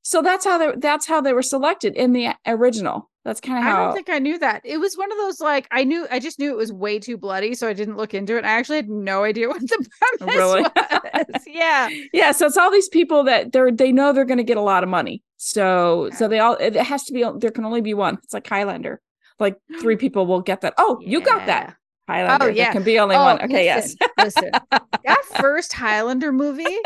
So 0.02 0.21
that's 0.21 0.45
how 0.45 0.60
they 0.60 0.71
that's 0.78 1.08
how 1.08 1.19
they 1.19 1.34
were 1.34 1.41
selected 1.41 1.95
in 1.95 2.13
the 2.13 2.30
original. 2.45 3.10
That's 3.24 3.41
kind 3.41 3.58
of 3.58 3.63
how. 3.63 3.82
I 3.82 3.86
don't 3.86 3.95
think 3.95 4.10
I 4.10 4.19
knew 4.19 4.38
that. 4.38 4.62
It 4.63 4.78
was 4.78 4.95
one 4.95 5.12
of 5.12 5.17
those 5.17 5.41
like 5.41 5.67
I 5.71 5.84
knew 5.84 6.08
I 6.12 6.19
just 6.19 6.38
knew 6.38 6.52
it 6.52 6.58
was 6.58 6.71
way 6.71 7.00
too 7.00 7.17
bloody, 7.17 7.56
so 7.56 7.67
I 7.67 7.74
didn't 7.74 7.98
look 7.98 8.13
into 8.13 8.38
it. 8.38 8.45
I 8.45 8.50
actually 8.50 8.76
had 8.76 8.89
no 8.89 9.24
idea 9.24 9.48
what 9.50 9.62
the 9.62 9.89
premise 10.19 10.36
really? 10.36 10.62
was. 10.62 11.41
yeah, 11.48 11.89
yeah. 12.13 12.32
So 12.34 12.45
it's 12.45 12.56
all 12.56 12.69
these 12.69 12.88
people 12.88 13.24
that 13.24 13.52
they're 13.52 13.71
they 13.71 13.91
know 13.91 14.13
they're 14.13 14.26
going 14.26 14.38
to 14.38 14.43
get 14.43 14.58
a 14.58 14.62
lot 14.62 14.84
of 14.84 14.89
money. 14.89 15.24
So 15.38 16.12
so 16.15 16.28
they 16.28 16.38
all 16.38 16.54
it 16.54 16.76
has 16.76 17.04
to 17.06 17.13
be 17.13 17.26
there 17.39 17.50
can 17.50 17.65
only 17.65 17.82
be 17.82 17.95
one. 17.95 18.19
It's 18.24 18.34
like 18.34 18.48
Highlander 18.48 19.02
like 19.39 19.58
three 19.82 19.95
people 19.95 20.26
will 20.26 20.41
get 20.41 20.62
that. 20.62 20.74
Oh, 20.78 20.98
yeah. 21.02 21.10
you 21.10 21.21
got 21.21 21.45
that. 21.45 21.76
Highlander. 22.08 22.45
Oh, 22.45 22.50
yeah. 22.50 22.65
There 22.65 22.74
can 22.74 22.84
be 22.84 23.00
only 23.00 23.15
oh, 23.15 23.24
one. 23.24 23.41
Okay, 23.41 23.74
listen, 23.74 23.98
yes. 24.00 24.17
listen. 24.19 24.52
That 24.71 25.26
first 25.39 25.74
Highlander 25.74 26.32
movie 26.32 26.78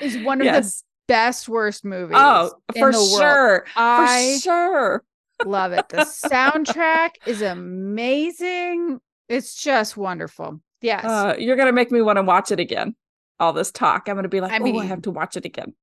is 0.00 0.18
one 0.18 0.40
of 0.40 0.46
yes. 0.46 0.80
the 0.80 0.84
best 1.08 1.48
worst 1.48 1.84
movies. 1.84 2.16
Oh, 2.18 2.52
for 2.78 2.92
sure. 2.92 3.66
I 3.76 4.36
for 4.36 4.42
sure. 4.42 5.04
love 5.44 5.72
it. 5.72 5.88
The 5.90 5.98
soundtrack 5.98 7.10
is 7.26 7.42
amazing. 7.42 9.00
It's 9.28 9.54
just 9.54 9.96
wonderful. 9.96 10.60
Yes. 10.80 11.04
Uh, 11.04 11.34
you're 11.38 11.56
gonna 11.56 11.72
make 11.72 11.90
me 11.90 12.02
want 12.02 12.16
to 12.16 12.22
watch 12.22 12.50
it 12.50 12.60
again. 12.60 12.94
All 13.40 13.52
this 13.52 13.70
talk. 13.70 14.08
I'm 14.08 14.16
gonna 14.16 14.28
be 14.28 14.40
like, 14.40 14.52
I 14.52 14.58
mean, 14.58 14.76
oh, 14.76 14.80
I 14.80 14.84
have 14.84 15.02
to 15.02 15.10
watch 15.10 15.36
it 15.36 15.44
again. 15.44 15.74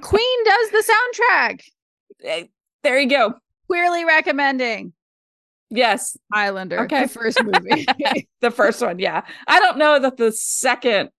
Queen 0.00 0.44
does 0.44 0.70
the 0.70 0.92
soundtrack. 0.92 1.60
There 2.84 3.00
you 3.00 3.08
go. 3.08 3.34
Queerly 3.66 4.04
recommending. 4.04 4.92
Yes. 5.76 6.16
Highlander. 6.32 6.80
Okay. 6.84 7.02
The 7.02 7.08
first 7.08 7.42
movie. 7.42 7.86
the 8.40 8.50
first 8.50 8.80
one, 8.80 8.98
yeah. 8.98 9.22
I 9.46 9.60
don't 9.60 9.78
know 9.78 9.98
that 9.98 10.16
the 10.16 10.32
second 10.32 11.10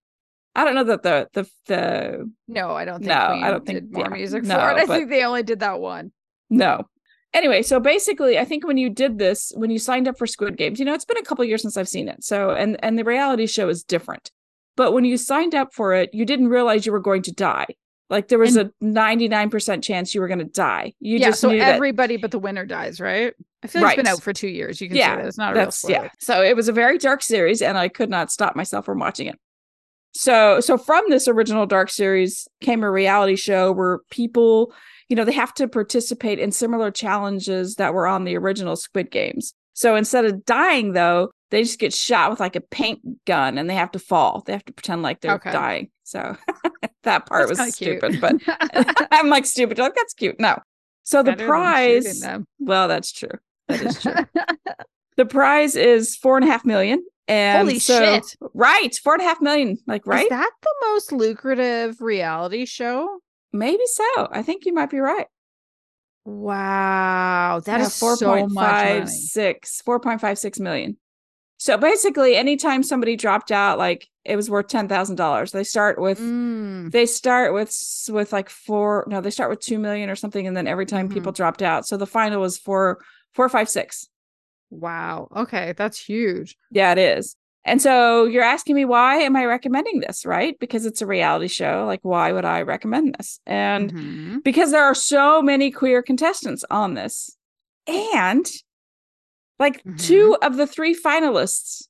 I 0.56 0.64
don't 0.64 0.74
know 0.74 0.84
that 0.84 1.02
the 1.02 1.28
the 1.34 1.48
the 1.66 2.32
No, 2.48 2.70
I 2.70 2.86
don't 2.86 3.00
think 3.00 3.08
no, 3.08 3.26
Queen 3.28 3.44
I 3.44 3.50
don't 3.50 3.66
think 3.66 3.92
more 3.92 4.04
yeah, 4.04 4.08
music 4.08 4.42
no, 4.44 4.54
for 4.54 4.70
it. 4.70 4.76
I 4.78 4.86
think 4.86 5.10
they 5.10 5.22
only 5.22 5.42
did 5.42 5.60
that 5.60 5.80
one. 5.80 6.12
No. 6.48 6.88
Anyway, 7.34 7.60
so 7.60 7.78
basically, 7.78 8.38
I 8.38 8.46
think 8.46 8.66
when 8.66 8.78
you 8.78 8.88
did 8.88 9.18
this, 9.18 9.52
when 9.56 9.68
you 9.68 9.78
signed 9.78 10.08
up 10.08 10.16
for 10.16 10.26
Squid 10.26 10.56
Games, 10.56 10.78
you 10.78 10.86
know, 10.86 10.94
it's 10.94 11.04
been 11.04 11.18
a 11.18 11.22
couple 11.22 11.44
years 11.44 11.60
since 11.60 11.76
I've 11.76 11.88
seen 11.88 12.08
it. 12.08 12.24
So 12.24 12.52
and 12.52 12.82
and 12.82 12.98
the 12.98 13.04
reality 13.04 13.46
show 13.46 13.68
is 13.68 13.84
different. 13.84 14.30
But 14.76 14.92
when 14.92 15.04
you 15.04 15.18
signed 15.18 15.54
up 15.54 15.74
for 15.74 15.92
it, 15.92 16.08
you 16.14 16.24
didn't 16.24 16.48
realize 16.48 16.86
you 16.86 16.92
were 16.92 17.00
going 17.00 17.22
to 17.22 17.32
die. 17.32 17.66
Like 18.08 18.28
there 18.28 18.38
was 18.38 18.56
and, 18.56 18.70
a 18.80 18.84
99% 18.84 19.82
chance 19.82 20.14
you 20.14 20.20
were 20.20 20.28
going 20.28 20.38
to 20.38 20.44
die. 20.44 20.94
You 21.00 21.18
yeah, 21.18 21.28
just 21.28 21.40
so 21.40 21.50
everybody 21.50 22.16
that, 22.16 22.22
but 22.22 22.30
the 22.30 22.38
winner 22.38 22.64
dies, 22.64 23.00
right? 23.00 23.34
I 23.62 23.66
feel 23.66 23.82
like 23.82 23.88
right. 23.88 23.98
it's 23.98 24.08
been 24.08 24.12
out 24.12 24.22
for 24.22 24.32
two 24.32 24.48
years. 24.48 24.80
You 24.80 24.88
can 24.88 24.96
yeah, 24.96 25.16
say 25.16 25.26
It's 25.26 25.38
not 25.38 25.56
a 25.56 25.58
real 25.58 25.70
spoiler. 25.72 26.04
Yeah. 26.04 26.10
So 26.20 26.42
it 26.42 26.54
was 26.54 26.68
a 26.68 26.72
very 26.72 26.98
dark 26.98 27.22
series, 27.22 27.62
and 27.62 27.76
I 27.76 27.88
could 27.88 28.10
not 28.10 28.30
stop 28.30 28.54
myself 28.54 28.84
from 28.84 29.00
watching 29.00 29.26
it. 29.26 29.38
So 30.14 30.60
so 30.60 30.78
from 30.78 31.04
this 31.10 31.28
original 31.28 31.66
dark 31.66 31.90
series 31.90 32.48
came 32.60 32.82
a 32.82 32.90
reality 32.90 33.36
show 33.36 33.70
where 33.72 33.98
people, 34.10 34.72
you 35.08 35.16
know, 35.16 35.24
they 35.24 35.32
have 35.32 35.52
to 35.54 35.68
participate 35.68 36.38
in 36.38 36.52
similar 36.52 36.90
challenges 36.90 37.74
that 37.74 37.92
were 37.92 38.06
on 38.06 38.24
the 38.24 38.36
original 38.36 38.76
Squid 38.76 39.10
Games. 39.10 39.52
So 39.74 39.94
instead 39.94 40.24
of 40.24 40.46
dying 40.46 40.92
though, 40.92 41.32
they 41.50 41.62
just 41.62 41.78
get 41.78 41.92
shot 41.92 42.30
with 42.30 42.40
like 42.40 42.56
a 42.56 42.62
paint 42.62 43.24
gun 43.26 43.58
and 43.58 43.68
they 43.68 43.74
have 43.74 43.92
to 43.92 43.98
fall. 43.98 44.42
They 44.46 44.52
have 44.52 44.64
to 44.64 44.72
pretend 44.72 45.02
like 45.02 45.20
they're 45.20 45.34
okay. 45.34 45.52
dying. 45.52 45.90
So 46.04 46.36
that 47.06 47.26
part 47.26 47.48
that's 47.48 47.58
was 47.58 47.74
stupid, 47.74 48.20
but 48.20 48.36
I'm 49.10 49.28
like 49.28 49.46
stupid. 49.46 49.78
Like 49.78 49.94
that's 49.94 50.14
cute. 50.14 50.38
No. 50.38 50.58
So 51.02 51.22
the 51.22 51.34
prize. 51.34 52.24
Well, 52.58 52.88
that's 52.88 53.12
true. 53.12 53.30
That 53.68 53.82
is 53.82 54.02
true. 54.02 54.14
the 55.16 55.24
prize 55.24 55.74
is 55.76 56.16
four 56.16 56.36
and 56.36 56.44
a 56.44 56.48
half 56.48 56.64
million. 56.64 57.04
And 57.28 57.66
Holy 57.66 57.78
so, 57.78 57.98
shit. 57.98 58.36
Right. 58.54 58.94
Four 58.94 59.14
and 59.14 59.22
a 59.22 59.24
half 59.24 59.40
million. 59.40 59.78
Like, 59.86 60.06
right. 60.06 60.24
Is 60.24 60.28
that 60.28 60.50
the 60.62 60.74
most 60.82 61.12
lucrative 61.12 62.00
reality 62.00 62.66
show? 62.66 63.18
Maybe 63.52 63.84
so. 63.86 64.28
I 64.30 64.42
think 64.42 64.66
you 64.66 64.74
might 64.74 64.90
be 64.90 64.98
right. 64.98 65.26
Wow. 66.24 67.60
that 67.64 67.78
yeah, 67.78 67.86
is 67.86 68.00
4.56 68.00 69.82
4.56 69.82 70.60
million. 70.60 70.96
So 71.58 71.76
basically, 71.78 72.36
anytime 72.36 72.82
somebody 72.82 73.16
dropped 73.16 73.50
out, 73.50 73.78
like 73.78 74.08
it 74.24 74.36
was 74.36 74.50
worth 74.50 74.68
ten 74.68 74.88
thousand 74.88 75.16
dollars. 75.16 75.52
They 75.52 75.64
start 75.64 76.00
with 76.00 76.18
mm. 76.18 76.90
they 76.90 77.06
start 77.06 77.54
with 77.54 77.74
with 78.08 78.32
like 78.32 78.50
four. 78.50 79.04
No, 79.08 79.20
they 79.20 79.30
start 79.30 79.50
with 79.50 79.60
two 79.60 79.78
million 79.78 80.10
or 80.10 80.16
something, 80.16 80.46
and 80.46 80.56
then 80.56 80.66
every 80.66 80.86
time 80.86 81.06
mm-hmm. 81.06 81.14
people 81.14 81.32
dropped 81.32 81.62
out, 81.62 81.86
so 81.86 81.96
the 81.96 82.06
final 82.06 82.40
was 82.40 82.58
four 82.58 82.98
four 83.34 83.48
five 83.48 83.68
six. 83.68 84.08
Wow. 84.70 85.28
Okay, 85.34 85.74
that's 85.76 86.04
huge. 86.04 86.56
Yeah, 86.70 86.92
it 86.92 86.98
is. 86.98 87.36
And 87.64 87.82
so 87.82 88.24
you're 88.24 88.44
asking 88.44 88.76
me 88.76 88.84
why 88.84 89.16
am 89.16 89.34
I 89.34 89.44
recommending 89.44 90.00
this, 90.00 90.24
right? 90.24 90.56
Because 90.60 90.86
it's 90.86 91.02
a 91.02 91.06
reality 91.06 91.48
show. 91.48 91.84
Like, 91.86 92.00
why 92.02 92.30
would 92.30 92.44
I 92.44 92.62
recommend 92.62 93.16
this? 93.18 93.40
And 93.44 93.92
Mhm. 93.92 94.44
because 94.44 94.70
there 94.70 94.84
are 94.84 94.94
so 94.94 95.42
many 95.42 95.72
queer 95.72 96.00
contestants 96.00 96.64
on 96.70 96.94
this. 96.94 97.36
And 97.88 98.46
like 99.58 99.82
Mhm. 99.84 99.98
two 100.00 100.36
of 100.42 100.56
the 100.56 100.66
three 100.66 100.94
finalists, 100.94 101.82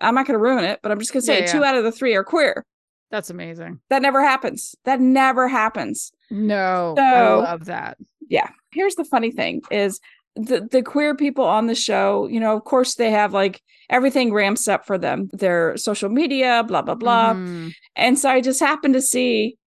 I'm 0.00 0.14
not 0.14 0.26
going 0.26 0.34
to 0.38 0.42
ruin 0.42 0.64
it, 0.64 0.80
but 0.82 0.90
I'm 0.92 0.98
just 0.98 1.12
going 1.12 1.20
to 1.22 1.26
say 1.26 1.40
Yeah, 1.40 1.52
two 1.52 1.64
out 1.64 1.76
of 1.76 1.84
the 1.84 1.92
three 1.92 2.14
are 2.14 2.24
queer. 2.24 2.64
That's 3.10 3.30
amazing. 3.30 3.80
That 3.90 4.02
never 4.02 4.22
happens. 4.22 4.74
That 4.84 5.00
never 5.00 5.46
happens. 5.48 6.12
No, 6.30 6.94
I 6.98 7.34
love 7.50 7.66
that. 7.66 7.98
yeah 8.28 8.48
here's 8.72 8.94
the 8.94 9.04
funny 9.04 9.30
thing 9.30 9.60
is 9.70 10.00
the 10.34 10.66
the 10.70 10.82
queer 10.82 11.14
people 11.14 11.44
on 11.44 11.66
the 11.66 11.74
show 11.74 12.26
you 12.28 12.40
know 12.40 12.56
of 12.56 12.64
course 12.64 12.94
they 12.94 13.10
have 13.10 13.34
like 13.34 13.60
everything 13.90 14.32
ramps 14.32 14.66
up 14.66 14.86
for 14.86 14.96
them 14.96 15.28
their 15.34 15.76
social 15.76 16.08
media 16.08 16.64
blah 16.66 16.80
blah 16.80 16.94
blah 16.94 17.34
Mhm. 17.34 17.72
and 17.96 18.18
so 18.18 18.30
i 18.30 18.40
just 18.40 18.60
happened 18.60 18.94
to 18.94 19.02
see 19.02 19.58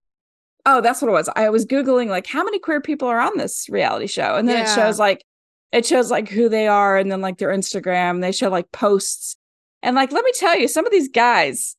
oh 0.65 0.81
that's 0.81 0.99
what 1.03 1.09
it 1.09 1.11
was 1.11 1.29
i 1.35 1.47
was 1.49 1.67
googling 1.67 2.07
like 2.07 2.25
how 2.25 2.43
many 2.43 2.57
queer 2.57 2.81
people 2.81 3.07
are 3.07 3.19
on 3.19 3.37
this 3.37 3.67
reality 3.69 4.07
show 4.07 4.33
and 4.35 4.49
then 4.49 4.63
it 4.63 4.69
shows 4.73 4.97
like 4.97 5.23
it 5.71 5.85
shows 5.85 6.09
like 6.11 6.29
who 6.29 6.47
they 6.49 6.67
are 6.67 6.97
and 6.97 7.11
then 7.11 7.21
like 7.21 7.37
their 7.37 7.49
instagram 7.49 8.21
they 8.21 8.31
show 8.31 8.49
like 8.49 8.71
posts 8.71 9.35
and 9.83 9.95
like 9.95 10.11
let 10.11 10.23
me 10.25 10.31
tell 10.33 10.57
you 10.57 10.67
some 10.67 10.85
of 10.85 10.91
these 10.91 11.09
guys 11.09 11.75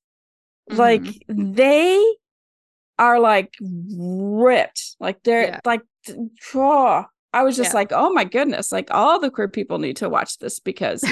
like 0.71 1.03
Mm-hmm. 1.03 1.53
they 1.55 2.03
are 2.99 3.21
like 3.21 3.55
ripped 3.61 4.97
like 5.01 5.23
they're 5.23 5.49
Yeah. 5.49 5.61
like 5.65 5.83
oh, 6.55 7.05
i 7.33 7.43
was 7.43 7.57
just 7.57 7.71
Yeah. 7.73 7.77
like 7.77 7.93
oh 7.93 8.11
my 8.13 8.25
goodness 8.25 8.73
like 8.73 8.89
all 8.91 9.19
the 9.21 9.31
queer 9.31 9.49
people 9.49 9.79
need 9.79 9.97
to 9.99 10.09
watch 10.09 10.39
this 10.39 10.59
because 10.61 11.03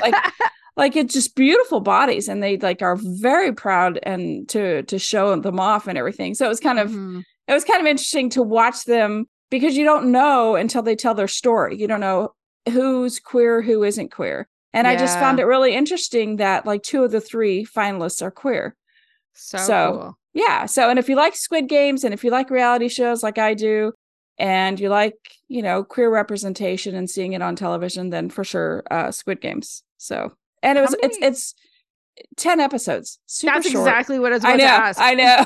like 0.00 0.14
like 0.76 0.96
it's 0.96 1.12
just 1.12 1.34
beautiful 1.36 1.80
bodies 1.80 2.28
and 2.28 2.42
they 2.42 2.56
like 2.56 2.80
are 2.82 2.96
very 2.96 3.52
proud 3.52 3.98
and 4.04 4.48
to 4.50 4.82
to 4.84 4.98
show 4.98 5.38
them 5.40 5.60
off 5.60 5.86
and 5.86 5.98
everything 5.98 6.34
so 6.34 6.46
it 6.46 6.48
was 6.48 6.60
kind 6.60 6.78
of 6.78 6.90
Mhm. 6.90 7.22
it 7.48 7.52
was 7.52 7.64
kind 7.64 7.80
of 7.80 7.86
interesting 7.86 8.30
to 8.30 8.42
watch 8.42 8.84
them 8.84 9.26
because 9.52 9.76
you 9.76 9.84
don't 9.84 10.10
know 10.10 10.56
until 10.56 10.82
they 10.82 10.96
tell 10.96 11.14
their 11.14 11.28
story 11.28 11.76
you 11.76 11.86
don't 11.86 12.00
know 12.00 12.32
who's 12.68 13.20
queer 13.20 13.62
who 13.62 13.84
isn't 13.84 14.10
queer 14.10 14.48
and 14.72 14.86
i 14.88 14.96
just 14.96 15.18
found 15.18 15.38
it 15.38 15.44
really 15.44 15.74
interesting 15.74 16.36
that 16.36 16.66
like 16.66 16.82
two 16.82 17.04
of 17.04 17.10
the 17.12 17.20
three 17.20 17.64
finalists 17.64 18.20
are 18.22 18.30
queer 18.32 18.74
so, 19.34 19.58
So, 19.58 19.92
cool. 19.92 20.18
yeah. 20.34 20.66
So, 20.66 20.90
and 20.90 20.98
if 20.98 21.08
you 21.08 21.16
like 21.16 21.34
Squid 21.34 21.66
Games 21.66 22.04
and 22.04 22.12
if 22.12 22.22
you 22.22 22.30
like 22.30 22.50
reality 22.50 22.88
shows 22.88 23.22
like 23.22 23.38
I 23.38 23.54
do, 23.54 23.92
and 24.38 24.78
you 24.78 24.90
like, 24.90 25.14
you 25.48 25.62
know, 25.62 25.82
queer 25.84 26.10
representation 26.10 26.94
and 26.94 27.08
seeing 27.08 27.32
it 27.32 27.40
on 27.40 27.56
television, 27.56 28.10
then 28.10 28.28
for 28.28 28.44
sure, 28.44 28.82
uh, 28.90 29.10
Squid 29.10 29.40
Games. 29.40 29.84
So, 29.96 30.34
and 30.62 30.76
it 30.76 30.82
was, 30.82 30.94
it's, 31.02 31.18
many- 31.18 31.32
it's 31.32 31.54
10 32.36 32.60
episodes. 32.60 33.18
Super 33.26 33.54
That's 33.54 33.70
short. 33.70 33.88
exactly 33.88 34.18
what 34.18 34.32
I 34.32 34.36
was 34.36 34.44
I 34.44 34.50
know. 34.52 34.58
to 34.58 34.70
ask. 34.70 35.00
I 35.00 35.14
know. 35.14 35.44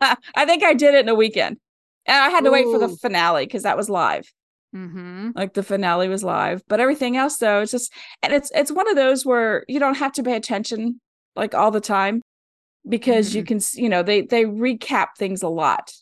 I 0.34 0.44
think 0.44 0.64
I 0.64 0.74
did 0.74 0.94
it 0.94 1.00
in 1.04 1.08
a 1.08 1.14
weekend. 1.14 1.58
And 2.06 2.16
I 2.16 2.28
had 2.30 2.44
to 2.44 2.50
wait 2.50 2.64
for 2.64 2.78
the 2.78 2.88
finale 2.96 3.46
because 3.46 3.62
that 3.62 3.76
was 3.76 3.88
live. 3.90 4.30
hmm 4.72 5.30
Like 5.34 5.54
the 5.54 5.62
finale 5.62 6.08
was 6.08 6.24
live. 6.24 6.62
But 6.68 6.80
everything 6.80 7.16
else 7.16 7.36
though, 7.36 7.60
it's 7.62 7.72
just 7.72 7.92
and 8.22 8.32
it's 8.32 8.50
it's 8.54 8.72
one 8.72 8.88
of 8.88 8.96
those 8.96 9.24
where 9.26 9.64
you 9.68 9.78
don't 9.78 9.96
have 9.98 10.12
to 10.12 10.22
pay 10.22 10.36
attention 10.36 11.00
like 11.36 11.54
all 11.54 11.70
the 11.70 11.80
time 11.80 12.22
because 12.88 13.34
you 13.34 13.42
Mhm. 13.42 13.46
can 13.46 13.60
you 13.74 13.88
know 13.88 14.02
they 14.02 14.22
they 14.22 14.44
recap 14.44 15.08
things 15.16 15.42
a 15.42 15.48
lot 15.48 15.92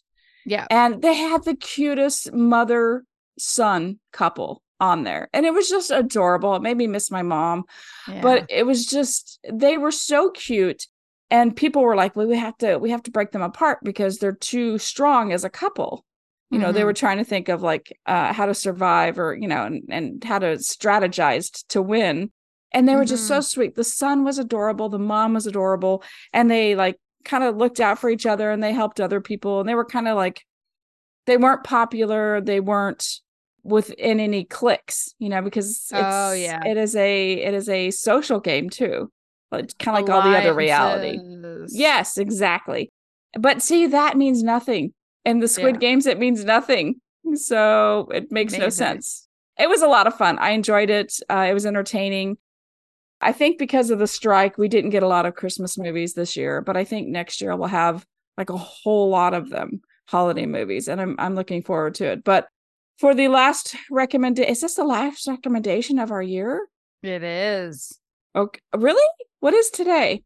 Yeah. 0.46 0.66
and 0.70 1.02
they 1.02 1.14
had 1.14 1.44
the 1.44 1.54
cutest 1.56 2.32
mother 2.32 3.04
son 3.38 3.98
couple 4.12 4.62
on 4.80 5.04
there 5.04 5.28
and 5.34 5.44
it 5.44 5.52
was 5.52 5.68
just 5.68 5.90
adorable 5.90 6.54
it 6.56 6.62
made 6.62 6.76
me 6.76 6.86
miss 6.86 7.10
my 7.10 7.20
mom 7.22 7.64
yeah. 8.08 8.22
but 8.22 8.46
it 8.48 8.64
was 8.64 8.86
just 8.86 9.38
they 9.52 9.76
were 9.76 9.90
so 9.92 10.30
cute 10.30 10.86
and 11.30 11.54
people 11.56 11.82
were 11.82 11.96
like 11.96 12.16
well 12.16 12.26
we 12.26 12.36
have 12.36 12.56
to 12.58 12.78
we 12.78 12.90
have 12.90 13.02
to 13.04 13.10
break 13.10 13.30
them 13.32 13.42
apart 13.42 13.78
because 13.82 14.18
they're 14.18 14.32
too 14.32 14.78
strong 14.78 15.32
as 15.32 15.44
a 15.44 15.50
couple. 15.50 16.04
You 16.50 16.58
know 16.58 16.72
they 16.72 16.80
Mhm. 16.80 16.84
were 16.86 16.92
trying 16.92 17.18
to 17.18 17.24
think 17.24 17.48
of 17.48 17.62
like 17.62 17.96
uh 18.06 18.32
how 18.32 18.46
to 18.46 18.54
survive 18.54 19.18
or 19.18 19.34
you 19.34 19.46
know 19.48 19.64
and, 19.64 19.82
and 19.88 20.24
how 20.24 20.38
to 20.40 20.56
strategize 20.56 21.50
t- 21.52 21.62
to 21.70 21.82
win. 21.82 22.30
And 22.72 22.88
they 22.88 22.94
were 22.96 23.04
just 23.04 23.26
so 23.26 23.40
sweet. 23.40 23.74
The 23.74 23.84
son 23.84 24.24
was 24.24 24.38
adorable. 24.38 24.88
The 24.88 24.98
mom 24.98 25.34
was 25.34 25.46
adorable. 25.46 26.02
And 26.32 26.50
they 26.50 26.74
like 26.76 26.96
kind 27.24 27.42
of 27.44 27.56
looked 27.56 27.80
out 27.80 27.98
for 27.98 28.08
each 28.10 28.26
other 28.26 28.50
and 28.50 28.62
they 28.62 28.72
helped 28.72 29.00
other 29.00 29.20
people. 29.20 29.60
And 29.60 29.68
they 29.68 29.74
were 29.74 29.84
kind 29.84 30.08
of 30.08 30.16
like 30.16 30.44
they 31.26 31.36
weren't 31.36 31.64
popular. 31.64 32.40
They 32.40 32.60
weren't 32.60 33.06
within 33.62 34.18
any 34.20 34.42
cliques 34.44 35.14
you 35.18 35.28
know 35.28 35.42
because 35.42 35.68
it's, 35.68 35.92
Oh, 35.92 36.32
yeah. 36.32 36.64
it 36.64 36.78
is 36.78 36.96
a 36.96 37.32
it 37.34 37.52
is 37.52 37.68
a 37.68 37.90
social 37.90 38.40
game 38.40 38.70
too 38.70 39.12
like 39.50 39.76
kind 39.78 39.98
of 39.98 40.02
like 40.08 40.10
all 40.14 40.22
the 40.30 40.36
other 40.36 40.54
reality. 40.54 41.18
Yes 41.72 42.18
exactly. 42.18 42.90
But 43.38 43.62
see 43.62 43.86
that 43.86 44.16
means 44.16 44.42
nothing. 44.42 44.92
In 45.24 45.40
the 45.40 45.48
squid 45.48 45.76
Yeah. 45.76 45.80
games 45.80 46.06
it 46.06 46.18
means 46.18 46.44
nothing. 46.44 47.00
So 47.34 48.08
it 48.12 48.32
makes 48.32 48.56
no 48.56 48.68
sense. 48.70 49.28
It 49.58 49.68
was 49.68 49.82
a 49.82 49.86
lot 49.88 50.06
of 50.06 50.14
fun. 50.16 50.38
I 50.38 50.50
enjoyed 50.50 50.88
it. 50.90 51.14
Uh, 51.28 51.46
it 51.50 51.54
was 51.54 51.66
entertaining. 51.66 52.38
I 53.20 53.32
think 53.32 53.58
because 53.58 53.90
of 53.90 53.98
the 53.98 54.06
strike 54.06 54.56
we 54.56 54.68
didn't 54.68 54.90
get 54.90 55.02
a 55.02 55.06
lot 55.08 55.26
of 55.26 55.34
christmas 55.34 55.76
movies 55.76 56.14
this 56.14 56.36
year 56.36 56.62
but 56.62 56.74
i 56.76 56.84
think 56.84 57.06
next 57.08 57.42
year 57.42 57.54
we'll 57.54 57.68
have 57.68 58.06
like 58.38 58.48
a 58.48 58.56
whole 58.56 59.10
lot 59.10 59.34
of 59.34 59.50
them 59.50 59.82
holiday 60.08 60.46
movies 60.46 60.88
and 60.88 60.98
i'm, 61.02 61.16
I'm 61.18 61.34
looking 61.34 61.62
forward 61.62 61.94
to 61.96 62.06
it. 62.06 62.24
But 62.24 62.48
for 62.98 63.14
the 63.14 63.28
last 63.28 63.76
recommend 63.90 64.38
is 64.38 64.62
this 64.62 64.74
the 64.74 64.84
last 64.84 65.28
recommendation 65.28 65.98
of 65.98 66.10
our 66.10 66.22
year? 66.22 66.66
It 67.02 67.22
is. 67.22 67.98
okay 68.34 68.60
really 68.74 69.06
what 69.40 69.54
is 69.54 69.70
today 69.70 70.22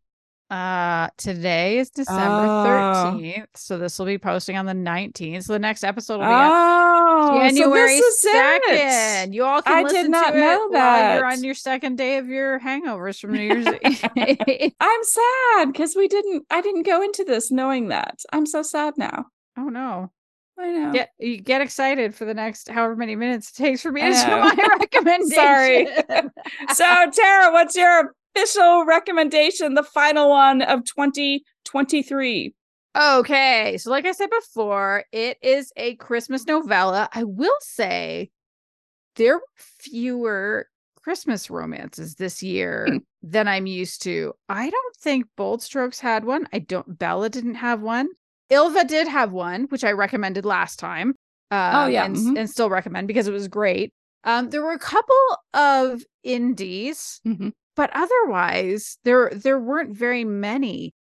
Uh 0.51 1.09
today 1.17 1.79
is 1.79 1.89
December 1.91 2.47
Oh. 2.47 3.19
13th. 3.19 3.47
So 3.57 3.79
this 3.79 3.99
will 3.99 4.07
be 4.07 4.19
posting 4.19 4.57
on 4.59 4.67
the 4.67 4.75
19th. 4.75 5.45
So 5.45 5.55
the 5.55 5.59
next 5.59 5.83
episode 5.85 6.19
will 6.19 6.27
be 6.27 6.33
oh 6.33 7.39
on 7.41 7.49
January 7.49 7.99
so 7.99 8.05
this 8.05 8.25
is 8.25 8.25
it. 8.27 8.63
2nd. 9.29 9.35
You 9.35 9.45
all 9.45 9.63
can 9.63 9.73
I 9.79 9.83
listen 9.83 10.03
did 10.03 10.11
not 10.11 10.31
to 10.33 10.37
it 10.37 10.41
know 10.41 10.69
while 10.69 11.15
you're 11.17 11.25
on 11.27 11.43
your 11.43 11.55
second 11.55 11.97
day 11.97 12.19
of 12.19 12.29
your 12.29 12.61
hangovers 12.61 13.19
from 13.21 13.33
New 13.33 13.41
Year's 13.51 13.67
Eve. 13.67 14.73
I'm 14.81 15.03
sad 15.05 15.73
because 15.73 15.97
we 15.97 16.09
didn't. 16.09 16.45
I 16.51 16.61
didn't 16.61 16.85
go 16.85 17.03
into 17.03 17.25
this 17.25 17.51
knowing 17.51 17.89
that. 17.89 18.21
I'm 18.33 18.45
so 18.47 18.63
sad 18.63 18.95
now. 18.99 19.27
oh 19.59 19.69
no. 19.71 20.11
I 20.59 20.71
know. 20.71 20.93
Get 20.93 21.09
you 21.19 21.39
get 21.41 21.63
excited 21.63 22.15
for 22.15 22.27
the 22.27 22.35
next 22.35 22.69
however 22.69 22.95
many 22.97 23.17
minutes 23.17 23.51
it 23.51 23.55
takes 23.57 23.81
for 23.83 23.91
me 23.91 24.03
to 24.03 24.11
do 24.11 24.29
my 24.29 24.55
recommendation. 24.79 25.35
Sorry. 25.35 25.89
So 26.75 26.85
Tara, 27.11 27.51
what's 27.53 27.75
your 27.75 28.15
official 28.35 28.85
recommendation? 28.85 29.75
The 29.75 29.83
final 29.83 30.29
one 30.31 30.63
of 30.63 30.85
2023. 30.85 32.55
Okay, 32.97 33.77
so 33.79 33.91
like 33.91 34.07
I 34.07 34.13
said 34.13 34.31
before, 34.31 35.05
it 35.13 35.39
is 35.43 35.73
a 35.77 35.97
Christmas 35.97 36.47
novella. 36.47 37.09
I 37.13 37.25
will 37.25 37.57
say 37.61 38.31
there 39.17 39.35
were 39.37 39.43
fewer 39.57 40.67
Christmas 41.03 41.51
romances 41.51 42.15
this 42.15 42.43
year 42.43 42.87
Hmm. 42.89 42.97
than 43.23 43.49
I'm 43.49 43.67
used 43.67 44.03
to. 44.03 44.33
I 44.49 44.71
don't 44.71 44.97
think 44.97 45.27
Bold 45.37 45.61
Strokes 45.63 45.99
had 46.01 46.25
one. 46.25 46.47
I 46.53 46.61
don't 46.61 46.99
Bella 46.99 47.29
didn't 47.31 47.57
have 47.57 47.81
one. 47.83 48.09
Ylva 48.51 48.85
did 48.85 49.09
have 49.09 49.33
one, 49.33 49.65
which 49.65 49.85
I 49.85 49.93
recommended 49.93 50.45
last 50.45 50.79
time. 50.79 51.15
Um, 51.51 51.91
yeah, 51.91 52.05
and, 52.05 52.17
mhm. 52.17 52.39
and 52.39 52.49
still 52.51 52.71
recommend 52.71 53.09
because 53.09 53.27
it 53.27 53.33
was 53.33 53.49
great. 53.49 53.93
Um, 54.25 54.51
there 54.51 54.63
were 54.63 54.73
a 54.73 54.79
couple 54.79 55.15
of 55.53 56.03
indies, 56.23 57.21
Mhm. 57.27 57.53
But 57.77 57.91
otherwise 57.95 58.99
there 59.05 59.31
there 59.35 59.59
weren't 59.59 59.97
very 59.97 60.25
many 60.25 60.95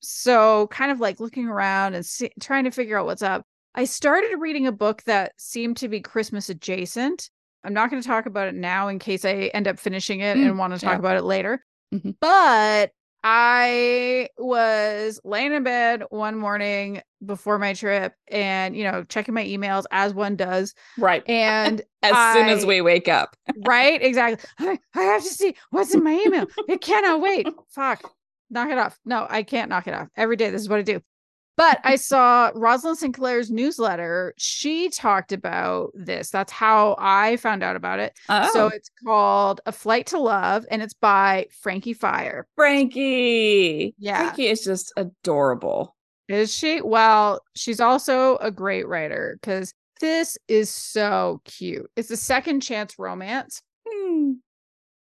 so 0.00 0.66
kind 0.68 0.90
of 0.92 1.00
like 1.00 1.18
looking 1.20 1.48
around 1.48 1.94
and 1.94 2.06
see, 2.06 2.30
trying 2.40 2.64
to 2.64 2.70
figure 2.70 2.98
out 2.98 3.06
what's 3.06 3.22
up 3.22 3.44
i 3.74 3.84
started 3.84 4.36
reading 4.38 4.66
a 4.66 4.72
book 4.72 5.02
that 5.04 5.32
seemed 5.38 5.76
to 5.76 5.88
be 5.88 6.00
christmas 6.00 6.48
adjacent 6.48 7.30
i'm 7.64 7.74
not 7.74 7.90
going 7.90 8.00
to 8.00 8.06
talk 8.08 8.26
about 8.26 8.48
it 8.48 8.54
now 8.54 8.88
in 8.88 8.98
case 8.98 9.24
i 9.24 9.50
end 9.54 9.66
up 9.66 9.78
finishing 9.78 10.20
it 10.20 10.36
Mm, 10.36 10.46
and 10.46 10.58
want 10.58 10.72
to 10.74 10.78
talk 10.78 10.92
yeah. 10.92 10.98
about 10.98 11.16
it 11.16 11.24
later 11.24 11.64
Mhm. 11.92 12.14
but 12.20 12.90
i 13.24 14.28
was 14.38 15.20
laying 15.24 15.52
in 15.52 15.62
bed 15.64 16.02
one 16.10 16.36
morning 16.36 17.00
before 17.26 17.58
my 17.58 17.74
trip 17.74 18.14
and 18.28 18.76
you 18.76 18.84
know 18.84 19.02
checking 19.04 19.34
my 19.34 19.44
emails 19.44 19.84
as 19.90 20.14
one 20.14 20.36
does 20.36 20.74
Right. 20.96 21.28
and 21.28 21.82
As 22.02 22.34
soon 22.34 22.48
as 22.48 22.64
we 22.64 22.80
wake 22.80 23.08
up. 23.08 23.36
right 23.66 24.00
exactly. 24.00 24.48
I, 24.60 24.78
I 24.94 25.02
have 25.02 25.22
to 25.24 25.28
see 25.28 25.56
what's 25.70 25.92
in 25.94 26.04
my 26.04 26.12
email. 26.24 26.46
It 26.68 26.80
cannot 26.80 27.20
wait. 27.20 27.48
Fuck. 27.70 28.02
Knock 28.50 28.70
it 28.70 28.78
off. 28.78 28.98
No 29.04 29.26
i 29.28 29.42
can't 29.42 29.68
knock 29.68 29.88
it 29.88 29.94
off. 29.94 30.08
Every 30.16 30.36
day 30.36 30.50
this 30.50 30.62
is 30.62 30.68
what 30.68 30.78
i 30.78 30.82
do 30.82 31.00
but 31.58 31.78
i 31.84 31.94
saw 31.96 32.50
rosalind 32.54 32.96
sinclair's 32.96 33.50
newsletter 33.50 34.32
she 34.38 34.88
talked 34.88 35.30
about 35.32 35.90
this 35.92 36.30
that's 36.30 36.50
how 36.52 36.96
i 36.98 37.36
found 37.36 37.62
out 37.62 37.76
about 37.76 37.98
it 37.98 38.16
Oh, 38.30 38.48
so 38.54 38.66
it's 38.68 38.90
called 39.04 39.60
a 39.66 39.72
flight 39.72 40.06
to 40.06 40.18
love 40.18 40.64
and 40.70 40.80
it's 40.80 40.94
by 40.94 41.46
Frankie 41.60 41.92
Fyre 41.92 42.46
Frankie. 42.56 43.94
Yeah. 43.98 44.22
Frankie 44.22 44.46
is 44.46 44.64
just 44.64 44.90
adorable. 44.96 45.94
is 46.28 46.52
she 46.54 46.80
well 46.80 47.40
she's 47.54 47.80
also 47.80 48.36
a 48.38 48.50
great 48.50 48.86
writer 48.88 49.38
because 49.40 49.74
this 50.00 50.38
is 50.48 50.70
so 50.70 51.40
cute 51.44 51.90
it's 51.96 52.10
a 52.10 52.16
second 52.16 52.60
chance 52.60 52.98
romance 52.98 53.60
Hmm. 53.90 54.32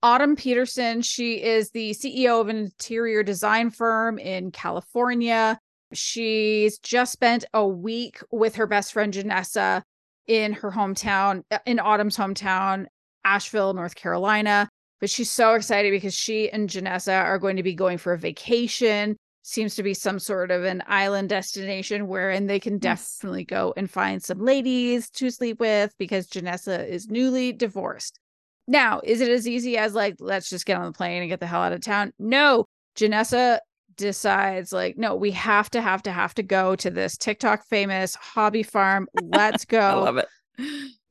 Autumn 0.03 0.37
Peterson, 0.37 1.01
she 1.01 1.43
is 1.43 1.71
the 1.71 1.93
CEO 1.93 2.39
of 2.41 2.49
an 2.49 2.57
interior 2.59 3.23
design 3.23 3.71
firm 3.71 4.19
in 4.19 4.51
California. 4.51 5.59
She's 5.95 6.79
just 6.79 7.13
spent 7.13 7.45
a 7.55 7.67
week 7.67 8.21
with 8.31 8.57
her 8.57 8.67
best 8.67 8.93
friend 8.93 9.13
Janessa 9.13 9.83
in 10.27 10.53
her 10.55 10.71
hometown, 10.71 11.43
uh, 11.51 11.59
in 11.67 11.79
Autumn's 11.79 12.17
hometown, 12.17 12.87
Asheville, 13.25 13.75
North 13.75 13.95
Carolina. 13.95 14.69
But 15.01 15.11
she's 15.11 15.31
so 15.31 15.55
excited 15.55 15.91
because 15.91 16.15
she 16.15 16.51
and 16.51 16.69
Janessa 16.69 17.23
are 17.25 17.39
going 17.39 17.57
to 17.57 17.63
be 17.63 17.75
going 17.75 17.99
for 17.99 18.13
a 18.13 18.19
vacation. 18.19 19.17
Seems 19.43 19.75
to 19.75 19.83
be 19.83 19.93
some 19.93 20.19
sort 20.19 20.51
of 20.51 20.65
an 20.65 20.83
island 20.87 21.29
destination 21.29 22.09
wherein 22.09 22.47
they 22.47 22.59
can 22.59 22.79
definitely 22.79 23.45
go 23.45 23.75
and 23.77 23.91
find 23.91 24.23
some 24.23 24.39
ladies 24.39 25.11
to 25.11 25.31
sleep 25.31 25.61
with 25.61 25.93
because 25.99 26.29
Janessa 26.29 26.89
is 26.89 27.09
newly 27.09 27.53
divorced. 27.53 28.19
Now, 28.67 29.01
is 29.05 29.21
it 29.21 29.29
as 29.29 29.47
easy 29.47 29.77
as 29.77 29.95
like, 29.95 30.17
let's 30.21 30.49
just 30.49 30.65
get 30.65 30.79
on 30.79 30.87
the 30.87 30.93
plane 30.93 31.21
and 31.21 31.29
get 31.29 31.41
the 31.41 31.47
hell 31.47 31.61
out 31.61 31.75
of 31.75 31.83
town? 31.83 32.13
No, 32.19 32.65
Janessa 32.97 33.59
decides 33.97 34.73
like, 34.73 34.97
no, 34.99 35.15
we 35.15 35.31
have 35.33 35.71
to, 35.71 35.81
have 35.81 36.03
to, 36.03 36.13
have 36.13 36.35
to 36.35 36.43
go 36.43 36.77
to 36.77 36.91
this 36.91 37.17
TikTok 37.17 37.67
famous 37.67 38.15
hobby 38.15 38.63
farm. 38.63 39.09
Let's 39.23 39.65
go. 39.65 39.81
I 39.81 39.95
love 39.95 40.17
it. 40.19 40.29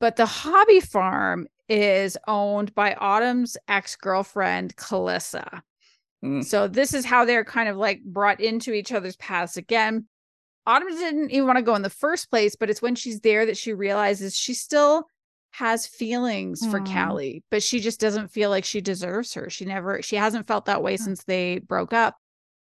But 0.00 0.16
the 0.16 0.26
hobby 0.26 0.80
farm 0.80 1.46
is 1.68 2.16
owned 2.26 2.74
by 2.74 2.94
Autumn's 2.94 3.56
ex 3.68 3.96
girlfriend, 3.96 4.76
Calissa. 4.76 5.62
Mm. 6.24 6.44
So 6.44 6.68
this 6.68 6.94
is 6.94 7.04
how 7.04 7.24
they're 7.24 7.44
kind 7.44 7.68
of 7.68 7.76
like 7.76 8.02
brought 8.02 8.40
into 8.40 8.72
each 8.72 8.92
other's 8.92 9.16
paths 9.16 9.56
again. 9.56 10.06
Autumn 10.66 10.88
didn't 10.88 11.30
even 11.30 11.46
want 11.46 11.58
to 11.58 11.62
go 11.62 11.74
in 11.74 11.82
the 11.82 11.90
first 11.90 12.30
place, 12.30 12.56
but 12.56 12.70
it's 12.70 12.80
when 12.80 12.94
she's 12.94 13.20
there 13.20 13.44
that 13.44 13.58
she 13.58 13.74
realizes 13.74 14.34
she 14.34 14.54
still 14.54 15.06
has 15.50 15.86
feelings 15.86 16.66
for 16.66 16.80
Aw. 16.80 16.84
Callie, 16.84 17.44
but 17.50 17.62
she 17.62 17.78
just 17.78 18.00
doesn't 18.00 18.32
feel 18.32 18.50
like 18.50 18.64
she 18.64 18.80
deserves 18.80 19.34
her. 19.34 19.48
She 19.50 19.64
never, 19.64 20.02
she 20.02 20.16
hasn't 20.16 20.46
felt 20.46 20.64
that 20.64 20.82
way 20.82 20.96
since 20.96 21.22
they 21.24 21.58
broke 21.58 21.92
up. 21.92 22.16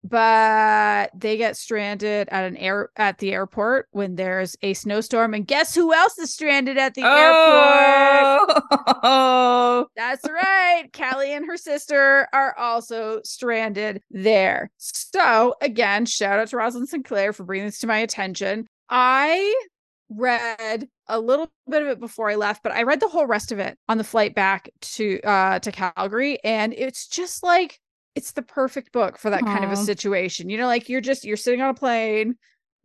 But 0.08 1.10
they 1.16 1.36
get 1.36 1.58
stranded 1.58 2.30
at 2.30 2.46
an 2.46 2.58
air 2.58 2.90
at 2.96 3.18
the 3.18 3.34
airport 3.34 3.88
when 3.90 4.16
there's 4.16 4.56
a 4.62 4.76
snowstorm, 4.76 5.34
and 5.34 5.48
guess 5.48 5.74
who 5.74 5.94
else 5.94 6.20
is 6.20 6.32
stranded 6.32 6.78
at 6.78 6.94
the 6.94 7.02
airport? 7.02 8.64
Oh, 9.04 9.88
That's 9.96 10.24
right. 10.30 10.84
Callie 10.94 11.34
and 11.34 11.46
her 11.48 11.58
sister 11.58 12.28
are 12.34 12.56
also 12.58 13.22
stranded 13.24 14.04
there. 14.12 14.70
So, 14.78 15.56
again, 15.62 16.06
shout 16.06 16.40
out 16.40 16.50
to 16.50 16.58
Rosalind 16.58 16.90
Sinclair 16.90 17.34
for 17.34 17.44
bringing 17.44 17.66
this 17.66 17.80
to 17.80 17.88
my 17.88 17.98
attention. 17.98 18.68
I 18.90 19.64
read 20.10 20.88
a 21.08 21.20
little 21.20 21.52
bit 21.70 21.82
of 21.82 21.88
it 21.88 22.00
before 22.00 22.30
I 22.30 22.36
left, 22.36 22.62
but 22.62 22.72
I 22.74 22.84
read 22.84 23.00
the 23.00 23.08
whole 23.08 23.26
rest 23.26 23.52
of 23.52 23.58
it 23.60 23.78
on 23.90 23.98
the 23.98 24.04
flight 24.04 24.36
back 24.36 24.70
to 24.82 25.20
uh 25.24 25.60
to 25.60 25.72
Calgary 25.72 26.38
and 26.44 26.74
it's 26.74 27.08
just 27.08 27.42
like 27.44 27.80
it's 28.16 28.32
the 28.32 28.42
perfect 28.42 28.92
book 28.92 29.18
for 29.18 29.30
that 29.30 29.46
kind 29.46 29.64
of 29.66 29.72
a 29.72 29.76
situation. 29.78 30.50
You 30.50 30.58
know, 30.58 30.68
like 30.68 30.90
you're 30.90 31.02
just 31.02 31.24
you're 31.26 31.38
sitting 31.38 31.62
on 31.62 31.70
a 31.70 31.74
plane. 31.74 32.36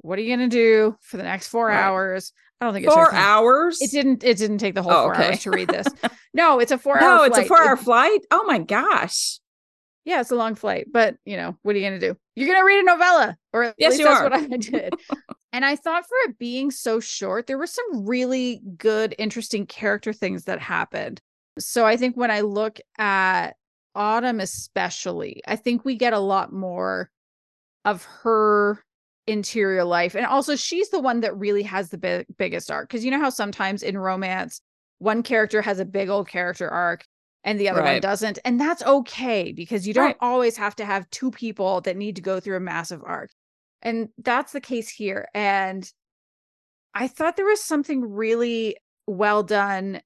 What 0.03 0.19
are 0.19 0.23
you 0.23 0.35
going 0.37 0.49
to 0.51 0.55
do 0.57 0.97
for 1.03 1.17
the 1.19 1.23
next 1.23 1.49
4 1.49 1.67
Right. 1.67 1.77
hours? 1.77 2.33
I 2.61 2.65
don't 2.65 2.75
think 2.75 2.87
it 2.87 2.93
four 2.93 3.05
took 3.07 3.15
hours. 3.15 3.81
It 3.81 3.91
didn't 3.91 4.25
it 4.25 4.37
didn't 4.39 4.59
take 4.59 4.75
the 4.75 4.83
whole 4.83 4.93
Oh, 4.93 5.05
4 5.05 5.15
okay. 5.15 5.27
hours 5.29 5.43
to 5.43 5.51
read 5.51 5.69
this. 5.69 5.87
No, 6.33 6.61
it's 6.61 6.71
a 6.71 6.79
4 6.79 6.99
hour 6.99 7.01
no, 7.01 7.23
it's 7.25 7.37
a 7.39 7.45
four-hour 7.45 7.73
It- 7.73 7.79
flight. 7.81 8.21
Oh 8.31 8.45
my 8.45 8.59
gosh. 8.61 9.41
yeah, 10.05 10.21
it's 10.21 10.31
a 10.31 10.37
long 10.37 10.55
flight, 10.55 10.87
but 10.93 11.17
you 11.25 11.37
know, 11.37 11.57
what 11.63 11.75
are 11.75 11.79
you 11.81 11.89
going 11.89 11.99
to 12.01 12.09
do? 12.13 12.17
You're 12.37 12.47
going 12.47 12.61
to 12.61 12.65
read 12.65 12.79
a 12.81 12.85
novella, 12.85 13.37
or 13.53 13.65
at 13.65 13.75
Yes, 13.79 13.91
least 13.91 14.01
you 14.01 14.07
that's 14.07 14.21
are. 14.21 14.25
what 14.25 14.33
I 14.33 14.47
did. 14.57 14.95
and 15.53 15.65
I 15.65 15.75
thought 15.75 16.05
for 16.05 16.31
it 16.31 16.39
being 16.39 16.71
so 16.71 17.01
short, 17.01 17.49
there 17.49 17.59
were 17.59 17.67
some 17.67 18.07
really 18.07 18.61
good, 18.79 19.15
interesting 19.19 19.67
character 19.67 20.13
things 20.13 20.45
that 20.45 20.61
happened. 20.61 21.21
So 21.59 21.85
I 21.85 21.97
think 21.97 22.17
when 22.17 22.31
I 22.31 22.41
look 22.43 22.79
at 22.97 23.57
Autumn, 23.95 24.41
especially, 24.41 25.43
I 25.47 25.57
think 25.57 25.85
we 25.85 25.97
get 25.97 26.13
a 26.13 26.19
lot 26.19 26.53
more 26.53 27.11
of 27.85 28.05
her 28.23 28.85
interior 29.27 29.85
life. 29.85 30.15
And 30.15 30.27
also, 30.27 30.57
she's 30.57 30.91
the 30.91 31.01
one 31.01 31.21
that 31.21 31.37
really 31.37 31.63
has 31.63 31.91
the 31.91 31.99
big, 31.99 32.27
biggest 32.37 32.71
arc. 32.71 32.89
Because 32.89 33.05
you 33.05 33.11
know 33.11 33.19
how 33.21 33.31
sometimes 33.31 33.83
in 33.83 33.99
romance, 33.99 34.61
one 34.99 35.23
character 35.23 35.63
has 35.63 35.81
a 35.81 35.85
big 35.85 36.09
old 36.09 36.29
character 36.29 36.69
arc 36.69 37.05
and 37.43 37.59
the 37.59 37.69
other 37.71 37.83
one 37.83 38.01
doesn't. 38.01 38.39
And 38.45 38.61
that's 38.61 38.83
okay 38.83 39.53
because 39.53 39.87
you 39.87 39.95
don't 39.95 40.05
Right. 40.05 40.17
always 40.21 40.57
have 40.59 40.77
to 40.77 40.85
have 40.85 41.09
two 41.11 41.31
people 41.31 41.81
that 41.83 41.97
need 41.97 42.17
to 42.17 42.23
go 42.23 42.39
through 42.39 42.57
a 42.57 42.61
massive 42.61 43.03
arc. 43.05 43.31
And 43.83 44.11
that's 44.19 44.53
the 44.53 44.61
case 44.61 44.91
here. 44.91 45.27
And 45.35 45.91
I 46.93 47.09
thought 47.09 47.37
there 47.37 47.47
was 47.47 47.63
something 47.65 48.13
really 48.13 48.77
well 49.07 49.43
done 49.43 50.03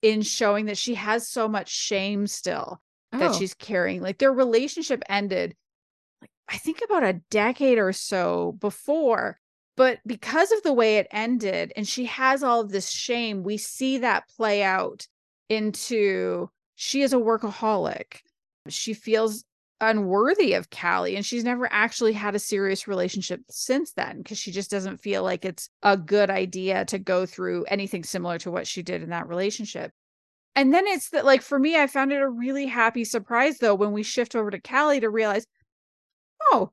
in 0.00 0.22
showing 0.22 0.66
that 0.66 0.78
she 0.78 0.94
has 0.94 1.28
so 1.28 1.46
much 1.46 1.68
shame 1.68 2.26
still 2.26 2.80
that 3.12 3.30
Oh. 3.30 3.38
she's 3.38 3.54
carrying. 3.54 4.02
Like 4.02 4.18
their 4.18 4.32
relationship 4.32 5.02
ended, 5.08 5.56
like 6.20 6.30
I 6.48 6.58
think 6.58 6.80
about 6.84 7.04
a 7.04 7.20
decade 7.30 7.78
or 7.78 7.92
so 7.92 8.52
before. 8.60 9.40
But 9.76 10.00
because 10.06 10.50
of 10.50 10.62
the 10.64 10.72
way 10.72 10.96
it 10.96 11.06
ended, 11.12 11.72
and 11.76 11.86
she 11.86 12.06
has 12.06 12.42
all 12.42 12.60
of 12.60 12.70
this 12.70 12.90
shame, 12.90 13.44
we 13.44 13.56
see 13.58 13.98
that 13.98 14.28
play 14.28 14.62
out 14.62 15.06
into 15.48 16.50
she 16.74 17.02
is 17.02 17.12
a 17.12 17.16
workaholic. 17.16 18.18
She 18.68 18.92
feels 18.94 19.44
unworthy 19.80 20.54
of 20.54 20.70
Callie, 20.70 21.14
and 21.14 21.24
she's 21.24 21.44
never 21.44 21.68
actually 21.72 22.12
had 22.12 22.34
a 22.34 22.40
serious 22.40 22.88
relationship 22.88 23.40
since 23.48 23.92
then 23.92 24.18
because 24.18 24.36
she 24.38 24.50
just 24.50 24.70
doesn't 24.70 24.98
feel 25.00 25.22
like 25.22 25.44
it's 25.44 25.70
a 25.84 25.96
good 25.96 26.30
idea 26.30 26.84
to 26.86 26.98
go 26.98 27.24
through 27.24 27.64
anything 27.64 28.02
similar 28.02 28.38
to 28.38 28.50
what 28.50 28.66
she 28.66 28.82
did 28.82 29.02
in 29.02 29.10
that 29.10 29.28
relationship. 29.28 29.92
And 30.58 30.74
then 30.74 30.86
it's 30.88 31.10
that, 31.10 31.24
like, 31.24 31.40
for 31.42 31.58
me, 31.58 31.76
I 31.80 31.86
found 31.86 32.12
it 32.12 32.20
a 32.20 32.28
really 32.28 32.66
happy 32.66 33.04
surprise, 33.04 33.58
though, 33.58 33.76
when 33.76 33.92
we 33.92 34.02
shift 34.02 34.34
over 34.34 34.50
to 34.50 34.60
Callie 34.60 34.98
to 35.00 35.08
realize, 35.08 35.46
oh, 36.50 36.72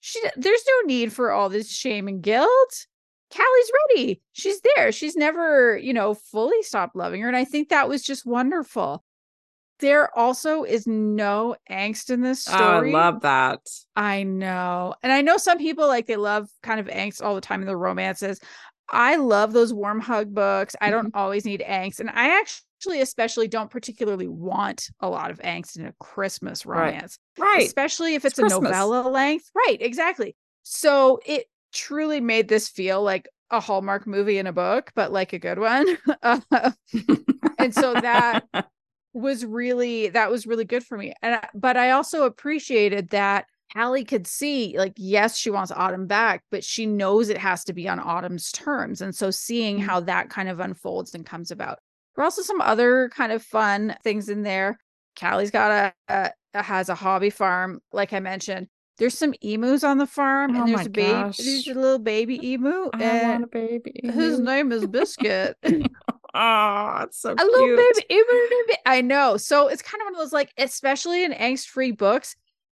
she, 0.00 0.20
there's 0.36 0.64
no 0.68 0.86
need 0.86 1.12
for 1.12 1.32
all 1.32 1.48
this 1.48 1.70
shame 1.70 2.08
and 2.08 2.20
guilt. 2.22 2.86
Callie's 3.34 3.72
ready. 3.88 4.20
She's 4.32 4.60
there. 4.76 4.92
She's 4.92 5.16
never, 5.16 5.78
you 5.78 5.94
know, 5.94 6.12
fully 6.12 6.62
stopped 6.62 6.94
loving 6.94 7.22
her. 7.22 7.28
And 7.28 7.36
I 7.36 7.44
think 7.46 7.70
that 7.70 7.88
was 7.88 8.02
just 8.02 8.26
wonderful. 8.26 9.02
There 9.80 10.16
also 10.16 10.62
is 10.62 10.86
no 10.86 11.56
angst 11.70 12.10
in 12.10 12.20
this 12.20 12.48
Oh, 12.48 12.52
I 12.54 12.90
love 12.90 13.22
that. 13.22 13.60
I 13.96 14.22
know. 14.24 14.94
And 15.02 15.10
I 15.10 15.22
know 15.22 15.36
some 15.38 15.58
people 15.58 15.88
like 15.88 16.06
they 16.06 16.16
love 16.16 16.48
kind 16.62 16.78
of 16.78 16.86
angst 16.86 17.22
all 17.22 17.34
the 17.34 17.40
time 17.40 17.62
in 17.62 17.66
the 17.66 17.76
romances. 17.76 18.38
I 18.90 19.16
love 19.16 19.54
those 19.54 19.72
warm 19.72 20.00
hug 20.00 20.34
books. 20.34 20.76
I 20.80 20.90
Mm-hmm. 20.90 20.92
don't 20.92 21.16
always 21.16 21.44
need 21.46 21.64
angst. 21.66 21.98
And 22.00 22.10
I 22.10 22.38
actually, 22.38 22.66
especially, 23.00 23.48
don't 23.48 23.70
particularly 23.70 24.28
want 24.28 24.88
a 25.00 25.08
lot 25.08 25.30
of 25.30 25.38
angst 25.40 25.78
in 25.78 25.86
a 25.86 25.94
Christmas 26.00 26.64
romance, 26.66 27.18
Right. 27.38 27.66
especially 27.66 28.14
if 28.14 28.24
It's 28.24 28.32
it's, 28.32 28.38
a 28.38 28.42
Christmas. 28.42 28.62
novella 28.70 29.08
length. 29.08 29.50
Right. 29.54 29.78
Exactly. 29.80 30.36
So 30.62 31.20
it 31.26 31.46
truly 31.72 32.20
made 32.20 32.48
this 32.48 32.68
feel 32.68 33.02
like 33.02 33.28
a 33.50 33.60
Hallmark 33.60 34.06
movie 34.06 34.38
in 34.38 34.46
a 34.46 34.52
book, 34.52 34.90
but 34.94 35.12
like 35.12 35.32
a 35.32 35.38
good 35.38 35.58
one. 35.58 35.86
Uh, 36.22 36.70
and 37.58 37.74
so 37.74 37.92
that 37.94 38.44
was 39.12 39.44
really 39.44 40.08
that 40.08 40.30
was 40.30 40.46
really 40.46 40.64
good 40.64 40.82
for 40.84 40.96
me 40.98 41.12
and 41.22 41.36
I, 41.36 41.48
but 41.54 41.76
i 41.76 41.90
also 41.90 42.24
appreciated 42.24 43.10
that 43.10 43.46
Hallie 43.74 44.04
could 44.04 44.26
see 44.26 44.76
like 44.76 44.94
yes 44.96 45.36
she 45.36 45.50
wants 45.50 45.70
autumn 45.70 46.06
back 46.08 46.42
but 46.50 46.64
she 46.64 46.84
knows 46.86 47.28
it 47.28 47.38
has 47.38 47.62
to 47.64 47.72
be 47.72 47.88
on 47.88 48.00
autumn's 48.00 48.50
terms 48.52 49.00
and 49.00 49.14
so 49.14 49.30
seeing 49.30 49.78
Mhm. 49.78 49.82
how 49.82 50.00
that 50.00 50.30
kind 50.30 50.48
of 50.48 50.58
unfolds 50.60 51.14
and 51.14 51.24
comes 51.24 51.50
about 51.52 51.78
there 52.14 52.22
are 52.22 52.24
also 52.24 52.42
some 52.42 52.60
other 52.60 53.10
kind 53.14 53.32
of 53.32 53.42
fun 53.42 53.96
things 54.02 54.28
in 54.28 54.42
there 54.42 54.78
callie's 55.18 55.50
got 55.50 55.94
a, 56.08 56.32
a 56.54 56.62
has 56.62 56.88
a 56.88 56.94
hobby 56.94 57.30
farm 57.30 57.80
like 57.92 58.12
i 58.12 58.20
mentioned 58.20 58.68
there's 58.98 59.18
some 59.18 59.34
emus 59.42 59.82
on 59.82 59.98
the 59.98 60.06
farm 60.06 60.54
Oh 60.56 60.60
and 60.60 60.68
there's 60.68 60.86
a 60.86 60.90
baby 60.90 61.12
gosh. 61.12 61.36
there's 61.38 61.66
a 61.68 61.74
little 61.74 61.98
baby 61.98 62.52
emu 62.52 62.90
I 62.94 63.02
and 63.02 63.50
baby. 63.50 64.00
his 64.04 64.38
name 64.38 64.70
is 64.72 64.86
biscuit 64.86 65.56
Oh, 66.36 66.98
it's 67.02 67.20
so 67.20 67.30
a 67.30 67.36
cute. 67.36 67.48
little 67.52 67.76
baby, 67.76 68.06
emu. 68.10 68.74
I 68.86 69.02
know. 69.02 69.36
So 69.36 69.68
it's 69.68 69.82
kind 69.82 70.00
of 70.02 70.06
one 70.06 70.14
of 70.14 70.18
those 70.18 70.32
like, 70.32 70.52
especially 70.58 71.22
in 71.22 71.30
angst-free 71.30 71.92
books, 71.92 72.34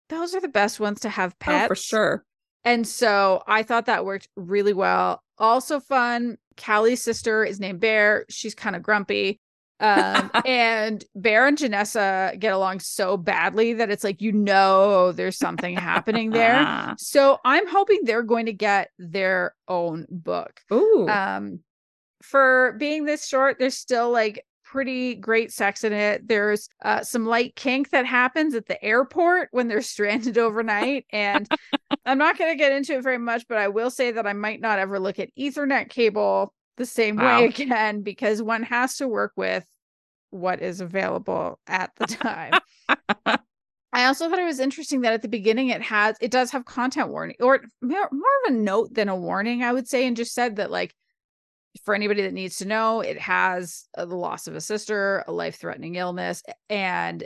those 0.09 0.35
are 0.35 0.41
the 0.41 0.49
best 0.49 0.81
ones 0.81 0.99
to 0.99 1.09
have 1.09 1.39
pets. 1.39 1.63
Oh, 1.63 1.67
for 1.69 1.75
sure. 1.75 2.25
And 2.65 2.85
so 2.85 3.43
I 3.47 3.63
thought 3.63 3.85
that 3.85 4.03
worked 4.03 4.27
really 4.35 4.73
well. 4.73 5.23
Also 5.37 5.79
fun. 5.79 6.37
Callie's 6.57 7.01
sister 7.01 7.43
is 7.43 7.59
named 7.59 7.79
Bear. 7.79 8.25
She's 8.29 8.55
kind 8.55 8.75
of 8.75 8.83
grumpy. 8.83 9.39
Um, 9.79 10.31
and 10.45 11.03
Bear 11.15 11.47
and 11.47 11.57
Janessa 11.57 12.39
get 12.39 12.53
along 12.53 12.79
so 12.79 13.17
badly 13.17 13.73
that 13.73 13.89
it's 13.89 14.03
like 14.03 14.21
you 14.21 14.31
know 14.31 15.11
there's 15.11 15.37
something 15.37 15.75
happening 15.75 16.29
there. 16.31 16.63
Ah. 16.65 16.95
So 16.97 17.39
I'm 17.43 17.67
hoping 17.67 17.99
they're 18.03 18.23
going 18.23 18.45
to 18.45 18.53
get 18.53 18.91
their 18.97 19.53
own 19.67 20.05
book 20.09 20.61
Ooh. 20.71 21.07
um 21.09 21.59
for 22.21 22.75
being 22.79 23.05
this 23.05 23.27
short 23.27 23.59
there's 23.59 23.77
still 23.77 24.09
like 24.09 24.43
pretty 24.65 25.15
great 25.15 25.53
sex 25.53 25.83
in 25.83 25.93
it 25.93 26.27
there's 26.27 26.67
uh, 26.83 27.01
some 27.01 27.25
light 27.25 27.55
kink 27.55 27.91
that 27.91 28.05
happens 28.05 28.55
at 28.55 28.65
the 28.65 28.83
airport 28.83 29.47
when 29.51 29.67
they're 29.67 29.81
stranded 29.93 30.37
overnight 30.37 31.05
and 31.11 31.47
i'm 32.05 32.17
not 32.17 32.37
going 32.37 32.51
to 32.51 32.57
get 32.57 32.71
into 32.71 32.93
it 32.95 33.03
very 33.03 33.19
much 33.19 33.47
but 33.47 33.57
i 33.57 33.67
will 33.67 33.91
say 33.91 34.11
that 34.11 34.25
i 34.27 34.33
might 34.33 34.59
not 34.59 34.79
ever 34.79 34.99
look 34.99 35.19
at 35.19 35.29
ethernet 35.39 35.89
cable 35.89 36.53
the 36.77 36.85
same 36.85 37.15
Wow. 37.15 37.39
way 37.41 37.45
again 37.45 38.01
because 38.01 38.41
one 38.41 38.63
has 38.63 38.97
to 38.97 39.07
work 39.07 39.31
with 39.37 39.65
what 40.31 40.61
is 40.61 40.81
available 40.81 41.57
at 41.67 41.91
the 41.95 42.07
time. 42.07 42.51
I 43.93 44.05
also 44.07 44.29
thought 44.29 44.39
it 44.39 44.43
was 44.43 44.59
interesting 44.59 45.01
that 45.01 45.13
at 45.13 45.21
the 45.21 45.29
beginning 45.29 45.69
it 45.69 45.81
has 45.81 46.17
it 46.19 46.31
does 46.31 46.51
have 46.51 46.65
content 46.65 47.09
warning 47.09 47.37
or 47.39 47.61
more, 47.81 48.09
more 48.11 48.29
of 48.45 48.53
a 48.53 48.57
note 48.57 48.93
than 48.93 49.07
a 49.07 49.15
warning, 49.15 49.63
I 49.63 49.71
would 49.71 49.87
say, 49.87 50.05
and 50.05 50.17
just 50.17 50.33
said 50.33 50.57
that 50.57 50.69
like 50.69 50.93
for 51.83 51.95
anybody 51.95 52.21
that 52.21 52.33
needs 52.33 52.57
to 52.57 52.65
know, 52.65 53.01
it 53.01 53.19
has 53.19 53.85
uh, 53.97 54.05
the 54.05 54.15
loss 54.15 54.47
of 54.47 54.55
a 54.55 54.61
sister, 54.61 55.23
a 55.27 55.31
life-threatening 55.31 55.95
illness, 55.95 56.43
and 56.69 57.25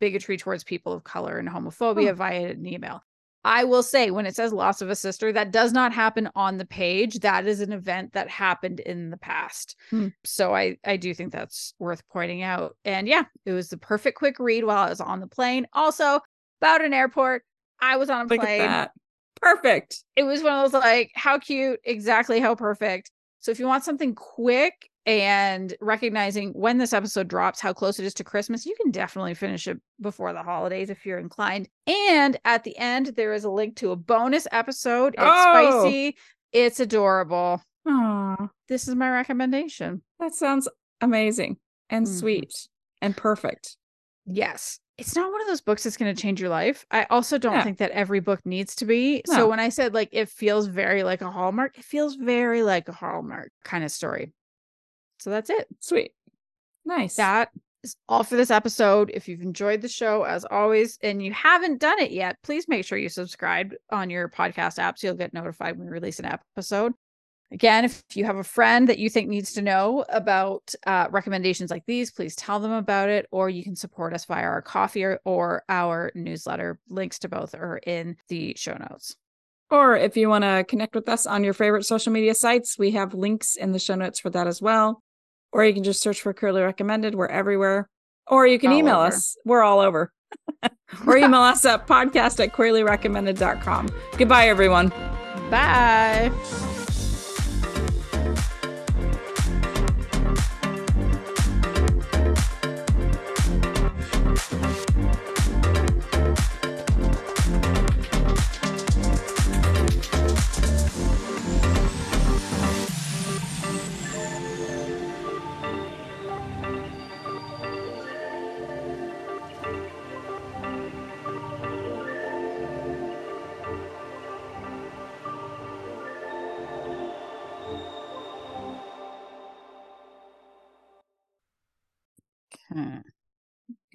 bigotry 0.00 0.36
towards 0.36 0.64
people 0.64 0.92
of 0.92 1.04
color 1.04 1.38
and 1.38 1.48
homophobia 1.48 2.14
via 2.14 2.48
an 2.50 2.66
email. 2.66 3.02
I 3.44 3.64
will 3.64 3.84
say 3.84 4.10
when 4.10 4.26
it 4.26 4.34
says 4.34 4.52
loss 4.52 4.82
of 4.82 4.90
a 4.90 4.96
sister, 4.96 5.32
that 5.32 5.52
does 5.52 5.72
not 5.72 5.92
happen 5.92 6.28
on 6.34 6.58
the 6.58 6.66
page. 6.66 7.20
That 7.20 7.46
is 7.46 7.60
an 7.60 7.72
event 7.72 8.12
that 8.12 8.28
happened 8.28 8.80
in 8.80 9.10
the 9.10 9.16
past. 9.16 9.76
Hmm. 9.90 10.08
So 10.24 10.54
I 10.54 10.76
I 10.84 10.96
do 10.96 11.14
think 11.14 11.32
that's 11.32 11.72
worth 11.78 12.02
pointing 12.10 12.42
out. 12.42 12.76
And 12.84 13.06
yeah, 13.06 13.22
it 13.46 13.52
was 13.52 13.68
the 13.68 13.78
perfect 13.78 14.18
quick 14.18 14.38
read 14.40 14.64
while 14.64 14.84
I 14.84 14.90
was 14.90 15.00
on 15.00 15.20
the 15.20 15.28
plane. 15.28 15.66
Also, 15.72 16.20
about 16.60 16.84
an 16.84 16.92
airport. 16.92 17.44
I 17.80 17.96
was 17.96 18.10
on 18.10 18.26
a 18.26 18.28
Look 18.28 18.40
plane. 18.40 18.88
Perfect. 19.40 20.02
It 20.16 20.24
was 20.24 20.42
one 20.42 20.52
of 20.52 20.72
those 20.72 20.82
like, 20.82 21.12
how 21.14 21.38
cute, 21.38 21.78
exactly 21.84 22.40
how 22.40 22.56
perfect. 22.56 23.12
So 23.48 23.52
if 23.52 23.58
you 23.58 23.66
want 23.66 23.82
something 23.82 24.14
quick 24.14 24.90
and 25.06 25.74
recognizing 25.80 26.50
when 26.52 26.76
this 26.76 26.92
episode 26.92 27.28
drops, 27.28 27.60
how 27.60 27.72
close 27.72 27.98
it 27.98 28.04
is 28.04 28.12
to 28.12 28.24
Christmas, 28.24 28.66
you 28.66 28.74
can 28.78 28.90
definitely 28.90 29.32
finish 29.32 29.66
it 29.66 29.78
before 30.02 30.34
the 30.34 30.42
holidays 30.42 30.90
if 30.90 31.06
you're 31.06 31.18
inclined. 31.18 31.66
And 31.86 32.38
at 32.44 32.64
the 32.64 32.76
end, 32.76 33.06
there 33.16 33.32
is 33.32 33.44
a 33.44 33.50
link 33.50 33.76
to 33.76 33.90
a 33.92 33.96
bonus 33.96 34.46
episode. 34.52 35.14
It's 35.16 35.22
Oh. 35.24 35.80
spicy, 35.80 36.18
it's 36.52 36.78
adorable. 36.78 37.62
Aw, 37.86 38.50
This 38.68 38.86
is 38.86 38.94
my 38.94 39.08
recommendation. 39.10 40.02
that 40.20 40.34
sounds 40.34 40.68
amazing 41.00 41.56
and 41.88 42.04
Mhm. 42.06 42.18
sweet 42.20 42.68
and 43.00 43.16
perfect. 43.16 43.78
Yes. 44.26 44.78
It's 44.98 45.14
not 45.14 45.30
one 45.30 45.40
of 45.40 45.46
those 45.46 45.60
books 45.60 45.84
that's 45.84 45.96
going 45.96 46.14
to 46.14 46.20
change 46.20 46.40
your 46.40 46.50
life. 46.50 46.84
I 46.90 47.04
also 47.08 47.38
don't 47.38 47.54
Yeah. 47.54 47.62
think 47.64 47.78
that 47.78 47.92
every 47.92 48.18
book 48.20 48.44
needs 48.44 48.74
to 48.76 48.84
be. 48.84 49.22
No. 49.28 49.34
So 49.34 49.48
when 49.48 49.60
I 49.60 49.68
said 49.68 49.94
like 49.94 50.08
it 50.12 50.28
feels 50.28 50.66
very 50.66 51.04
like 51.04 51.22
a 51.22 51.30
Hallmark, 51.30 51.78
it 51.78 51.84
feels 51.84 52.16
very 52.16 52.62
like 52.62 52.88
a 52.88 52.92
Hallmark 52.92 53.52
kind 53.64 53.84
of 53.84 53.90
story. 53.92 54.32
So 55.20 55.30
that's 55.30 55.50
it. 55.50 55.68
Sweet. 55.80 56.12
Nice. 56.84 57.16
that 57.16 57.50
is 57.84 57.94
all 58.08 58.24
for 58.24 58.34
this 58.36 58.50
episode. 58.50 59.10
If 59.14 59.28
you've 59.28 59.42
enjoyed 59.42 59.82
the 59.82 59.88
show, 59.88 60.24
as 60.24 60.44
always, 60.44 60.98
and 61.02 61.22
you 61.22 61.32
haven't 61.32 61.78
done 61.80 62.00
it 62.00 62.10
yet, 62.10 62.36
please 62.42 62.66
make 62.66 62.84
sure 62.84 62.98
you 62.98 63.08
subscribe 63.08 63.72
on 63.90 64.10
your 64.10 64.28
podcast 64.28 64.78
app 64.80 64.98
so 64.98 65.06
you'll 65.06 65.16
get 65.16 65.32
notified 65.32 65.76
when 65.78 65.86
we 65.86 65.92
release 65.92 66.18
an 66.18 66.24
episode. 66.24 66.92
Again, 67.50 67.86
if 67.86 68.04
you 68.14 68.24
have 68.26 68.36
a 68.36 68.44
friend 68.44 68.88
that 68.88 68.98
you 68.98 69.08
think 69.08 69.28
needs 69.28 69.54
to 69.54 69.62
know 69.62 70.04
about 70.10 70.74
uh, 70.86 71.06
recommendations 71.10 71.70
like 71.70 71.84
these, 71.86 72.10
please 72.10 72.36
tell 72.36 72.60
them 72.60 72.72
about 72.72 73.08
it, 73.08 73.26
or 73.30 73.48
you 73.48 73.64
can 73.64 73.74
support 73.74 74.12
us 74.12 74.26
via 74.26 74.42
our 74.42 74.60
Ko-fi 74.60 75.02
or, 75.02 75.20
or 75.24 75.62
our 75.70 76.12
newsletter. 76.14 76.78
Links 76.90 77.18
to 77.20 77.28
both 77.28 77.54
are 77.54 77.78
in 77.86 78.16
the 78.28 78.54
show 78.56 78.74
notes. 78.74 79.16
Or 79.70 79.96
if 79.96 80.16
you 80.16 80.28
want 80.28 80.44
to 80.44 80.64
connect 80.68 80.94
with 80.94 81.08
us 81.08 81.26
on 81.26 81.42
your 81.42 81.54
favorite 81.54 81.84
social 81.86 82.12
media 82.12 82.34
sites, 82.34 82.78
we 82.78 82.90
have 82.92 83.14
links 83.14 83.56
in 83.56 83.72
the 83.72 83.78
show 83.78 83.94
notes 83.94 84.20
for 84.20 84.30
that 84.30 84.46
as 84.46 84.60
well. 84.60 85.02
Or 85.52 85.64
you 85.64 85.72
can 85.72 85.84
just 85.84 86.02
search 86.02 86.20
for 86.20 86.34
Queerly 86.34 86.62
Recommended. 86.62 87.14
We're 87.14 87.26
everywhere. 87.28 87.88
Or 88.26 88.46
you 88.46 88.58
can 88.58 88.72
All 88.72 88.78
email 88.78 88.96
over. 88.96 89.06
us. 89.06 89.36
We're 89.46 89.62
all 89.62 89.80
over. 89.80 90.12
or 91.06 91.16
email 91.16 91.40
us 91.40 91.64
at 91.64 91.86
podcast 91.86 92.44
at 92.44 92.52
queerlyrecommended.com. 92.52 93.88
Goodbye, 94.18 94.48
everyone. 94.48 94.90
Bye. 95.50 96.30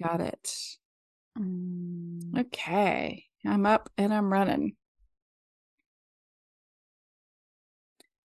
Got 0.04 0.20
it. 0.20 0.54
Mm. 1.38 2.38
Okay. 2.38 3.24
I'm 3.46 3.64
up 3.64 3.88
and 3.96 4.12
I'm 4.12 4.30
running. 4.30 4.76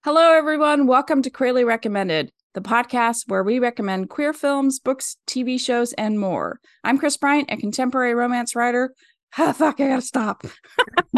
Hello, 0.03 0.33
everyone. 0.33 0.87
Welcome 0.87 1.21
to 1.21 1.29
Queerly 1.29 1.63
Recommended, 1.63 2.33
the 2.53 2.59
podcast 2.59 3.29
where 3.29 3.43
we 3.43 3.59
recommend 3.59 4.09
queer 4.09 4.33
films, 4.33 4.77
books, 4.81 5.15
TV 5.25 5.57
shows, 5.57 5.93
and 5.93 6.19
more. 6.19 6.59
I'm 6.83 6.97
Kris 6.97 7.15
Bryant, 7.15 7.49
a 7.49 7.55
contemporary 7.55 8.13
romance 8.13 8.57
writer. 8.57 8.93
Ah, 9.37 9.53
fuck, 9.57 9.79
I 9.79 9.87
gotta 9.87 10.01
stop. 10.01 10.43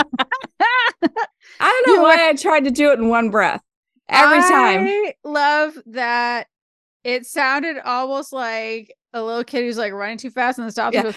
I 1.59 1.81
don't 1.85 1.95
know 1.95 2.03
why 2.03 2.29
I 2.29 2.33
tried 2.33 2.65
to 2.65 2.71
do 2.71 2.91
it 2.91 2.99
in 2.99 3.09
one 3.09 3.31
breath 3.31 3.63
every 4.07 4.41
time. 4.41 4.85
I 4.85 5.13
love 5.23 5.75
that 5.87 6.45
it 7.03 7.25
sounded 7.25 7.77
almost 7.83 8.33
like 8.33 8.93
a 9.13 9.21
little 9.21 9.43
kid 9.43 9.63
who's 9.63 9.77
like 9.77 9.93
running 9.93 10.17
too 10.17 10.29
fast 10.29 10.59
and 10.59 10.65
then 10.65 10.71
stops 10.71 10.95
Yeah. 10.95 11.11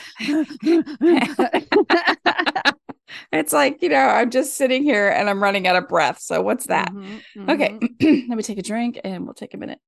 it's 3.32 3.52
like, 3.52 3.82
you 3.82 3.88
know, 3.88 3.96
I'm 3.96 4.30
just 4.30 4.56
sitting 4.56 4.82
here 4.82 5.08
and 5.08 5.30
I'm 5.30 5.42
running 5.42 5.66
out 5.66 5.76
of 5.76 5.88
breath. 5.88 6.20
So, 6.20 6.42
what's 6.42 6.66
that? 6.66 6.92
Mhm, 6.92 7.50
Okay, 7.50 7.78
mhm. 7.80 8.26
let 8.28 8.36
me 8.36 8.42
take 8.42 8.58
a 8.58 8.62
drink 8.62 9.00
and 9.04 9.24
we'll 9.24 9.34
take 9.34 9.54
a 9.54 9.58
minute. 9.58 9.78